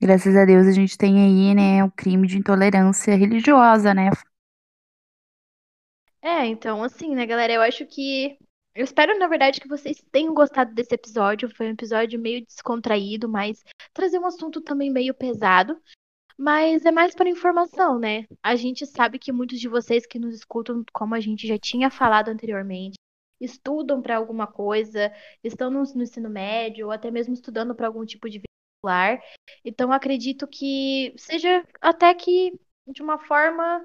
Graças 0.00 0.36
a 0.36 0.44
Deus 0.44 0.66
a 0.66 0.72
gente 0.72 0.98
tem 0.98 1.22
aí, 1.22 1.54
né, 1.54 1.84
o 1.84 1.90
crime 1.90 2.26
de 2.26 2.36
intolerância 2.36 3.14
religiosa, 3.14 3.94
né? 3.94 4.10
É, 6.20 6.46
então, 6.46 6.84
assim, 6.84 7.14
né, 7.16 7.26
galera? 7.26 7.52
Eu 7.52 7.62
acho 7.62 7.84
que. 7.84 8.38
Eu 8.74 8.84
espero, 8.84 9.18
na 9.18 9.26
verdade, 9.26 9.60
que 9.60 9.68
vocês 9.68 10.02
tenham 10.10 10.32
gostado 10.32 10.72
desse 10.72 10.94
episódio. 10.94 11.54
Foi 11.54 11.66
um 11.66 11.72
episódio 11.72 12.18
meio 12.18 12.46
descontraído, 12.46 13.28
mas 13.28 13.62
trazer 13.92 14.18
um 14.18 14.26
assunto 14.26 14.60
também 14.60 14.90
meio 14.90 15.12
pesado. 15.12 15.76
Mas 16.42 16.84
é 16.84 16.90
mais 16.90 17.14
para 17.14 17.28
informação, 17.28 18.00
né? 18.00 18.26
A 18.42 18.56
gente 18.56 18.84
sabe 18.84 19.16
que 19.16 19.30
muitos 19.30 19.60
de 19.60 19.68
vocês 19.68 20.04
que 20.04 20.18
nos 20.18 20.34
escutam, 20.34 20.84
como 20.92 21.14
a 21.14 21.20
gente 21.20 21.46
já 21.46 21.56
tinha 21.56 21.88
falado 21.88 22.30
anteriormente, 22.30 22.96
estudam 23.40 24.02
para 24.02 24.16
alguma 24.16 24.48
coisa, 24.48 25.12
estão 25.44 25.70
no, 25.70 25.84
no, 25.94 26.02
ensino 26.02 26.28
médio, 26.28 26.86
ou 26.86 26.92
até 26.92 27.12
mesmo 27.12 27.32
estudando 27.32 27.76
para 27.76 27.86
algum 27.86 28.04
tipo 28.04 28.28
de 28.28 28.40
vestibular. 28.40 29.22
Então, 29.64 29.92
acredito 29.92 30.48
que 30.48 31.14
seja 31.16 31.64
até 31.80 32.12
que 32.12 32.58
de 32.88 33.02
uma 33.02 33.20
forma 33.20 33.80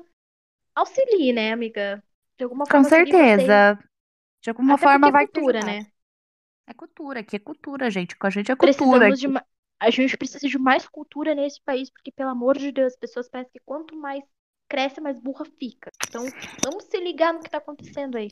auxilie, 0.74 1.32
né, 1.32 1.51
amiga? 1.51 2.03
De 2.39 2.43
alguma 2.43 2.66
Com 2.66 2.72
forma 2.72 2.89
certeza. 2.89 3.78
De 4.41 4.49
alguma 4.49 4.74
até 4.74 4.84
forma 4.84 5.10
é 5.10 5.12
vai 5.12 5.28
cultura, 5.28 5.60
te 5.60 5.66
né? 5.68 5.91
É 6.66 6.74
cultura, 6.74 7.20
aqui 7.20 7.36
é 7.36 7.39
cultura, 7.39 7.91
gente. 7.91 8.16
Com 8.16 8.26
a 8.26 8.32
gente 8.32 8.51
é 8.51 8.55
cultura. 8.55 9.12
Precisamos 9.12 9.20
de 9.20 9.57
a 9.80 9.89
gente 9.89 10.17
precisa 10.17 10.47
de 10.47 10.57
mais 10.57 10.88
cultura 10.88 11.36
nesse 11.36 11.61
país, 11.63 11.89
porque, 11.89 12.11
pelo 12.11 12.30
amor 12.30 12.57
de 12.57 12.71
Deus, 12.71 12.93
as 12.93 12.99
pessoas 12.99 13.30
parecem 13.30 13.53
que 13.53 13.61
quanto 13.65 13.95
mais 13.95 14.23
cresce, 14.69 14.99
mais 14.99 15.19
burra 15.19 15.45
fica. 15.59 15.91
Então, 16.07 16.23
vamos 16.63 16.86
se 16.86 16.99
ligar 16.99 17.34
no 17.34 17.39
que 17.39 17.49
tá 17.49 17.57
acontecendo 17.57 18.17
aí. 18.17 18.32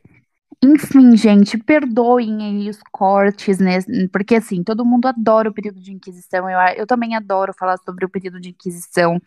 Enfim, 0.64 1.16
gente, 1.16 1.58
perdoem 1.58 2.44
aí 2.44 2.70
os 2.70 2.80
cortes, 2.92 3.60
né? 3.60 3.78
Porque, 4.12 4.36
assim, 4.36 4.64
todo 4.64 4.86
mundo 4.86 5.08
adora 5.08 5.50
o 5.50 5.54
período 5.54 5.80
de 5.80 5.92
Inquisição. 5.92 6.50
Eu, 6.50 6.60
eu 6.78 6.88
também 6.88 7.16
adoro 7.16 7.54
falar 7.54 7.78
sobre 7.78 8.06
o 8.06 8.10
período 8.10 8.40
de 8.40 8.50
Inquisição. 8.50 9.20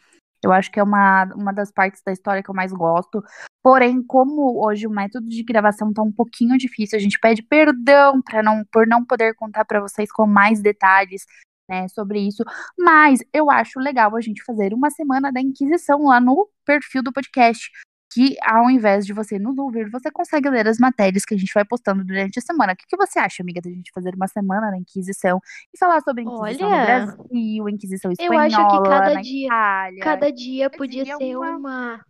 Eu 0.43 0.53
acho 0.53 0.71
que 0.71 0.79
é 0.79 0.83
uma, 0.83 1.25
uma 1.35 1.53
das 1.53 1.71
partes 1.71 2.03
da 2.05 2.13
história 2.13 2.43
que 2.43 2.51
eu 2.51 2.55
mais 2.55 2.73
gosto. 2.73 3.23
Porém, 3.63 4.03
como 4.03 4.65
hoje 4.65 4.87
o 4.87 4.91
método 4.91 5.29
de 5.29 5.43
gravação 5.43 5.93
tá 5.93 6.03
um 6.03 6.13
pouquinho 6.13 6.57
difícil, 6.57 6.97
a 6.97 7.01
gente 7.01 7.19
pede 7.19 7.43
perdão 7.43 8.23
para 8.23 8.43
não 8.43 8.65
por 8.73 8.87
não 8.87 9.05
poder 9.05 9.35
contar 9.35 9.65
para 9.65 9.81
vocês 9.81 10.11
com 10.11 10.27
mais 10.27 10.61
detalhes 10.63 11.27
né, 11.69 11.87
sobre 11.89 12.21
isso, 12.21 12.43
mas 12.79 13.21
eu 13.33 13.51
acho 13.51 13.79
legal 13.79 14.17
a 14.17 14.21
gente 14.21 14.43
fazer 14.45 14.73
uma 14.73 14.91
semana 14.91 15.31
da 15.31 15.41
Inquisição 15.41 16.05
lá 16.05 16.21
no 16.21 16.49
perfil 16.65 17.03
do 17.03 17.13
podcast, 17.13 17.71
que 18.11 18.37
ao 18.43 18.71
invés 18.71 19.05
de 19.05 19.13
você 19.13 19.39
nos 19.39 19.59
ouvir, 19.59 19.91
você 19.91 20.11
consegue 20.11 20.49
ler 20.49 20.67
as 20.67 20.79
matérias 20.79 21.27
que 21.27 21.35
a 21.35 21.37
gente 21.39 21.53
vai 21.53 21.63
postando 21.65 22.03
durante 22.03 22.39
a 22.39 22.43
semana. 22.43 22.73
O 22.73 22.77
que, 22.77 22.87
que 22.89 22.97
você 22.97 23.19
acha, 23.19 23.43
amiga, 23.43 23.61
da 23.61 23.69
gente 23.69 23.91
fazer 23.95 24.15
uma 24.15 24.27
semana 24.27 24.71
da 24.71 24.79
Inquisição 24.79 25.39
e 25.75 25.79
falar 25.79 26.01
sobre 26.01 26.23
a 26.23 26.25
Inquisição 26.25 26.69
Olha, 26.71 27.01
no 27.01 27.17
Brasil, 27.17 27.69
Inquisição 27.69 28.11
espanhola, 28.11 28.35
eu 28.37 28.41
acho 28.41 28.57
que 28.83 28.89
cada 28.89 29.15
dia, 29.21 29.47
Itália. 29.47 30.03
cada 30.03 30.33
dia 30.33 30.71
podia 30.71 31.05
dia 31.05 31.17
ser 31.19 31.37
uma- 31.37 31.57
uma, 31.59 32.05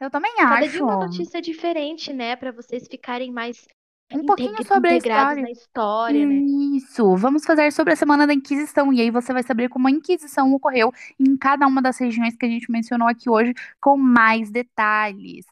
Eu 0.00 0.10
também 0.10 0.34
cada 0.36 0.54
acho. 0.60 0.70
dia 0.70 0.84
uma 0.84 0.96
notícia 1.04 1.40
diferente, 1.42 2.14
né, 2.14 2.34
Pra 2.34 2.50
vocês 2.50 2.88
ficarem 2.90 3.30
mais 3.30 3.66
Um 4.14 4.24
pouquinho 4.26 4.64
sobre 4.64 4.90
a 4.90 4.96
história. 4.96 5.42
na 5.42 5.50
história, 5.50 6.26
né? 6.26 6.34
Isso, 6.76 7.16
vamos 7.16 7.44
fazer 7.44 7.72
sobre 7.72 7.92
a 7.92 7.96
Semana 7.96 8.26
da 8.26 8.34
Inquisição, 8.34 8.92
e 8.92 9.00
aí 9.00 9.10
você 9.10 9.32
vai 9.32 9.42
saber 9.42 9.68
como 9.68 9.88
a 9.88 9.90
Inquisição 9.90 10.52
ocorreu 10.52 10.92
em 11.18 11.36
cada 11.36 11.66
uma 11.66 11.80
das 11.82 11.98
regiões 11.98 12.36
que 12.36 12.46
a 12.46 12.48
gente 12.48 12.70
mencionou 12.70 13.08
aqui 13.08 13.28
hoje, 13.30 13.54
com 13.80 13.96
mais 13.96 14.50
detalhes. 14.50 15.44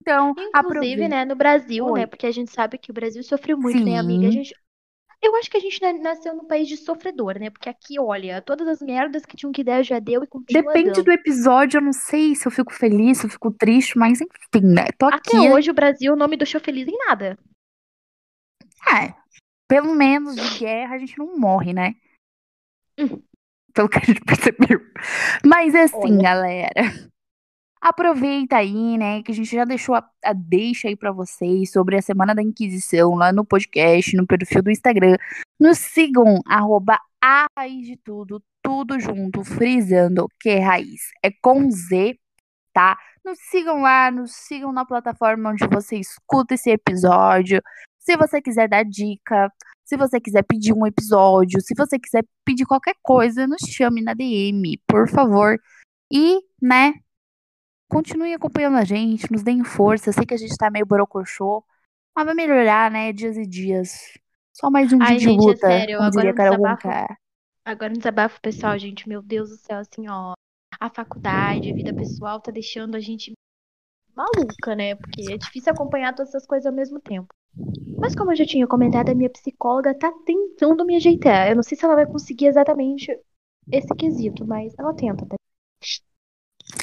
Então, 0.00 0.30
Inclusive, 0.30 0.52
aproveita. 0.52 1.08
né, 1.08 1.24
no 1.24 1.34
Brasil, 1.34 1.86
né, 1.92 2.02
Oi. 2.02 2.06
porque 2.06 2.26
a 2.26 2.30
gente 2.32 2.50
sabe 2.52 2.76
que 2.78 2.90
o 2.90 2.94
Brasil 2.94 3.22
sofreu 3.22 3.56
muito, 3.56 3.82
né, 3.84 3.98
amiga? 3.98 4.28
A 4.28 4.30
Sim. 4.30 4.38
gente, 4.38 4.54
eu 5.22 5.34
acho 5.36 5.50
que 5.50 5.56
a 5.56 5.60
gente 5.60 5.80
na- 5.80 5.94
nasceu 5.94 6.34
num 6.36 6.44
país 6.44 6.68
de 6.68 6.76
sofredor, 6.76 7.38
né? 7.38 7.48
Porque 7.48 7.70
aqui, 7.70 7.98
olha, 7.98 8.42
todas 8.42 8.68
as 8.68 8.82
merdas 8.82 9.24
que 9.24 9.34
tinham 9.36 9.50
que 9.52 9.64
dar 9.64 9.82
já 9.82 9.98
deu 9.98 10.22
e 10.22 10.26
continua 10.26 10.62
Depende 10.62 10.90
dando. 10.92 11.04
do 11.04 11.12
episódio, 11.12 11.78
eu 11.78 11.82
não 11.82 11.92
sei 11.94 12.34
se 12.34 12.46
eu 12.46 12.52
fico 12.52 12.72
feliz, 12.74 13.18
se 13.18 13.26
eu 13.26 13.30
fico 13.30 13.50
triste, 13.50 13.96
mas 13.96 14.20
enfim, 14.20 14.66
né? 14.66 14.88
Tô 14.98 15.06
Até 15.06 15.16
aqui. 15.38 15.50
hoje 15.50 15.70
o 15.70 15.74
Brasil 15.74 16.14
não 16.14 16.28
me 16.28 16.36
deixou 16.36 16.60
feliz 16.60 16.86
em 16.86 16.98
nada. 17.08 17.38
É, 18.86 19.14
pelo 19.68 19.94
menos 19.94 20.36
de 20.36 20.58
guerra 20.58 20.94
a 20.94 20.98
gente 20.98 21.18
não 21.18 21.38
morre, 21.38 21.72
né? 21.72 21.94
Hum. 22.98 23.22
Pelo 23.72 23.88
que 23.88 23.98
a 23.98 24.04
gente 24.04 24.20
percebeu. 24.24 24.80
Mas 25.44 25.74
assim, 25.74 25.96
Olha. 26.14 26.22
galera. 26.22 27.10
Aproveita 27.80 28.56
aí, 28.56 28.96
né, 28.96 29.22
que 29.22 29.30
a 29.30 29.34
gente 29.34 29.54
já 29.54 29.66
deixou 29.66 29.94
a, 29.94 30.08
a 30.24 30.32
deixa 30.32 30.88
aí 30.88 30.96
pra 30.96 31.12
vocês 31.12 31.70
sobre 31.70 31.98
a 31.98 32.02
Semana 32.02 32.34
da 32.34 32.42
Inquisição 32.42 33.14
lá 33.14 33.30
no 33.30 33.44
podcast, 33.44 34.16
no 34.16 34.26
perfil 34.26 34.62
do 34.62 34.70
Instagram. 34.70 35.16
Nos 35.60 35.76
sigam, 35.78 36.40
arroba 36.46 36.98
a 37.22 37.44
raiz 37.58 37.86
de 37.86 37.96
tudo, 37.98 38.42
tudo 38.62 38.98
junto, 38.98 39.44
frisando 39.44 40.26
que 40.40 40.48
é 40.48 40.60
raiz. 40.60 41.10
É 41.22 41.30
com 41.30 41.70
Z, 41.70 42.18
tá? 42.72 42.98
Nos 43.24 43.38
sigam 43.50 43.82
lá, 43.82 44.10
nos 44.10 44.32
sigam 44.32 44.72
na 44.72 44.86
plataforma 44.86 45.50
onde 45.50 45.66
você 45.66 45.96
escuta 45.96 46.54
esse 46.54 46.70
episódio. 46.70 47.62
Se 48.04 48.16
você 48.16 48.42
quiser 48.42 48.68
dar 48.68 48.84
dica, 48.84 49.50
se 49.82 49.96
você 49.96 50.20
quiser 50.20 50.42
pedir 50.42 50.74
um 50.74 50.86
episódio, 50.86 51.60
se 51.60 51.74
você 51.74 51.98
quiser 51.98 52.22
pedir 52.44 52.66
qualquer 52.66 52.94
coisa, 53.02 53.46
nos 53.46 53.62
chame 53.62 54.02
na 54.02 54.12
DM, 54.12 54.78
por 54.86 55.08
favor. 55.08 55.58
E, 56.12 56.40
né, 56.60 56.92
continue 57.88 58.34
acompanhando 58.34 58.76
a 58.76 58.84
gente, 58.84 59.30
nos 59.32 59.42
deem 59.42 59.64
força. 59.64 60.10
Eu 60.10 60.12
sei 60.12 60.26
que 60.26 60.34
a 60.34 60.38
gente 60.38 60.56
tá 60.56 60.70
meio 60.70 60.84
borocochô, 60.84 61.64
mas 62.14 62.26
vai 62.26 62.34
melhorar, 62.34 62.90
né, 62.90 63.10
dias 63.10 63.38
e 63.38 63.46
dias. 63.46 64.18
Só 64.52 64.70
mais 64.70 64.92
um 64.92 65.00
Ai, 65.00 65.16
dia 65.16 65.18
de 65.18 65.24
gente, 65.24 65.42
é 65.42 65.46
luta, 65.46 65.66
sério, 65.66 65.96
como 65.96 66.08
agora 66.08 66.20
diria 66.20 66.34
Carol 66.34 66.56
desabafo. 66.56 66.88
Agora 67.64 67.90
um 67.90 67.96
desabafo 67.96 68.40
pessoal, 68.42 68.78
gente. 68.78 69.08
Meu 69.08 69.22
Deus 69.22 69.48
do 69.48 69.56
céu, 69.56 69.78
assim, 69.78 70.06
ó. 70.08 70.34
A 70.78 70.90
faculdade, 70.90 71.70
a 71.70 71.74
vida 71.74 71.94
pessoal 71.94 72.40
tá 72.40 72.52
deixando 72.52 72.94
a 72.96 73.00
gente 73.00 73.32
maluca, 74.14 74.76
né? 74.76 74.94
Porque 74.94 75.32
é 75.32 75.38
difícil 75.38 75.72
acompanhar 75.72 76.14
todas 76.14 76.28
essas 76.28 76.46
coisas 76.46 76.66
ao 76.66 76.72
mesmo 76.72 77.00
tempo. 77.00 77.34
Mas 77.98 78.14
como 78.14 78.32
eu 78.32 78.36
já 78.36 78.44
tinha 78.44 78.66
comentado, 78.66 79.10
a 79.10 79.14
minha 79.14 79.30
psicóloga 79.30 79.94
tá 79.94 80.12
tentando 80.26 80.84
me 80.84 80.96
ajeitar. 80.96 81.48
Eu 81.50 81.56
não 81.56 81.62
sei 81.62 81.76
se 81.78 81.84
ela 81.84 81.94
vai 81.94 82.06
conseguir 82.06 82.46
exatamente 82.46 83.16
esse 83.70 83.88
quesito, 83.94 84.46
mas 84.46 84.74
ela 84.78 84.92
tenta, 84.94 85.24
tá? 85.26 85.36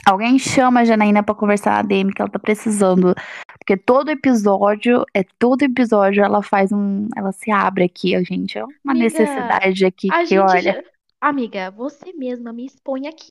Alguém 0.05 0.38
chama 0.39 0.82
a 0.82 0.86
Janaína 0.86 1.24
pra 1.24 1.36
conversar 1.36 1.72
na 1.72 1.82
DM 1.82 2.13
que 2.13 2.22
ela 2.22 2.32
tá 2.32 2.39
precisando. 2.39 3.13
Porque 3.59 3.76
todo 3.78 4.09
episódio, 4.09 5.03
é 5.13 5.24
todo 5.38 5.61
episódio 5.63 6.24
ela 6.24 6.41
faz 6.41 6.72
um. 6.72 7.07
Ela 7.15 7.32
se 7.32 7.51
abre 7.51 7.84
aqui, 7.84 8.15
ó, 8.17 8.24
gente. 8.24 8.57
É 8.57 8.63
uma 8.63 8.72
Amiga, 8.88 9.03
necessidade 9.05 9.86
aqui 9.86 10.07
A 10.11 10.24
que, 10.26 10.38
olha. 10.39 10.61
já... 10.61 10.84
Amiga, 11.19 11.69
você 11.72 12.13
mesma 12.13 12.51
me 12.53 12.65
expõe 12.65 13.07
aqui. 13.07 13.28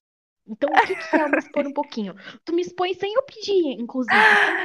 Então, 0.47 0.69
o 0.71 0.87
que 0.87 0.95
que 0.97 1.17
é 1.17 1.25
eu 1.25 1.29
me 1.31 1.39
expor 1.39 1.67
um 1.67 1.73
pouquinho? 1.73 2.15
Tu 2.45 2.53
me 2.55 2.63
expõe 2.63 2.95
sem 2.95 3.13
eu 3.15 3.23
pedir, 3.23 3.73
inclusive. 3.81 4.15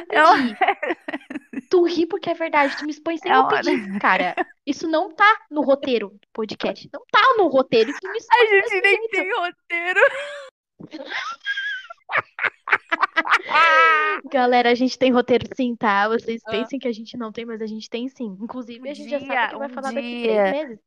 Sem 0.10 0.18
eu 0.18 0.24
Eu- 0.24 0.36
pedir. 0.36 0.58
Tu 1.76 1.84
ri 1.84 2.06
porque 2.06 2.30
é 2.30 2.34
verdade, 2.34 2.78
tu 2.78 2.86
me 2.86 2.92
expõe 2.92 3.18
sem 3.18 3.30
É 3.30 3.36
eu 3.36 3.48
pedir, 3.50 4.00
cara. 4.00 4.34
Isso 4.66 4.88
não 4.88 5.14
tá 5.14 5.42
no 5.52 5.62
roteiro 5.62 6.08
do 6.10 6.20
podcast. 6.32 6.90
Não 6.94 7.04
tá 7.12 7.20
no 7.38 7.48
roteiro 7.48 7.92
tu 8.00 8.08
me 8.08 8.14
A 8.14 8.18
expõe 8.18 8.48
gente 8.48 8.62
desse 8.62 8.82
nem 8.82 8.96
jeito. 8.96 9.10
tem 9.12 9.30
roteiro. 9.36 10.00
Galera, 14.32 14.72
a 14.72 14.76
gente 14.76 14.98
tem 14.98 15.12
roteiro 15.12 15.46
sim, 15.56 15.76
tá? 15.76 16.08
Vocês 16.08 16.42
Ah. 16.46 16.52
pensem 16.52 16.80
que 16.80 16.88
a 16.88 16.92
gente 16.94 17.18
não 17.18 17.32
tem, 17.32 17.46
mas 17.46 17.62
a 17.62 17.68
gente 17.68 17.90
tem 17.90 18.08
sim. 18.08 18.38
Inclusive, 18.42 18.88
Um 18.88 18.92
a 18.92 18.94
gente 18.94 19.10
já 19.10 19.18
dia, 19.18 19.28
sabe 19.28 19.46
o 19.46 19.50
que 19.50 19.58
vai 19.60 19.68
um 19.68 19.74
falar 19.74 19.92
daqui 19.92 20.22
dia. 20.24 20.44
três 20.44 20.52
meses. 20.68 20.80